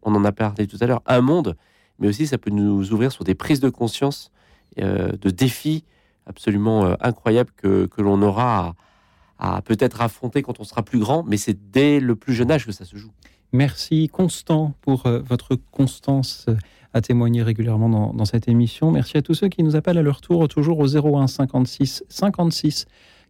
[0.02, 1.56] on en a parlé tout à l'heure, un monde,
[1.98, 4.30] mais aussi ça peut nous ouvrir sur des prises de conscience,
[4.76, 5.84] de défis
[6.24, 8.76] absolument incroyables que, que l'on aura
[9.38, 12.66] à, peut-être affronter quand on sera plus grand, mais c'est dès le plus jeune âge
[12.66, 13.12] que ça se joue.
[13.52, 16.46] Merci Constant pour euh, votre constance
[16.92, 18.90] à témoigner régulièrement dans, cette émission.
[18.90, 22.86] Merci à tous ceux qui nous appellent à leur tour, toujours au 01 56 56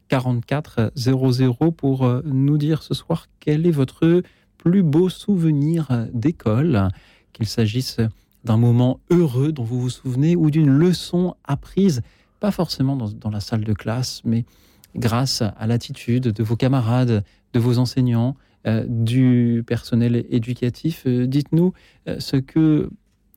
[0.08, 4.22] 44 00 pour euh, nous dire ce soir quel est votre
[4.56, 6.88] plus beau souvenir d'école,
[7.32, 7.98] qu'il s'agisse
[8.44, 12.02] d'un moment heureux dont vous vous souvenez ou d'une leçon apprise,
[12.40, 14.44] pas forcément dans la salle de classe, mais
[14.96, 18.36] grâce à l'attitude de vos camarades, de vos enseignants,
[18.66, 21.04] euh, du personnel éducatif.
[21.06, 21.72] Euh, dites-nous
[22.08, 22.90] euh, ce que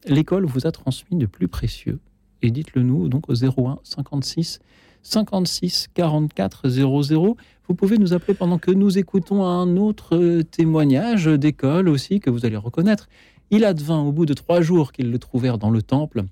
[0.08, 2.00] l'école vous a transmis de plus précieux.
[2.42, 4.60] Et dites-le nous donc au 01 56
[5.04, 7.38] 56 44 00.
[7.68, 12.46] Vous pouvez nous appeler pendant que nous écoutons un autre témoignage d'école aussi que vous
[12.46, 13.08] allez reconnaître.
[13.52, 16.24] Il advint au bout de trois jours qu'ils le trouvèrent dans le temple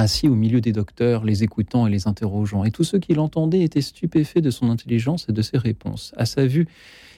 [0.00, 2.64] assis au milieu des docteurs, les écoutant et les interrogeant.
[2.64, 6.12] Et tous ceux qui l'entendaient étaient stupéfaits de son intelligence et de ses réponses.
[6.16, 6.66] À sa vue,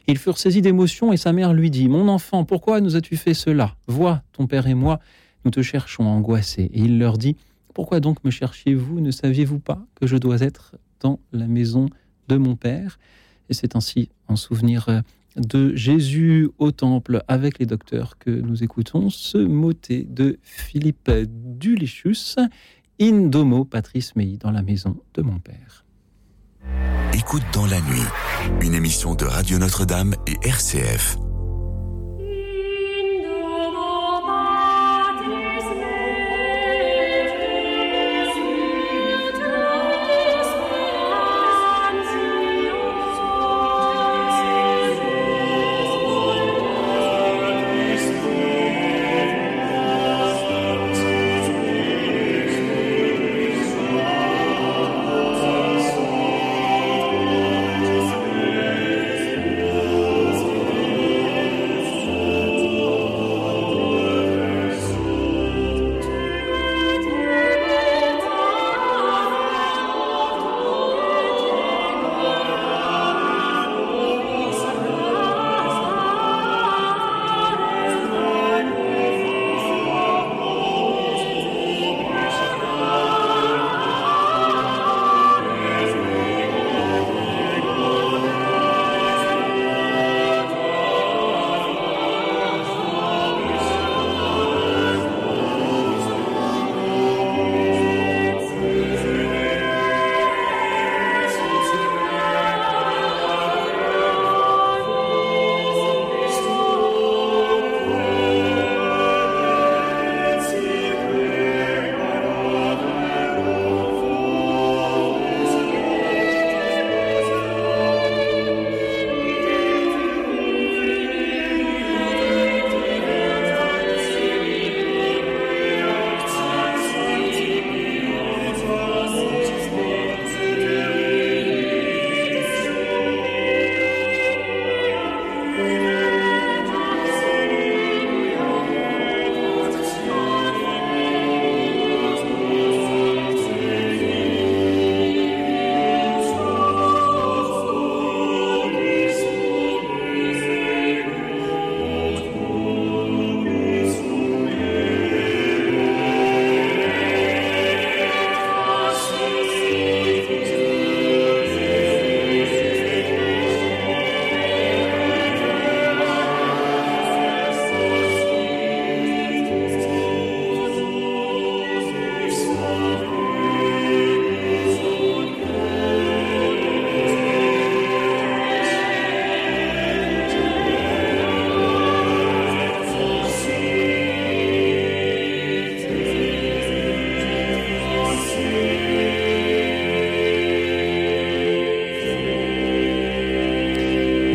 [0.07, 3.35] ils furent saisis d'émotion et sa mère lui dit Mon enfant, pourquoi nous as-tu fait
[3.35, 3.77] cela?
[3.87, 5.01] Vois, ton père et moi,
[5.45, 6.71] nous te cherchons angoissés.
[6.73, 7.37] Et il leur dit
[7.75, 9.01] Pourquoi donc me cherchiez-vous?
[9.01, 11.89] Ne saviez-vous pas que je dois être dans la maison
[12.29, 12.99] de mon père?
[13.49, 15.01] Et c'est ainsi en souvenir euh,
[15.37, 22.37] de Jésus au temple avec les docteurs que nous écoutons ce motet de Philippe Dulichus,
[23.01, 25.85] In Domo Patrice Mei, dans la maison de mon père.
[27.15, 31.19] Écoute dans la nuit, une émission de Radio Notre-Dame et RCF.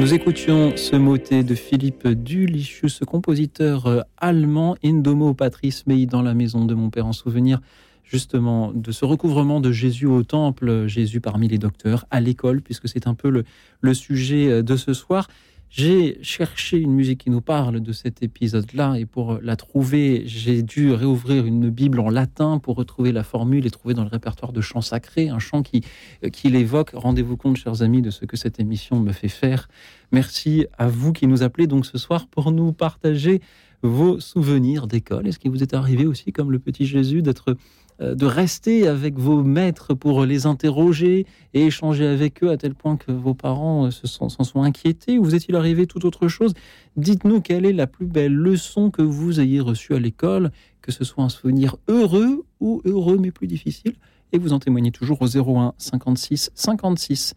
[0.07, 6.21] Nous écoutions ce motet de Philippe Dulichius, ce compositeur euh, allemand, Indomo Patrice Mei, dans
[6.21, 7.59] la maison de mon père, en souvenir
[8.05, 12.87] justement de ce recouvrement de Jésus au temple, Jésus parmi les docteurs, à l'école, puisque
[12.87, 13.43] c'est un peu le,
[13.81, 15.27] le sujet euh, de ce soir.
[15.69, 20.63] J'ai cherché une musique qui nous parle de cet épisode-là et pour la trouver, j'ai
[20.63, 24.53] dû réouvrir une Bible en latin pour retrouver la formule et trouver dans le répertoire
[24.53, 25.83] de chants sacrés un chant qui,
[26.31, 26.91] qui l'évoque.
[26.93, 29.67] Rendez-vous compte, chers amis, de ce que cette émission me fait faire.
[30.13, 33.41] Merci à vous qui nous appelez donc ce soir pour nous partager
[33.81, 35.27] vos souvenirs d'école.
[35.27, 37.55] Est-ce qu'il vous est arrivé aussi, comme le petit Jésus, d'être euh,
[37.99, 42.97] de rester avec vos maîtres pour les interroger et échanger avec eux à tel point
[42.97, 46.53] que vos parents euh, s'en sont, sont inquiétés Ou vous est-il arrivé tout autre chose?
[46.95, 50.51] Dites-nous quelle est la plus belle leçon que vous ayez reçue à l'école,
[50.81, 53.93] que ce soit un souvenir heureux ou heureux mais plus difficile.
[54.31, 57.33] Et vous en témoignez toujours au 01 56 56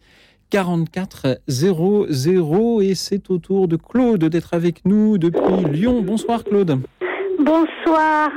[0.49, 6.01] 44 00 et c'est au tour de Claude d'être avec nous depuis Lyon.
[6.01, 6.81] Bonsoir Claude.
[7.39, 8.29] Bonsoir.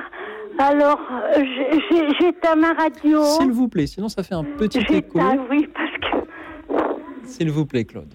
[0.59, 1.01] Alors,
[2.21, 3.23] j'éteins ma radio.
[3.25, 5.19] S'il vous plaît, sinon ça fait un petit écho.
[5.51, 6.29] oui, parce que.
[7.25, 8.15] S'il vous plaît, Claude.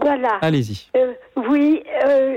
[0.00, 0.38] Voilà.
[0.42, 0.88] Allez-y.
[0.96, 2.36] Euh, oui, euh,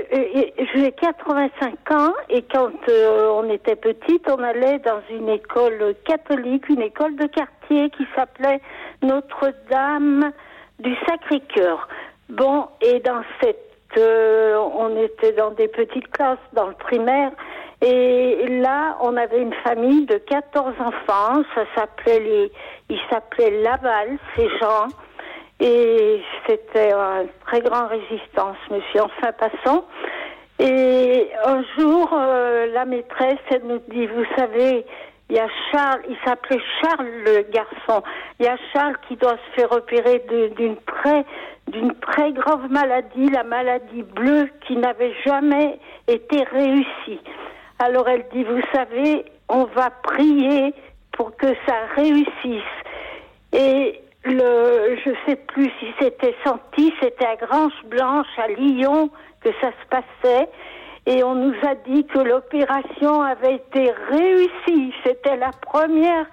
[0.74, 6.68] j'ai 85 ans et quand euh, on était petite, on allait dans une école catholique,
[6.68, 8.60] une école de quartier qui s'appelait
[9.02, 10.32] Notre-Dame
[10.80, 11.88] du Sacré-Cœur.
[12.30, 13.58] Bon, et dans cette,
[13.96, 17.30] on était dans des petites classes dans le primaire
[17.82, 21.42] et là, on avait une famille de 14 enfants.
[21.54, 22.52] Ça s'appelait les,
[22.88, 24.86] ils s'appelaient Laval, ces gens.
[25.58, 29.02] Et c'était une très grande résistance, monsieur.
[29.02, 29.84] Enfin, passons.
[30.60, 34.86] Et un jour, euh, la maîtresse, elle nous dit, vous savez,
[35.28, 38.04] il y a Charles, il s'appelait Charles le garçon.
[38.38, 40.22] Il y a Charles qui doit se faire opérer
[40.56, 41.24] d'une très,
[41.66, 47.20] d'une très grave maladie, la maladie bleue qui n'avait jamais été réussie.
[47.82, 50.72] Alors elle dit, vous savez, on va prier
[51.10, 52.62] pour que ça réussisse.
[53.52, 59.10] Et le, je sais plus si c'était senti, c'était à Grange Blanche, à Lyon,
[59.40, 60.48] que ça se passait.
[61.06, 64.94] Et on nous a dit que l'opération avait été réussie.
[65.04, 66.26] C'était la première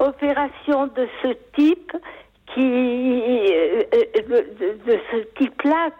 [0.00, 1.92] opération de ce type
[2.52, 4.42] qui, euh, euh,
[4.84, 5.90] de, ce type-là,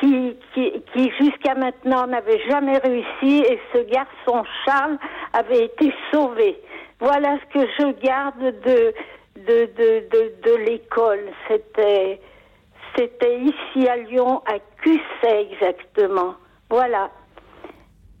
[0.00, 4.98] qui, qui, jusqu'à maintenant n'avait jamais réussi et ce garçon Charles
[5.32, 6.60] avait été sauvé.
[7.00, 8.94] Voilà ce que je garde de,
[9.36, 11.30] de, de, de, de l'école.
[11.48, 12.20] C'était,
[12.96, 16.34] c'était ici à Lyon, à Cusset exactement.
[16.70, 17.10] Voilà.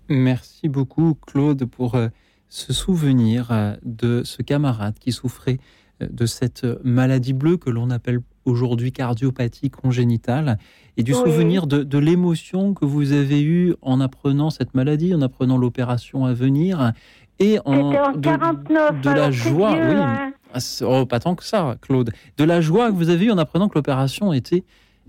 [0.08, 2.08] Merci beaucoup Claude pour euh,
[2.48, 5.58] ce souvenir euh, de ce camarade qui souffrait
[6.02, 10.58] euh, de cette maladie bleue que l'on appelle aujourd'hui cardiopathie congénitale,
[10.96, 15.58] et du souvenir de, l'émotion que vous avez eue en apprenant cette maladie, en apprenant
[15.58, 16.92] l'opération à venir,
[17.40, 20.32] et en, de, la joie, oui, hein.
[20.52, 23.38] ah, oh, pas tant que ça, Claude, de la joie que vous avez eue en
[23.38, 24.62] apprenant que l'opération était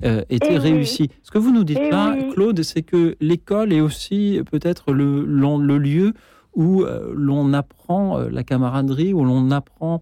[0.03, 1.09] euh, était eh réussie.
[1.23, 5.77] Ce que vous nous dites là, Claude, c'est que l'école est aussi peut-être le, le,
[5.77, 6.13] lieu
[6.53, 10.01] où euh, l'on apprend euh, la camaraderie, où l'on apprend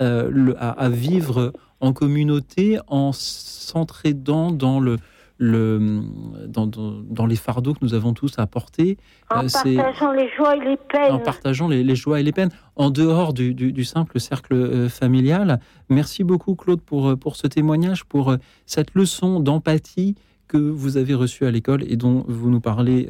[0.00, 4.96] le, à, vivre en communauté en s'entraidant dans le,
[5.44, 6.02] le,
[6.46, 8.96] dans, dans, les fardeaux que nous avons tous à porter.
[9.30, 11.12] En euh, partageant les joies et les peines.
[11.12, 15.60] En partageant les, joies et les peines, en dehors du, du, simple cercle euh, familial.
[15.88, 20.14] Merci beaucoup, Claude, pour, euh, pour ce témoignage, pour cette leçon d'empathie
[20.48, 23.08] que vous avez reçue à l'école et dont vous nous parlez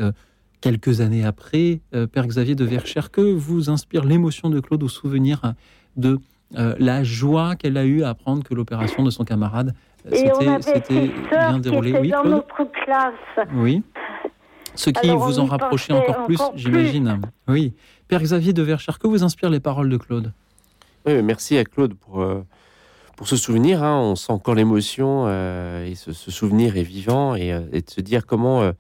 [0.61, 1.81] quelques années après.
[2.13, 5.55] Père Xavier de Verchères, que vous inspire l'émotion de Claude au souvenir
[5.97, 6.21] de
[6.53, 9.75] la joie qu'elle a eue à apprendre que l'opération de son camarade
[10.07, 11.99] euh, s'était bien déroulée.
[11.99, 13.49] Oui, dans notre classe.
[13.55, 13.83] Oui.
[14.75, 17.21] Ce qui vous en rapprochait encore, plus, j'imagine.
[17.49, 17.75] Oui.
[18.09, 20.33] Père Xavier de Verchères, que vous inspirent les paroles de Claude?
[21.07, 22.45] Oui, Merci à Claude pour, euh,
[23.17, 23.83] pour ce souvenir.
[23.83, 23.99] Hein.
[24.01, 28.71] On sent encore l'émotion et ce, souvenir est vivant et, et, de se dire comment,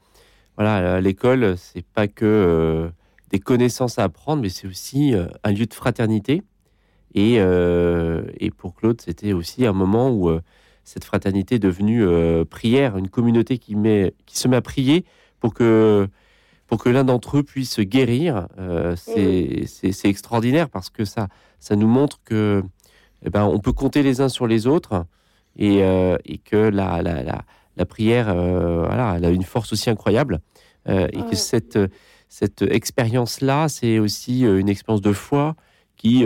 [0.56, 2.90] voilà, l'école, c'est pas que
[3.30, 5.14] des connaissances à apprendre, mais c'est aussi
[5.44, 6.42] un lieu de fraternité.
[7.14, 10.40] Et, euh, et pour Claude, c'était aussi un moment où euh,
[10.84, 15.04] cette fraternité devenue euh, prière, une communauté qui, met, qui se met à prier
[15.40, 16.08] pour que,
[16.66, 18.48] pour que l'un d'entre eux puisse guérir.
[18.96, 21.28] c'est extraordinaire parce que ça,
[21.58, 22.62] ça nous montre que
[23.26, 25.06] eh ben, on peut compter les uns sur les autres
[25.56, 27.42] et, et que la, la, la,
[27.76, 30.40] la prière, voilà, elle a une force aussi incroyable.
[30.86, 31.78] et que cette,
[32.28, 35.56] cette expérience-là, c'est aussi une expérience de foi
[35.96, 36.24] qui,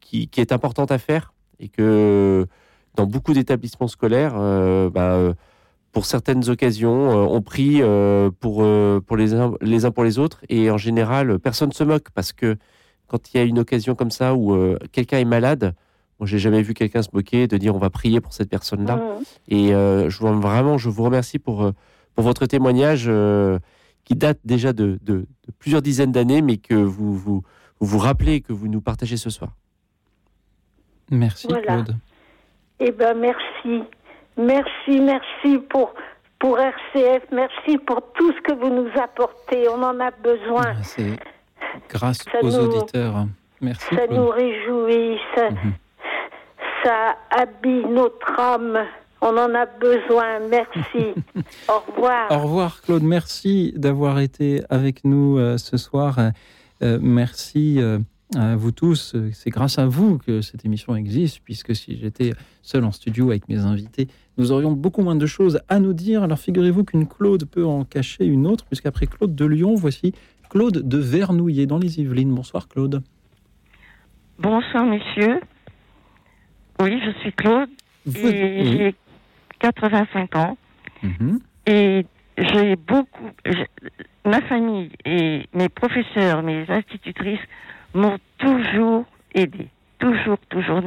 [0.00, 2.46] qui, est importante à faire et que
[2.94, 5.34] dans beaucoup d'établissements scolaires, euh, bah, euh,
[5.92, 7.82] pour certaines occasions, on prie
[8.40, 8.64] pour,
[9.06, 10.40] pour les, uns, les uns pour les autres.
[10.48, 12.56] Et en général, personne ne se moque parce que
[13.08, 14.56] quand il y a une occasion comme ça où
[14.90, 15.74] quelqu'un est malade,
[16.18, 18.96] moi, j'ai jamais vu quelqu'un se moquer de dire on va prier pour cette personne-là.
[18.96, 19.52] Mmh.
[19.52, 21.70] Et je vous, vraiment, je vous remercie pour,
[22.14, 23.10] pour votre témoignage
[24.04, 27.42] qui date déjà de, de, de plusieurs dizaines d'années, mais que vous vous,
[27.80, 29.56] vous vous rappelez que vous nous partagez ce soir.
[31.10, 31.82] Merci Voilà.
[31.82, 31.96] Claude.
[32.80, 33.82] Eh ben merci,
[34.36, 35.94] merci, merci pour
[36.38, 39.68] pour RCF, merci pour tout ce que vous nous apportez.
[39.68, 40.74] On en a besoin.
[40.82, 41.16] C'est
[41.88, 43.26] grâce Ça aux nous- auditeurs.
[43.60, 44.18] Merci Ça Claude.
[44.18, 45.48] nous réjouit, ça,
[46.82, 48.78] ça habille notre âme.
[49.20, 50.40] On en a besoin.
[50.50, 51.14] Merci.
[51.68, 52.26] Au revoir.
[52.32, 56.16] Au revoir Claude, merci d'avoir été avec nous euh, ce soir.
[56.82, 58.00] Euh, merci euh,
[58.36, 59.14] à vous tous.
[59.32, 62.32] C'est grâce à vous que cette émission existe, puisque si j'étais
[62.62, 66.22] seul en studio avec mes invités, nous aurions beaucoup moins de choses à nous dire.
[66.22, 70.12] Alors figurez-vous qu'une Claude peut en cacher une autre, puisqu'après Claude de Lyon, voici
[70.50, 72.34] Claude de Vernouillet dans les Yvelines.
[72.34, 73.02] Bonsoir Claude.
[74.38, 75.40] Bonsoir, messieurs.
[76.80, 77.68] Oui, je suis Claude.
[78.06, 78.76] Vous- et oui.
[78.78, 78.94] j'ai
[79.60, 80.56] 85 ans.
[81.02, 81.38] Mhm.
[81.66, 82.04] Et
[82.38, 83.28] j'ai beaucoup.
[83.44, 83.88] je-
[84.28, 87.40] ma famille et mes professeurs, mes institutrices
[87.94, 89.04] m'ont toujours
[89.34, 89.68] aidé.
[89.98, 90.80] Toujours, toujours.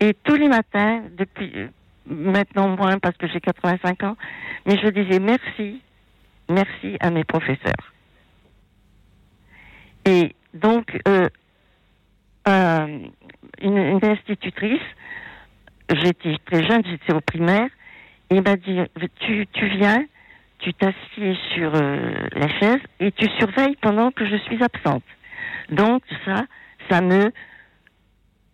[0.00, 1.52] Et tous les matins, depuis
[2.06, 4.16] maintenant moins parce que j'ai 85 ans,
[4.66, 5.80] mais je disais merci,
[6.48, 7.92] merci à mes professeurs.
[10.04, 11.28] Et donc, euh,
[12.48, 12.98] euh,
[13.60, 14.80] une, institutrice,
[15.88, 17.68] j'étais très jeune, j'étais au primaire,
[18.30, 18.80] et m'a dit,
[19.20, 20.04] tu, tu viens,
[20.58, 25.04] tu t'assieds sur euh, la chaise et tu surveilles pendant que je suis absente.
[25.72, 26.44] Donc ça,
[26.88, 27.32] ça me,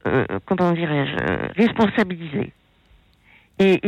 [0.06, 2.52] euh, comment dirais-je, euh, responsabilisait.
[3.58, 3.80] Et,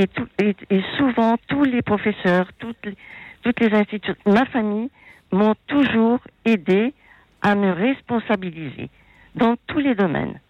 [0.99, 2.97] souvent, tous les professeurs, toutes les,
[3.43, 4.91] toutes institutions, ma famille
[5.31, 6.93] m'ont toujours aidé
[7.41, 8.91] à me responsabiliser
[9.37, 10.41] dans tous les domaines.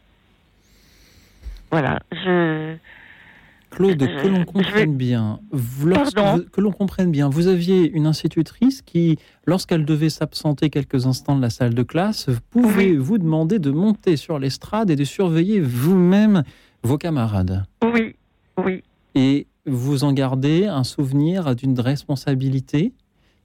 [1.71, 2.77] Voilà, je.
[3.71, 5.91] Claude, que l'on comprenne bien, vous-
[6.53, 9.17] que l'on comprenne bien, vous aviez une institutrice qui,
[9.47, 14.17] lorsqu'elle devait s'absenter quelques instants de la salle de classe, pouvait vous demander de monter
[14.17, 16.43] sur l'estrade et de surveiller vous-même
[16.83, 17.65] vos camarades.
[17.85, 18.17] Oui,
[18.65, 18.83] oui.
[19.15, 22.93] Et vous en gardez un souvenir d'une responsabilité?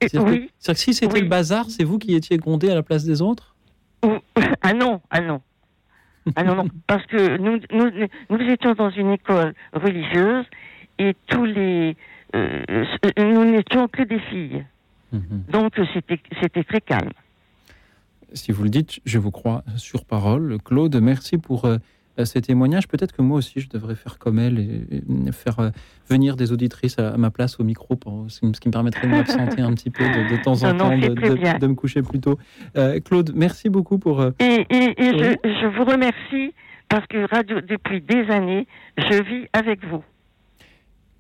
[0.02, 2.76] C'est-à-dire que- oui, c'est-à-dire que si c'était le bazar, c'est vous qui étiez grondé à
[2.76, 3.56] la place des autres?
[4.62, 5.42] Ah non, ah non.
[6.36, 10.46] Ah non, non, parce que nous, nous, nous étions dans une école religieuse
[10.98, 11.96] et tous les.
[12.36, 12.64] euh,
[13.18, 14.66] nous n'étions que des filles.
[15.50, 17.12] Donc c'était c'était très calme.
[18.34, 20.58] Si vous le dites, je vous crois sur parole.
[20.66, 21.78] Claude, merci pour euh,
[22.24, 22.88] ces témoignages.
[22.88, 24.88] Peut-être que moi aussi, je devrais faire comme elle et,
[25.28, 25.70] et faire euh,
[26.10, 29.12] venir des auditrices à, à ma place au micro, pour, ce qui me- permettrait de
[29.12, 32.38] m'absenter un petit peu de, de temps en Non, temps, de, me coucher plus tôt.
[32.78, 34.22] Euh, Claude, merci beaucoup pour...
[34.22, 35.36] euh, Et, et, et Oui.
[35.44, 36.54] je, je vous remercie
[36.88, 38.68] parce que radio, depuis des années,
[38.98, 40.04] je vis avec vous.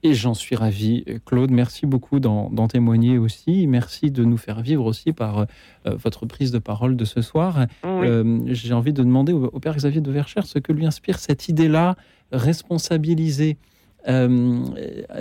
[0.05, 1.03] Et j'en suis ravi.
[1.25, 3.65] Claude, merci beaucoup d'en témoigner aussi.
[3.65, 5.45] Merci de nous faire vivre aussi par euh,
[5.85, 7.65] votre prise de parole de ce soir.
[7.83, 11.17] Euh, J'ai envie de demander au, au Père Xavier de Verchères ce que lui inspire
[11.17, 11.95] cette idée-là,
[12.31, 13.57] responsabiliser
[14.07, 14.63] euh,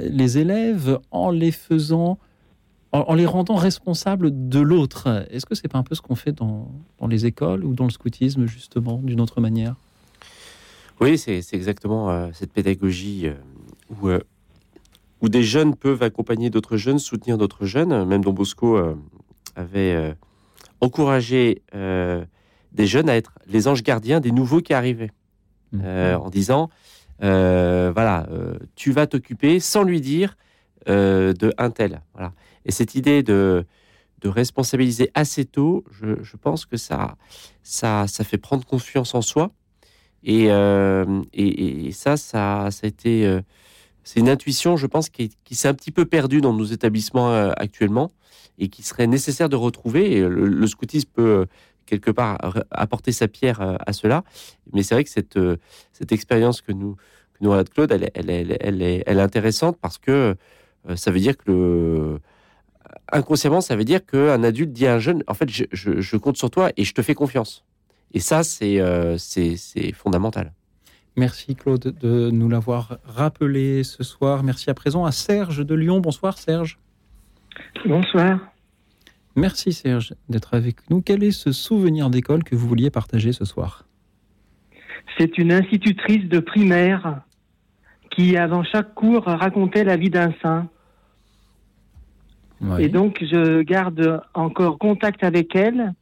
[0.02, 2.18] les élèves en les faisant,
[2.92, 5.26] en, en les rendant responsables de l'autre.
[5.30, 6.70] Est-ce que c'est pas un peu ce qu'on fait dans,
[7.00, 9.76] dans les écoles ou dans le scoutisme, justement, d'une autre manière?
[11.00, 13.34] Oui, c'est c'est exactement euh, cette pédagogie euh,
[13.90, 14.20] où, euh,
[15.24, 18.04] où des jeunes peuvent accompagner d'autres jeunes, soutenir d'autres jeunes.
[18.04, 18.94] Même Don Bosco euh,
[19.56, 20.12] avait euh,
[20.82, 22.26] encouragé euh,
[22.72, 25.12] des jeunes à être les anges gardiens des nouveaux qui arrivaient,
[25.82, 26.68] Euh, en disant
[27.20, 28.26] voilà,
[28.74, 30.36] tu vas t'occuper sans lui dire
[30.86, 32.02] de un tel.
[32.12, 32.30] Voilà.
[32.66, 33.64] Et cette idée de,
[34.20, 37.16] de responsabiliser assez tôt, je, je pense que ça,
[37.62, 39.52] ça, ça fait prendre confiance en soi.
[40.22, 43.24] Et, euh, et, et ça, ça, ça a été.
[43.26, 43.40] euh,
[44.04, 47.52] c'est une intuition, je pense, qui, s'est un petit peu perdue dans nos établissements euh,
[47.56, 48.12] actuellement
[48.58, 50.12] et qui serait nécessaire de retrouver.
[50.12, 51.46] Et le, scoutisme peut euh,
[51.86, 52.38] quelque part
[52.70, 54.22] apporter sa pierre euh, à cela.
[54.72, 55.38] Mais c'est vrai que cette,
[56.12, 56.96] expérience que nous,
[57.32, 60.36] que nous Claude, elle, elle, est- intéressante parce que
[60.96, 62.20] ça veut dire que
[63.10, 66.50] inconsciemment, ça veut dire qu'un adulte dit à un jeune, en fait, je, compte sur
[66.50, 67.64] toi et je te fais confiance.
[68.12, 68.80] Et ça, c'est
[69.16, 70.52] c'est fondamental.
[71.16, 74.42] Merci Claude de nous l'avoir rappelé ce soir.
[74.42, 76.00] Merci à présent à Serge de Lyon.
[76.00, 76.78] Bonsoir Serge.
[77.86, 78.40] Bonsoir.
[79.36, 81.02] Merci Serge d'être avec nous.
[81.02, 83.86] Quel est ce souvenir d'école que vous vouliez partager ce soir?
[85.16, 87.20] C'est une institutrice de primaire
[88.10, 90.68] qui, avant chaque cours, racontait la vie d'un saint.
[92.78, 95.92] Et donc, je garde encore contact avec elle.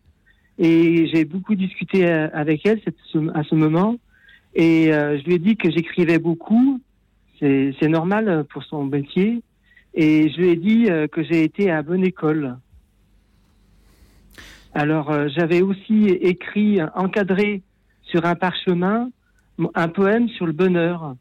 [0.58, 2.80] Et j'ai beaucoup discuté euh, avec elle
[3.34, 3.96] à ce moment.
[4.54, 6.80] Et euh, je lui ai dit que j'écrivais beaucoup.
[7.40, 9.42] C'est normal pour son métier.
[9.94, 12.56] Et je lui ai dit euh, que j'ai été à bonne école.
[14.74, 17.62] Alors, j'avais aussi écrit, encadré
[18.04, 19.10] sur un parchemin,
[19.74, 21.14] un poème sur le bonheur.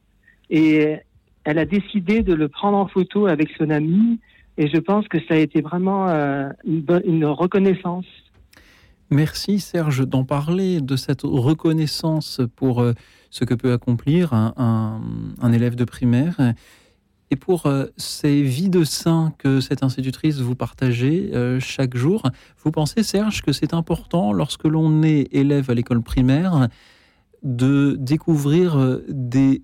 [0.49, 0.97] Et
[1.43, 4.19] elle a décidé de le prendre en photo avec son ami.
[4.57, 6.07] Et je pense que ça a été vraiment
[6.65, 8.05] une, reconnaissance.
[9.09, 12.93] Merci Serge d'en parler, de cette reconnaissance pour euh,
[13.31, 15.01] ce que peut accomplir un,
[15.51, 16.35] élève de primaire
[17.31, 22.29] et pour euh, ces vies de saints que cette institutrice vous partagez euh, chaque jour.
[22.61, 26.67] Vous pensez Serge que c'est important lorsque l'on est élève à l'école primaire
[27.41, 29.63] de découvrir des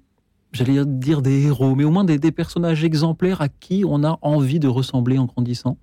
[0.53, 4.17] j'allais dire des héros, mais au moins des, des personnages exemplaires à qui on a
[4.21, 5.77] envie de ressembler en grandissant?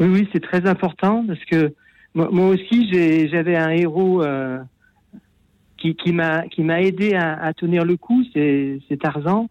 [0.00, 1.74] Oui, oui, c'est très important parce que
[2.14, 2.88] moi, aussi,
[3.28, 4.58] j'avais un héros euh,
[5.92, 6.12] qui,
[6.50, 8.24] qui m'a aidé à, tenir le coup.
[8.32, 9.48] C'est Tarzan.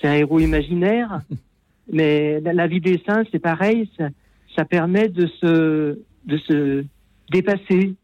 [0.00, 1.20] C'est un héros imaginaire,
[1.92, 3.88] mais la, vie des saints, c'est pareil.
[4.54, 6.84] Ça, permet de se de se
[7.30, 7.94] dépasser.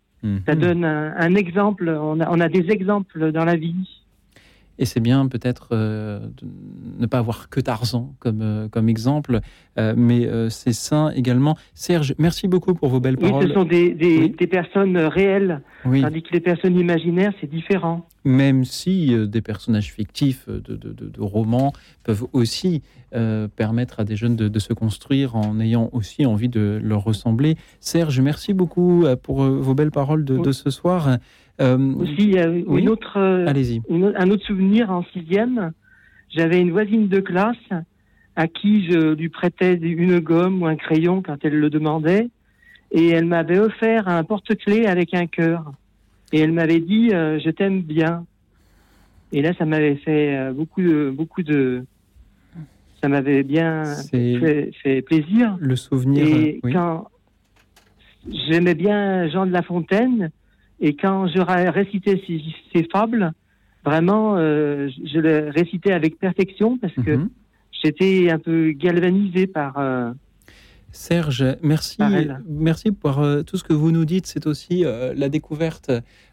[0.47, 0.61] Ça mhm.
[0.61, 1.89] donne un, exemple.
[1.89, 3.75] On a, on a des exemples dans la vie.
[4.78, 6.47] Et c'est bien peut-être euh, de
[6.99, 9.40] ne pas avoir que Tarzan comme, euh, comme exemple,
[9.78, 11.57] euh, mais c'est sain également.
[11.74, 13.44] Serge, merci beaucoup pour vos belles paroles.
[13.44, 18.07] Oui, ce sont des, des, des personnes réelles, tandis que les personnes imaginaires, c'est différent.
[18.24, 21.73] Même si des personnages fictifs de, de, de, romans
[22.05, 22.82] peuvent aussi
[23.57, 27.57] permettre à des jeunes de, se construire en ayant aussi envie de leur ressembler.
[27.81, 31.19] Serge, merci beaucoup pour vos belles paroles de, ce soir.
[31.61, 32.39] Euh, Aussi, une
[33.16, 35.73] euh, un autre souvenir en sixième.
[36.31, 37.57] J'avais une voisine de classe
[38.37, 42.29] à qui je lui prêtais une gomme ou un crayon quand elle le demandait.
[42.91, 45.73] Et elle m'avait offert un porte-clés avec un cœur.
[46.33, 48.24] Et elle m'avait dit euh, Je t'aime bien.
[49.33, 51.85] Et là, ça m'avait fait beaucoup de, beaucoup de.
[53.03, 55.57] Ça m'avait bien fait, plaisir.
[55.59, 56.27] Le souvenir.
[56.27, 57.09] Et quand
[58.31, 60.31] j'aimais bien Jean de La Fontaine,
[60.85, 61.41] et quand je
[61.71, 62.21] récitais
[62.75, 63.33] ces, fables,
[63.85, 67.31] vraiment, euh, je les récitais avec perfection parce que mhm.
[67.71, 69.79] j'étais un peu galvanisé par.
[69.79, 70.11] Euh,
[70.91, 71.99] Serge, merci,
[72.49, 74.27] merci pour euh, tout ce que vous nous dites.
[74.27, 75.91] C'est aussi la découverte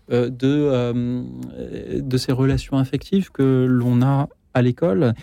[0.09, 1.23] de,
[2.01, 5.13] de ces relations affectives que l'on a à l'école.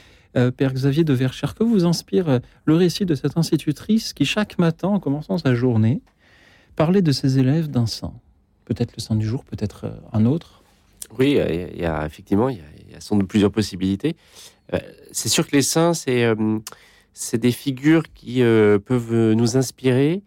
[0.57, 4.89] Père Xavier de Verchères, que vous inspire le récit de cette institutrice qui, chaque matin,
[4.89, 6.03] en commençant sa journée,
[6.77, 8.12] parlait de ses élèves d'un saint
[8.66, 10.62] peut-être le saint du jour, peut-être euh, un autre
[11.18, 11.38] Oui,
[11.74, 14.16] il y a, effectivement, il y a, sans doute plusieurs possibilités.
[14.74, 14.78] Euh,
[15.12, 16.59] c'est sûr que les saints, c'est euh,
[17.14, 20.22] c'est des figures qui peuvent nous inspirer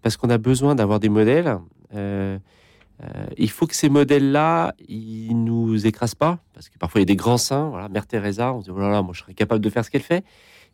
[0.00, 1.58] parce qu'on a besoin d'avoir des modèles.
[1.92, 7.12] il faut que ces modèles-là, ils nous écrasent pas, parce que parfois il y a
[7.12, 7.68] des grands saints.
[7.70, 10.02] Voilà, Mère Teresa, on se dit oh moi je serais capable de faire ce qu'elle
[10.02, 10.24] fait,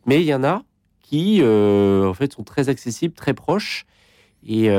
[0.05, 0.61] mais il y en a
[1.01, 3.87] qui, en fait, sont très accessibles, très proches,
[4.45, 4.69] et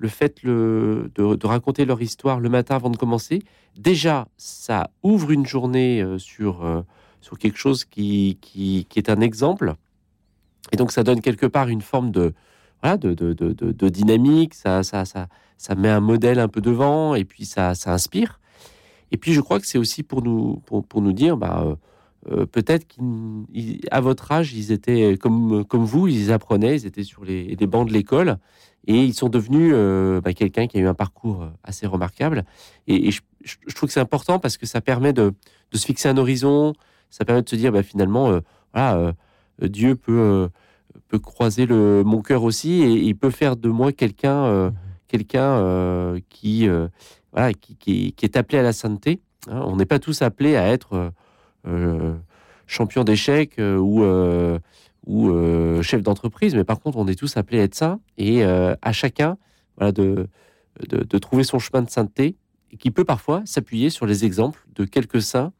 [0.00, 3.42] le fait de, raconter leur histoire le matin avant de commencer,
[3.78, 6.80] déjà, ça ouvre une journée euh, sur, euh,
[7.20, 9.74] sur quelque chose qui, qui, est un exemple.
[10.72, 12.32] Et donc, ça donne quelque part une forme de,
[12.82, 15.28] voilà, de, de, dynamique, ça, ça, ça,
[15.58, 18.40] ça, met un modèle un peu devant, et puis ça, ça inspire.
[19.12, 21.76] Et puis, je crois que c'est aussi pour nous, pour, nous dire, bah,
[22.30, 27.22] euh, peut-être qu'à votre âge, ils étaient comme, comme vous, ils apprenaient, ils étaient sur
[27.22, 28.38] les, les bancs de l'école,
[28.86, 32.44] et ils sont devenus euh, bah, quelqu'un qui a eu un parcours euh, assez remarquable.
[32.86, 33.20] Et, je,
[33.74, 35.32] trouve que c'est important parce que ça permet de,
[35.72, 36.74] se fixer un horizon,
[37.10, 38.40] ça permet de se dire bah, finalement, euh,
[38.74, 39.14] voilà,
[39.62, 40.48] Dieu peut,
[41.08, 44.74] peut croiser le, mon cœur aussi et il peut faire de moi quelqu'un mmh
[45.08, 46.68] quelqu'un qui,
[47.32, 49.20] voilà, qui, qui, est appelé à la sainteté.
[49.48, 49.60] Hein.
[49.66, 51.12] On n'est pas tous appelés à être
[52.68, 54.04] champion d'échecs ou
[55.06, 58.44] ou euh, chef d'entreprise, mais par contre, on est tous appelés à être saints et
[58.44, 59.38] euh, à chacun
[59.76, 60.28] voilà, de,
[60.88, 62.36] de, trouver son chemin de sainteté
[62.72, 65.52] et qui peut parfois s'appuyer sur les exemples de quelques saints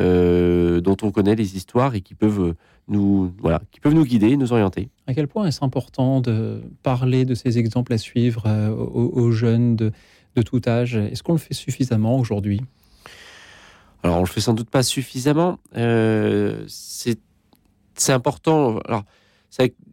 [0.00, 2.54] euh, dont on connaît les histoires et qui peuvent
[2.88, 4.88] nous, voilà, qui peuvent nous guider, nous orienter.
[5.06, 9.92] À quel point est-ce important de parler de ces exemples à suivre aux, jeunes de,
[10.36, 10.96] de tout âge?
[10.96, 12.60] Est-ce qu'on le fait suffisamment aujourd'hui?
[14.02, 15.58] Alors, on le fait sans doute pas suffisamment.
[15.74, 17.18] c'est
[18.00, 18.78] c'est important.
[18.86, 19.04] Alors,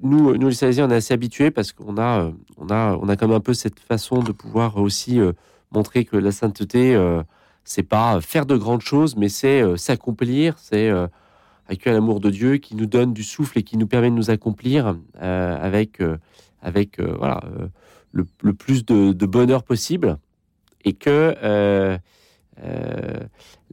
[0.01, 3.09] nous, nous les Salésiens, on est assez habitués parce qu'on a, euh, on a, on
[3.09, 5.33] a comme un peu cette façon de pouvoir aussi euh,
[5.71, 7.23] montrer que la sainteté, euh,
[7.63, 10.91] c'est pas faire de grandes choses, mais c'est s'accomplir, c'est
[11.67, 14.29] accueillir l'amour de Dieu qui nous donne du souffle et qui nous permet de nous
[14.29, 15.99] accomplir avec,
[16.61, 17.41] avec voilà,
[18.11, 20.19] le, plus de, bonheur possible.
[20.83, 21.97] Et que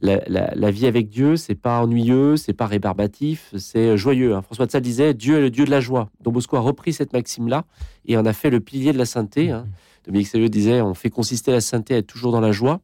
[0.01, 4.35] la, vie avec Dieu, c'est pas ennuyeux, c'est pas rébarbatif, c'est joyeux.
[4.35, 4.41] Hein.
[4.41, 6.09] François de Sales disait Dieu est le Dieu de la joie.
[6.21, 7.65] Don Bosco a repris cette maxime-là
[8.05, 9.51] et en a fait le pilier de la sainteté.
[9.51, 9.65] Hein.
[10.05, 12.81] Dominique Salieu disait on fait consister la sainteté à être toujours dans la joie.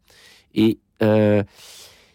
[0.55, 1.43] Et euh,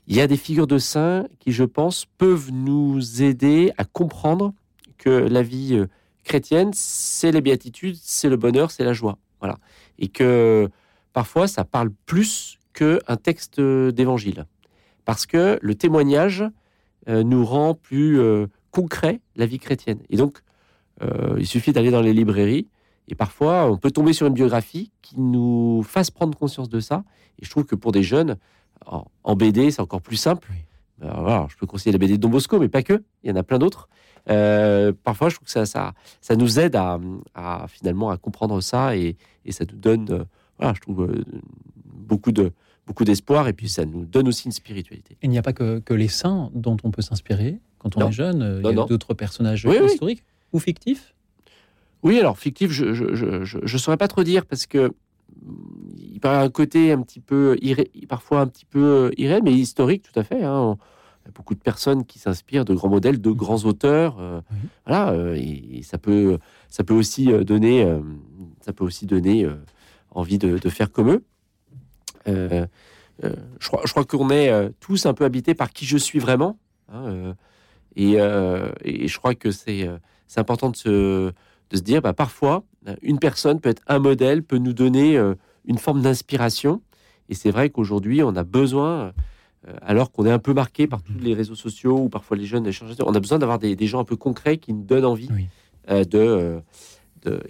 [0.06, 4.52] il y a des figures de saints qui, je pense, peuvent nous aider à comprendre
[4.98, 5.86] que la vie euh,
[6.24, 9.19] chrétienne, c'est les béatitudes, c'est le bonheur, c'est la joie.
[9.40, 9.59] Voilà.
[9.98, 10.69] Et que
[11.12, 14.46] parfois, ça parle plus qu'un texte d'évangile.
[15.05, 16.44] Parce que le témoignage
[17.09, 18.20] euh, nous rend plus
[18.70, 20.01] concret la vie chrétienne.
[20.10, 20.40] Et donc,
[21.36, 22.68] il suffit d'aller dans les librairies
[23.09, 27.05] et parfois, on peut tomber sur une biographie qui nous fasse prendre conscience de ça.
[27.38, 28.36] Et je trouve que pour des jeunes,
[28.86, 30.48] en, BD, c'est encore plus simple.
[30.98, 33.02] Ben, je peux conseiller la BD de Don Bosco, mais pas que.
[33.22, 33.88] Il y en a plein d'autres.
[34.30, 36.98] Euh, parfois, je trouve que ça, ça, ça nous aide à,
[37.68, 39.16] finalement à comprendre ça et,
[39.51, 40.24] ça nous donne, euh,
[40.59, 41.24] voilà, je trouve, euh,
[42.06, 42.52] beaucoup de
[42.86, 45.16] beaucoup d'espoir et puis ça nous donne aussi une spiritualité.
[45.22, 48.12] Il n'y a pas que, que, les saints dont on peut s'inspirer quand on est
[48.12, 48.60] jeune.
[48.62, 50.22] il y a d'autres personnages historiques
[50.52, 51.14] ou fictifs?
[52.02, 54.93] Oui, alors fictif, je ne saurais pas trop dire parce que
[55.98, 57.56] il paraît un côté un petit peu,
[58.09, 60.43] parfois un petit peu irréel, mais historique tout à fait.
[60.43, 60.76] Hein.
[61.24, 64.18] Il y a beaucoup de personnes qui s'inspirent de grands modèles, de grands auteurs.
[64.20, 64.40] Euh,
[64.86, 67.86] voilà, euh, et, ça peut, ça peut aussi euh, donner,
[68.60, 69.47] ça peut aussi donner
[70.10, 71.24] envie de, faire comme eux.
[72.26, 72.66] Je
[73.60, 76.59] crois, je crois qu'on est tous un peu habités par qui je suis vraiment.
[76.92, 77.34] Hein,
[77.96, 79.88] et, et, je crois que c'est
[80.36, 81.32] important de se
[81.70, 82.64] de se dire, bah, parfois,
[83.02, 85.34] une personne peut être un modèle, peut nous donner euh,
[85.64, 86.82] une forme d'inspiration.
[87.28, 89.12] Et c'est vrai qu'aujourd'hui, on a besoin,
[89.68, 92.46] euh, alors qu'on est un peu marqué par tous les réseaux sociaux ou parfois les
[92.46, 95.30] jeunes échangent, on a besoin d'avoir des, gens un peu concrets qui nous donnent envie
[95.90, 96.62] euh, de,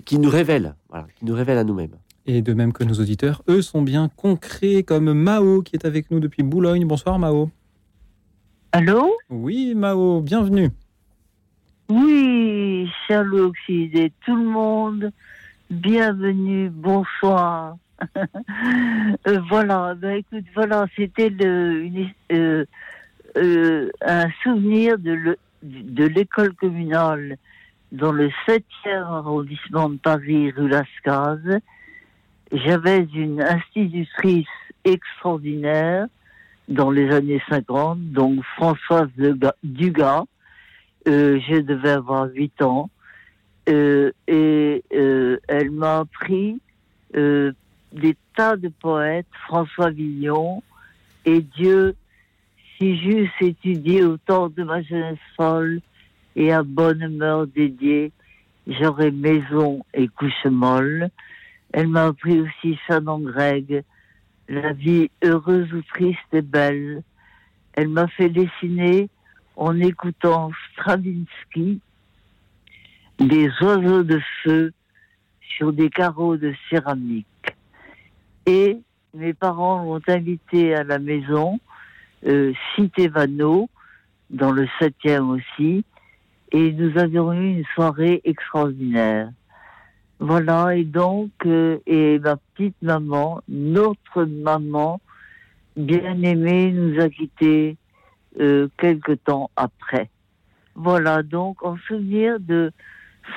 [0.05, 0.77] qui nous révèlent,
[1.17, 1.97] qui nous révèlent à nous-mêmes.
[2.27, 6.11] Et de même que nos auditeurs, eux sont bien concrets, comme Mao qui est avec
[6.11, 6.87] nous depuis Boulogne.
[6.87, 7.51] Bonsoir Mao.
[8.73, 9.13] Allô?
[9.29, 10.71] Oui Mao, bienvenue.
[11.91, 15.13] Oui, Charles et tout le monde,
[15.71, 17.77] bienvenue, bonsoir.
[19.27, 22.65] Euh, voilà, ben écoute, voilà, c'était euh,
[23.37, 27.37] euh, un souvenir de, de l'école communale
[27.93, 31.39] dans le 7e arrondissement de Paris, rue Lascaz.
[32.55, 34.47] J'avais une institutrice
[34.85, 36.07] extraordinaire
[36.69, 39.09] dans les années 50, donc Françoise
[39.65, 40.25] Dugas,
[41.09, 42.91] euh, je devais avoir 8 ans.
[43.69, 46.61] Euh, et euh, elle m'a appris
[47.13, 50.63] des tas de poètes, François Villon
[51.25, 51.95] et Dieu,
[52.77, 55.81] si j'eusse étudié au temps de ma jeunesse folle
[56.37, 58.13] et à bonne humeur dédiée,
[58.67, 61.11] j'aurais maison et couche molle.
[61.77, 63.83] Elle m'a appris aussi Shannon Greg,
[64.49, 67.03] la vie heureuse ou triste et belle.
[67.73, 69.09] Elle m'a fait dessiner
[69.57, 71.81] en écoutant Stravinsky,
[73.19, 74.73] des oiseaux de feu
[75.41, 77.27] sur des carreaux de céramique.
[78.47, 78.79] Et
[79.13, 81.59] mes parents l'ont invité à la maison,
[82.25, 83.69] euh, Cité Vano,
[84.31, 85.85] dans le 7e aussi,
[86.53, 89.31] et nous avions eu une soirée extraordinaire.
[90.21, 95.01] Voilà, et donc, euh, et ma petite maman, notre maman,
[95.77, 97.77] bien aimée, nous a quittés
[98.41, 100.09] euh, quelque temps après.
[100.75, 102.73] Voilà, donc en souvenir de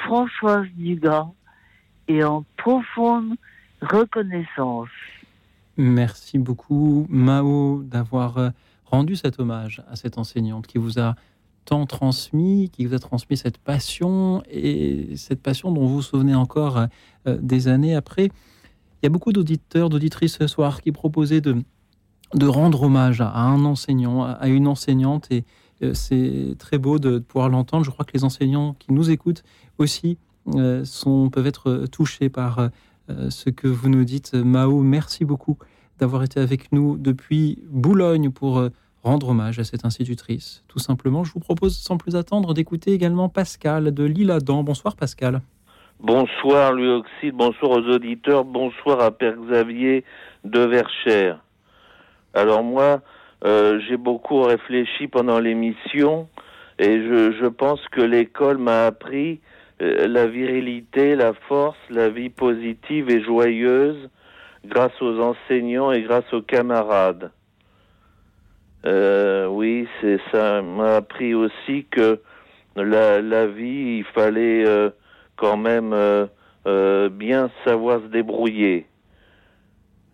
[0.03, 1.27] Françoise Dugas
[2.07, 3.35] et en profonde
[3.81, 4.89] reconnaissance.
[5.77, 8.49] Merci beaucoup, Mao, d'avoir euh,
[8.85, 11.15] rendu cet hommage à cette enseignante qui vous a
[11.67, 16.33] tant transmis, qui vous a transmis cette passion et cette passion dont vous vous souvenez
[16.33, 16.87] encore
[17.27, 18.25] euh, des années après.
[18.25, 21.61] Il y a beaucoup d'auditeurs, d'auditrices ce soir qui proposaient de,
[22.41, 25.27] rendre hommage à un enseignant, à une enseignante.
[25.29, 25.43] Et
[25.83, 27.83] euh, c'est très beau de pouvoir l'entendre.
[27.83, 29.43] Je crois que les enseignants qui nous écoutent
[29.77, 30.17] aussi
[30.55, 32.69] euh, sont, peuvent être touchés par
[33.29, 34.33] ce que vous nous dites.
[34.33, 35.57] Mao, merci beaucoup
[35.97, 38.61] d'avoir été avec nous depuis Boulogne pour
[39.03, 40.63] rendre hommage à cette institutrice.
[40.67, 44.63] Tout simplement, je vous propose sans plus attendre d'écouter également Pascal de Lille-Adam.
[44.63, 45.41] Bonsoir Pascal.
[45.99, 47.01] Bonsoir Louis
[47.33, 50.03] bonsoir aux auditeurs, bonsoir à Père Xavier
[50.43, 51.39] de Verchères.
[52.35, 53.01] Alors moi,
[53.45, 56.29] euh, j'ai beaucoup réfléchi pendant l'émission
[56.77, 59.39] et je, je, pense que l'école m'a appris
[59.81, 64.09] euh, la virilité, la force, la vie positive et joyeuse
[64.65, 67.31] grâce aux enseignants et grâce aux camarades.
[68.87, 72.21] Euh, oui, c'est ça m'a appris aussi que
[72.77, 74.91] la, la vie, il fallait euh,
[75.35, 78.85] quand même euh, bien savoir se débrouiller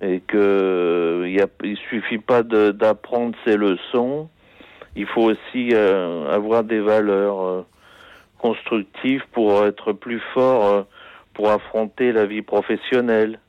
[0.02, 4.28] et que il, il suffit pas d'apprendre ses leçons,
[4.96, 7.66] il faut aussi avoir des valeurs
[8.40, 10.88] constructives pour être plus fort
[11.36, 13.40] pour affronter la vie professionnelle.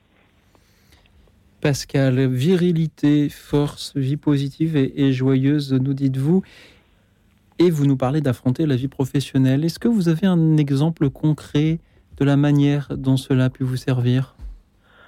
[1.64, 6.42] Pascal, virilité, force, vie positive et, joyeuse, nous dites-vous.
[7.58, 9.64] Et vous nous parlez d'affronter la vie professionnelle.
[9.64, 11.78] Est-ce que vous avez un exemple concret
[12.18, 14.34] de la manière dont cela a pu vous servir?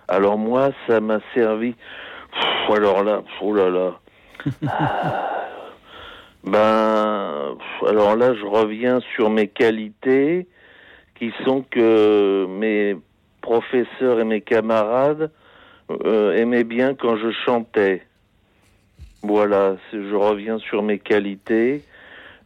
[0.09, 1.75] Alors moi, ça m'a servi.
[2.71, 4.01] alors là, oh là là.
[6.43, 10.47] ben, alors là, je reviens sur mes qualités
[11.17, 12.97] qui sont que mes
[13.43, 15.31] professeurs et mes camarades
[15.91, 18.03] euh, aimaient bien quand je chantais.
[19.23, 21.83] Voilà, je reviens sur mes qualités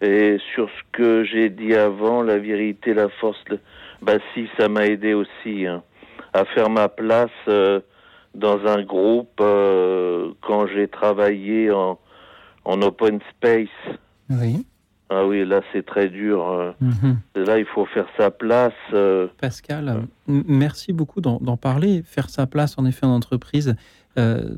[0.01, 3.43] et sur ce que j'ai dit avant, la vérité, la force.
[4.01, 5.83] Bah si, ça m'a aidé aussi hein,
[6.33, 7.81] à faire ma place euh,
[8.35, 11.99] dans un groupe euh, quand j'ai travaillé en,
[12.65, 13.99] en open space.
[14.31, 14.65] Oui.
[15.13, 16.49] Ah oui, là c'est très dur.
[16.49, 16.73] Euh.
[16.81, 17.19] Mhm.
[17.35, 18.73] Là, il faut faire sa place.
[18.93, 19.27] Euh.
[19.41, 22.03] Pascal, merci beaucoup d'en parler.
[22.05, 23.75] Faire sa place, en effet, en entreprise,
[24.19, 24.55] euh,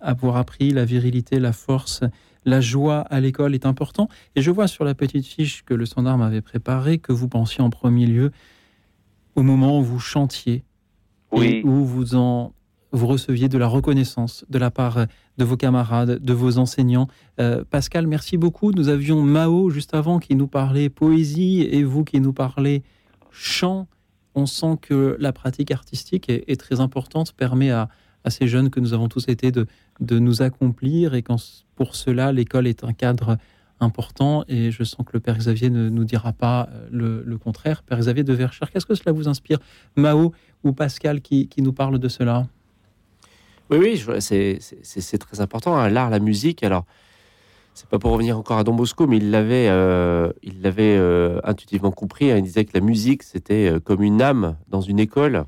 [0.00, 2.04] avoir appris la virilité, la force,
[2.44, 4.08] la joie à l'école est important.
[4.36, 7.64] Et je vois sur la petite fiche que le standard m'avait préparée que vous pensiez
[7.64, 8.30] en premier lieu
[9.34, 10.62] au moment où vous chantiez
[11.32, 11.46] oui.
[11.46, 12.52] et où vous en
[12.96, 15.06] vous receviez de la reconnaissance de la part
[15.38, 17.08] de vos camarades, de vos enseignants.
[17.40, 18.72] Euh, Pascal, merci beaucoup.
[18.72, 22.82] Nous avions Mao juste avant qui nous parlait poésie et vous qui nous parlez
[23.30, 23.86] chant.
[24.34, 27.88] On sent que la pratique artistique est, très importante, permet à,
[28.28, 29.66] ces jeunes que nous avons tous été de,
[30.18, 31.36] nous accomplir et quand
[31.76, 33.38] pour cela l'école est un cadre
[33.78, 37.82] important et je sens que le Père Xavier ne nous dira pas euh, le, contraire.
[37.82, 39.58] Père Xavier de Verchères, qu'est-ce que cela vous inspire
[39.96, 40.32] Mao
[40.64, 42.48] ou Pascal qui nous parle de cela?
[43.70, 45.76] Oui, oui, c'est très important.
[45.76, 45.88] Hein.
[45.88, 46.84] L'art, la musique, alors,
[47.76, 52.30] c'est pas pour revenir encore à Don Bosco, mais il l'avait euh, euh, intuitivement compris.
[52.30, 52.38] Hein.
[52.38, 55.44] Il disait que la musique, c'était euh, comme une âme dans une école.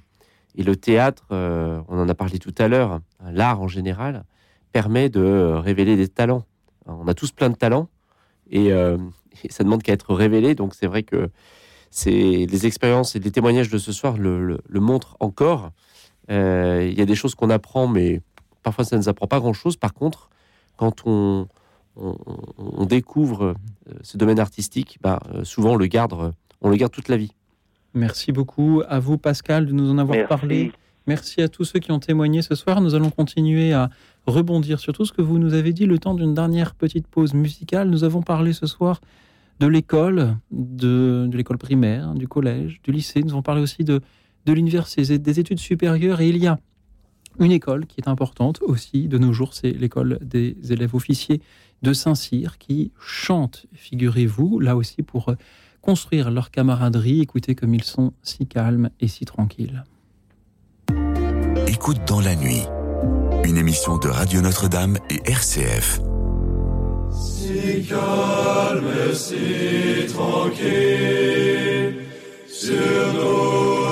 [0.55, 4.25] Et le théâtre, on en a parlé tout à l'heure, hein, l'art en général,
[4.73, 6.45] permet de révéler des talents.
[6.87, 7.89] On a tous plein de talents
[8.51, 8.73] et,
[9.51, 10.57] ça demande qu'à être révélé.
[10.57, 11.31] Donc c'est vrai que
[12.07, 15.71] les expériences et les témoignages de ce soir le montrent encore.
[16.31, 18.21] Euh, il y a des choses qu'on apprend, mais
[18.63, 19.77] parfois ça ne nous apprend pas grand-chose.
[19.77, 20.29] Par contre,
[20.77, 21.49] quand on,
[21.97, 23.55] on, découvre euh,
[24.03, 27.33] ce domaine artistique, bah, euh, souvent on le garde, on le garde toute la vie.
[27.95, 30.73] Merci beaucoup à vous, Pascal, de nous en avoir parlé.
[31.07, 32.83] Merci à tous ceux qui ont témoigné ce soir.
[32.83, 33.89] Nous allons continuer à
[34.27, 37.33] rebondir sur tout ce que vous nous avez dit le temps d'une dernière petite pause
[37.33, 37.89] musicale.
[37.89, 39.01] Nous avons parlé ce soir
[39.59, 43.23] de l'école, de, de l'école primaire, du collège, du lycée.
[43.23, 44.03] Nous avons parlé aussi de,
[44.49, 46.21] de l'université, des études supérieures.
[46.21, 46.59] Et il y a
[47.39, 51.41] une école qui est importante aussi de nos jours, c'est l'école des élèves officiers
[51.83, 55.35] de Saint-Cyr qui chantent, figurez-vous, là aussi pour euh,
[55.81, 57.21] construire leur camaraderie.
[57.21, 59.85] Écoutez comme ils sont si calmes et si tranquilles.
[61.69, 62.63] Écoute dans la nuit,
[63.45, 66.01] une émission de Radio Notre-Dame et RCF.
[67.13, 71.95] Si calme et si tranquille
[72.49, 73.88] sur nos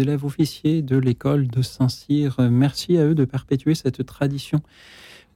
[0.00, 2.36] élèves officiers de l'école de Saint-Cyr.
[2.50, 4.62] Merci à eux de perpétuer cette tradition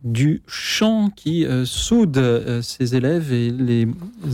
[0.05, 3.89] du chant qui euh, soude euh, ces élèves et les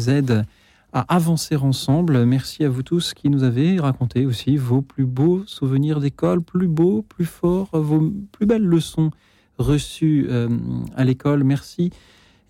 [0.09, 0.45] aide
[0.93, 2.25] à avancer ensemble.
[2.27, 6.67] Merci à vous tous qui nous avez raconté aussi vos plus beaux souvenirs d'école, plus
[6.67, 9.13] beaux, plus forts, vos plus belles leçons
[9.59, 10.49] reçues euh,
[10.97, 11.45] à l'école.
[11.45, 11.91] Merci.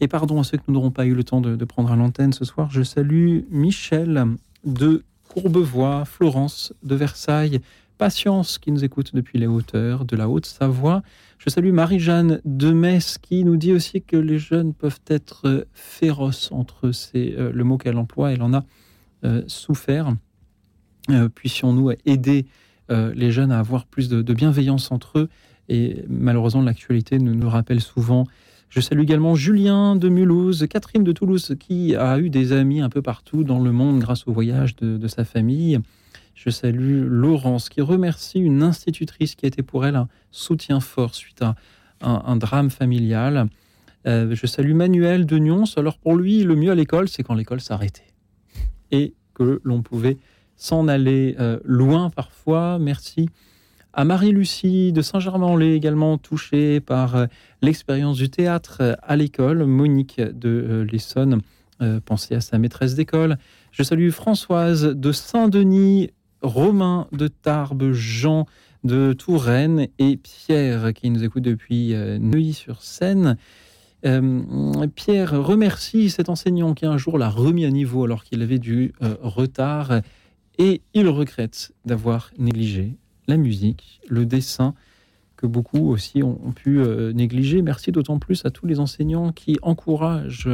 [0.00, 1.96] Et pardon à ceux que nous n'aurons pas eu le temps de, de prendre à
[1.96, 2.70] l'antenne ce soir.
[2.70, 4.24] Je salue Michel
[4.64, 7.60] de Courbevoie, Florence de Versailles,
[7.98, 11.02] Patience qui nous écoute depuis les hauteurs de la Haute-Savoie.
[11.38, 16.50] Je salue Marie-Jeanne de Metz qui nous dit aussi que les jeunes peuvent être féroces
[16.50, 18.32] entre c'est euh, le mot qu'elle emploie.
[18.32, 18.64] Elle en a
[19.22, 20.14] euh, souffert.
[21.10, 22.46] Euh, Puissions-nous aider
[22.90, 25.28] euh, les jeunes à avoir plus de, de, bienveillance entre eux?
[25.68, 28.24] Et malheureusement, l'actualité nous, nous rappelle souvent
[28.70, 32.88] je salue également Julien de Mulhouse, Catherine de Toulouse, qui a eu des amis un
[32.88, 35.80] peu partout dans le monde grâce au voyage de, sa famille.
[36.36, 41.16] Je salue Laurence, qui remercie une institutrice qui a été pour elle un soutien fort
[41.16, 41.56] suite à
[42.00, 43.48] un, un drame familial.
[44.06, 45.64] Euh, je salue Manuel de Nyons.
[45.76, 48.14] Alors pour lui, le mieux à l'école, c'est quand l'école s'arrêtait
[48.92, 50.18] et que l'on pouvait
[50.54, 52.78] s'en aller euh, loin parfois.
[52.78, 53.28] Merci
[53.92, 57.26] à Marie-Lucie de Saint-Germain-en-Laye, également touchée par euh,
[57.62, 59.64] l'expérience du théâtre euh, à l'école.
[59.64, 61.40] Monique de euh, l'Essonne,
[62.04, 63.38] pensez à sa maîtresse d'école.
[63.72, 66.10] Je salue Françoise de Saint-Denis,
[66.42, 68.44] Romain de Tarbes, Jean
[68.84, 73.38] de Touraine et Pierre qui nous écoute depuis Neuilly-sur-Seine.
[74.02, 78.92] Pierre remercie cet enseignant qui un jour l'a remis à niveau alors qu'il avait du
[79.22, 80.02] retard
[80.58, 82.98] et il regrette d'avoir négligé
[83.30, 84.74] la musique, le dessin,
[85.36, 87.62] que beaucoup aussi ont, pu euh, négliger.
[87.62, 90.50] Merci d'autant plus à tous les enseignants qui encouragent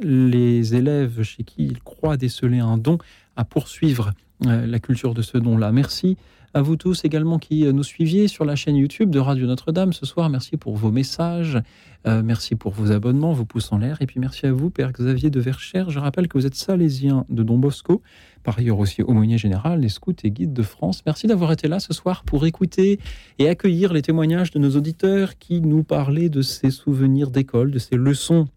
[0.00, 2.96] les élèves chez qui ils croient déceler un don
[3.36, 4.12] à poursuivre
[4.46, 5.72] euh, la culture de ce don-là.
[5.72, 6.16] Merci
[6.52, 10.04] à vous tous également qui nous suiviez sur la chaîne YouTube de Radio Notre-Dame ce
[10.04, 10.28] soir.
[10.28, 11.58] Merci pour vos messages,
[12.06, 14.90] euh, merci pour vos abonnements, vos pouces en l'air, et puis merci à vous, Père
[14.90, 15.90] Xavier de Verchères.
[15.90, 18.02] Je rappelle que vous êtes salésien de Don Bosco,
[18.42, 21.02] par ailleurs aussi aumônier général des scouts et guides de France.
[21.06, 22.98] Merci d'avoir été là ce soir pour écouter
[23.38, 27.78] et accueillir les témoignages de nos auditeurs qui nous parlaient de ces souvenirs d'école, de
[27.78, 28.48] ces leçons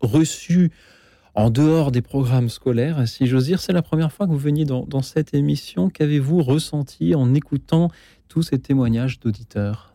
[0.00, 0.70] reçues
[1.38, 3.60] en dehors des programmes scolaires, si j'ose dire.
[3.60, 5.88] C'est la première fois que vous veniez dans, cette émission.
[5.88, 7.92] Qu'avez-vous ressenti en écoutant
[8.26, 9.94] tous ces témoignages d'auditeurs?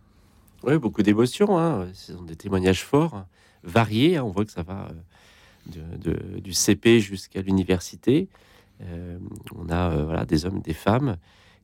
[0.64, 1.60] Oui, beaucoup d'émotions.
[1.60, 1.88] Hein.
[1.94, 3.26] Ce sont des témoignages forts,
[3.62, 4.16] variés.
[4.16, 4.24] Hein.
[4.24, 4.88] On voit que ça va
[5.68, 8.30] de, du CP jusqu'à l'université.
[8.82, 9.18] Euh,
[9.54, 11.18] on a euh, voilà, des hommes, des femmes.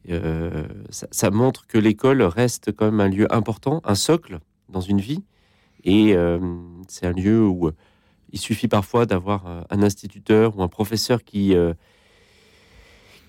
[0.10, 5.00] Euh, ça, ça, montre que l'école reste même un lieu important, un socle dans une
[5.00, 5.24] vie.
[5.86, 6.40] Et euh,
[6.90, 7.72] c'est un lieu où
[8.32, 11.74] il suffit parfois d'avoir un instituteur ou un professeur qui, euh,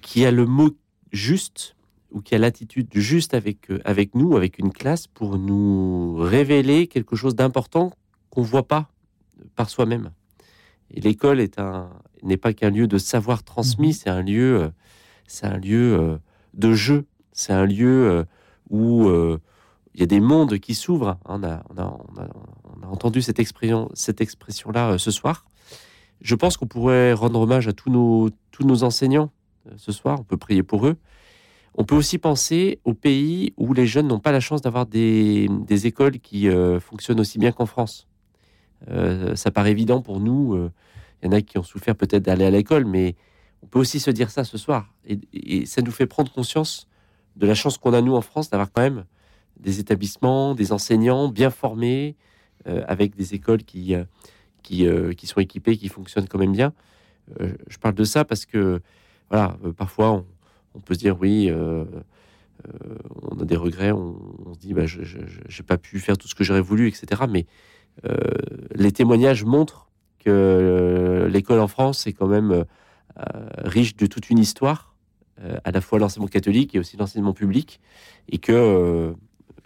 [0.00, 0.76] qui a le mot
[1.12, 1.76] juste
[2.10, 6.88] ou qui a l'attitude juste avec, euh, avec nous, avec une classe, pour nous révéler
[6.88, 7.92] quelque chose d'important
[8.30, 8.90] qu'on ne voit pas
[9.54, 10.10] par soi-même.
[10.92, 11.90] Et l'école est un
[12.22, 14.68] n'est pas qu'un lieu de savoir transmis, c'est un lieu, euh,
[15.26, 16.18] c'est un lieu
[16.52, 18.26] de jeu, c'est un lieu
[18.68, 19.08] où
[19.94, 21.18] il y a des mondes qui s'ouvrent.
[21.26, 21.62] On a,
[22.84, 25.44] entendu cette expression, cette expression-là euh, ce soir.
[26.20, 29.30] Je pense qu'on pourrait rendre hommage à tous nos, tous nos enseignants
[29.66, 30.18] euh, ce soir.
[30.20, 30.96] On peut prier pour eux.
[31.74, 35.48] On peut aussi penser aux pays où les jeunes n'ont pas la chance d'avoir des,
[35.66, 38.08] des, écoles qui euh, fonctionnent aussi bien qu'en France.
[38.90, 40.70] Euh, ça paraît évident pour nous.
[41.22, 43.14] Il y en a qui ont souffert peut-être d'aller à l'école, mais
[43.62, 44.92] on peut aussi se dire ça ce soir.
[45.32, 46.88] Et ça nous fait prendre conscience
[47.36, 49.04] de la chance qu'on a, nous, en France, d'avoir quand même
[49.60, 52.16] des établissements, des enseignants bien formés,
[52.66, 54.04] euh, avec des écoles qui, euh,
[54.62, 56.72] qui, euh, qui, sont équipées, qui fonctionnent quand même bien.
[57.68, 58.80] Je parle de ça parce que,
[59.30, 60.26] voilà, parfois, on,
[60.74, 64.16] on, peut se dire, oui, on a des regrets, on,
[64.46, 67.22] on se dit, bah, je n'ai pas pu faire tout ce que j'aurais voulu, etc.
[67.30, 67.46] Mais
[68.74, 69.88] les témoignages montrent
[70.18, 72.64] que l'école en France est quand même
[73.58, 74.96] riche de toute une histoire
[75.62, 77.80] à la fois l'enseignement catholique et aussi l'enseignement public,
[78.28, 79.14] et que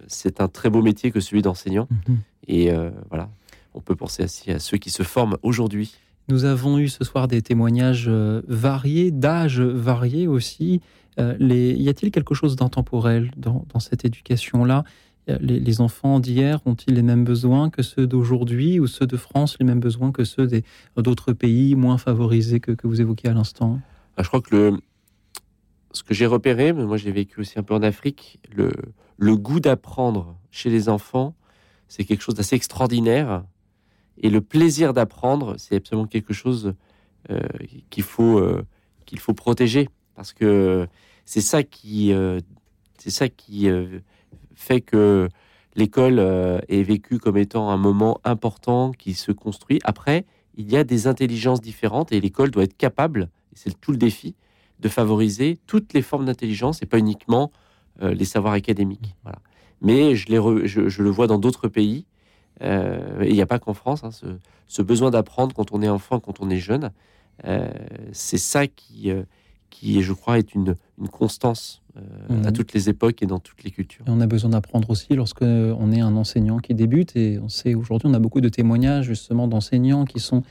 [0.07, 1.89] c'est un très beau métier que celui d'enseignant.
[2.09, 2.19] Mhm.
[2.47, 2.71] Et
[3.09, 3.31] voilà,
[3.75, 5.95] on peut penser aussi à ceux qui se forment aujourd'hui.
[6.29, 10.81] Nous avons eu ce soir des témoignages variés, d'âges variés aussi.
[11.19, 11.73] Les...
[11.73, 14.85] Y a-t-il quelque chose d'intemporel dans, dans, cette éducation-là?
[15.27, 19.65] Les, enfants d'hier ont-ils les mêmes besoins que ceux d'aujourd'hui ou ceux de France les
[19.65, 20.47] mêmes besoins que ceux
[20.99, 23.81] d'autres pays moins favorisés que, vous évoquiez à l'instant?
[24.19, 24.79] Ah, Je crois que le,
[25.95, 29.61] ce que j'ai repéré, mais moi j'ai vécu aussi un peu en Afrique, le, goût
[29.61, 31.35] d'apprendre chez les enfants,
[31.89, 33.45] c'est quelque chose d'assez extraordinaire.
[34.19, 36.75] Et le plaisir d'apprendre, c'est absolument quelque chose
[37.31, 37.41] euh,
[37.91, 38.65] qu'il faut, euh,
[39.19, 39.89] faut protéger.
[40.15, 40.87] Parce que
[41.25, 42.41] c'est ça qui, euh,
[42.99, 43.69] c'est ça qui
[44.55, 45.29] fait que
[45.77, 46.19] l'école
[46.69, 49.81] est vécue comme étant un moment important qui se construit.
[49.85, 50.25] Après,
[50.57, 54.35] il y a des intelligences différentes et l'école doit être capable, c'est tout le défi,
[54.81, 57.51] de favoriser toutes les formes d'intelligence et pas uniquement
[58.03, 59.15] euh, les savoirs académiques.
[59.23, 59.39] Voilà.
[59.81, 60.27] Mais je,
[60.67, 62.07] je, le vois dans d'autres pays,
[62.63, 64.11] euh, et il n'y a pas qu'en France, hein,
[64.67, 66.91] ce, besoin d'apprendre quand on est enfant, quand on est jeune,
[68.13, 69.11] c'est ça qui,
[69.71, 73.63] qui, je crois, est une, une constance euh, à toutes les époques et dans toutes
[73.63, 74.05] les cultures.
[74.09, 77.15] on a besoin d'apprendre aussi lorsque on est un enseignant qui débute.
[77.15, 80.43] Et on sait aujourd'hui, on a beaucoup de témoignages justement d'enseignants qui sont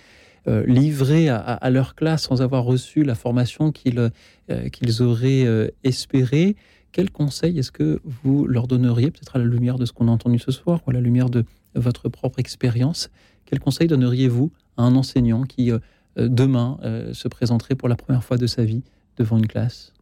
[0.47, 4.11] euh, livrés à, leur classe sans avoir reçu la formation qu'ils
[4.49, 6.55] euh, qu'ils auraient espéré.
[6.91, 10.11] Quel conseil est-ce que vous leur donneriez, peut-être à la lumière de ce qu'on a
[10.11, 11.45] entendu ce soir, ou à la lumière de
[11.75, 13.09] votre propre expérience?
[13.45, 15.71] Quel conseil donneriez-vous à un enseignant qui,
[16.17, 16.77] demain,
[17.13, 18.83] se présenterait pour la première fois de sa vie
[19.17, 19.93] devant une classe?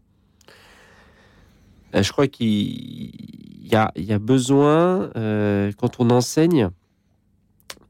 [1.95, 6.69] Euh, Je crois qu'il y y a besoin, euh, quand on enseigne,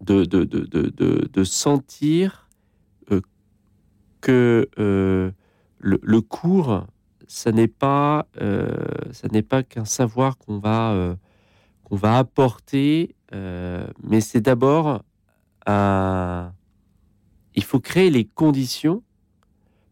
[0.02, 2.50] de, de, de, de sentir
[3.12, 3.22] euh,
[4.20, 5.34] que le,
[6.02, 6.86] le, cours,
[7.28, 8.28] ça n'est pas,
[9.12, 11.18] ça n'est pas qu'un savoir qu'on va,
[11.84, 15.04] qu'on va apporter, mais c'est d'abord
[15.66, 16.54] un...
[17.56, 19.04] Il faut créer les conditions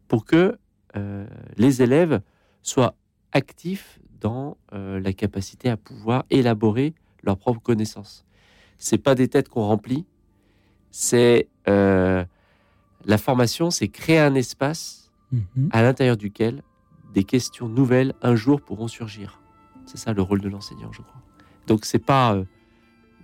[0.08, 0.58] pour que
[0.96, 1.26] euh,
[1.56, 2.20] les élèves
[2.62, 2.94] soient
[3.32, 8.24] actifs dans euh, la capacité à pouvoir élaborer leurs propres connaissances.
[8.80, 10.04] C'est pas des têtes qu'on remplit,
[10.90, 12.24] c'est euh,
[13.04, 15.68] la formation, c'est créer un espace mhm.
[15.70, 16.64] à l'intérieur duquel
[17.14, 19.40] des questions nouvelles un jour pourront surgir.
[19.86, 21.22] C'est ça le rôle de l'enseignant, je crois.
[21.68, 22.36] Donc c'est pas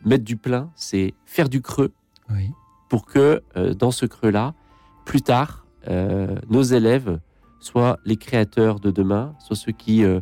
[0.04, 1.92] mettre du plein, c'est faire du creux
[2.88, 3.42] pour que
[3.74, 4.54] dans ce creux-là,
[5.04, 5.66] plus tard,
[6.48, 7.18] nos élèves
[7.66, 10.20] soit les créateurs de demain, soit ceux qui euh,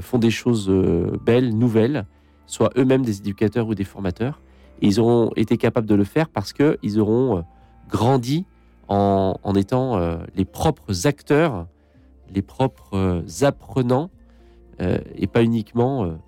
[0.00, 2.06] font des choses euh, belles, nouvelles,
[2.46, 4.40] soit eux-mêmes des éducateurs ou des formateurs.
[4.80, 7.40] Ils auront été capables de le faire parce qu'ils auront euh,
[7.88, 8.46] grandi
[8.88, 9.98] en, étant
[10.34, 11.66] les propres acteurs,
[12.34, 14.10] les propres apprenants,
[14.78, 16.18] et pas uniquement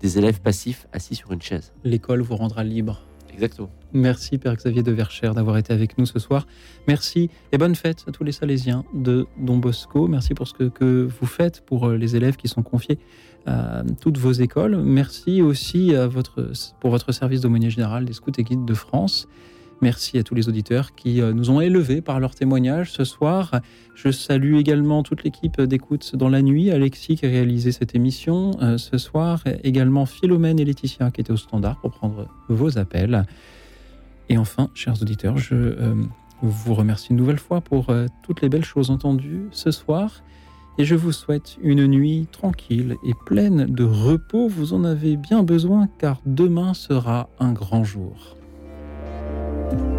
[0.00, 1.74] des élèves passifs assis sur une chaise.
[1.84, 3.02] L'école vous rendra libre.
[3.36, 3.68] Exactement.
[3.92, 6.46] Merci Père Xavier de Verchères d'avoir été avec nous ce soir.
[6.88, 10.08] Merci et bonne fête à tous les Salésiens de Don Bosco.
[10.08, 12.98] Merci pour ce que, vous faites pour euh, les élèves qui sont confiés
[13.44, 14.76] à toutes vos écoles.
[14.82, 16.50] Merci aussi à votre,
[16.80, 19.28] pour votre service d'aumônier général des scouts et guides de France.
[19.82, 23.60] Merci à tous les auditeurs qui euh, nous ont élevés par leur témoignage ce soir.
[23.94, 28.52] Je salue également toute l'équipe d'écoute dans la nuit, Alexis qui a réalisé cette émission
[28.62, 33.26] euh, ce soir, également Philomène et Laetitia qui étaient au standard pour prendre vos appels.
[34.30, 35.94] Et enfin, chers auditeurs, je euh,
[36.40, 37.92] vous remercie une nouvelle fois pour
[38.22, 40.22] toutes les belles choses entendues ce soir.
[40.78, 44.48] Et je vous souhaite une nuit tranquille et pleine de repos.
[44.48, 48.35] Vous en avez bien besoin car demain sera un grand jour.
[49.72, 49.95] Bye.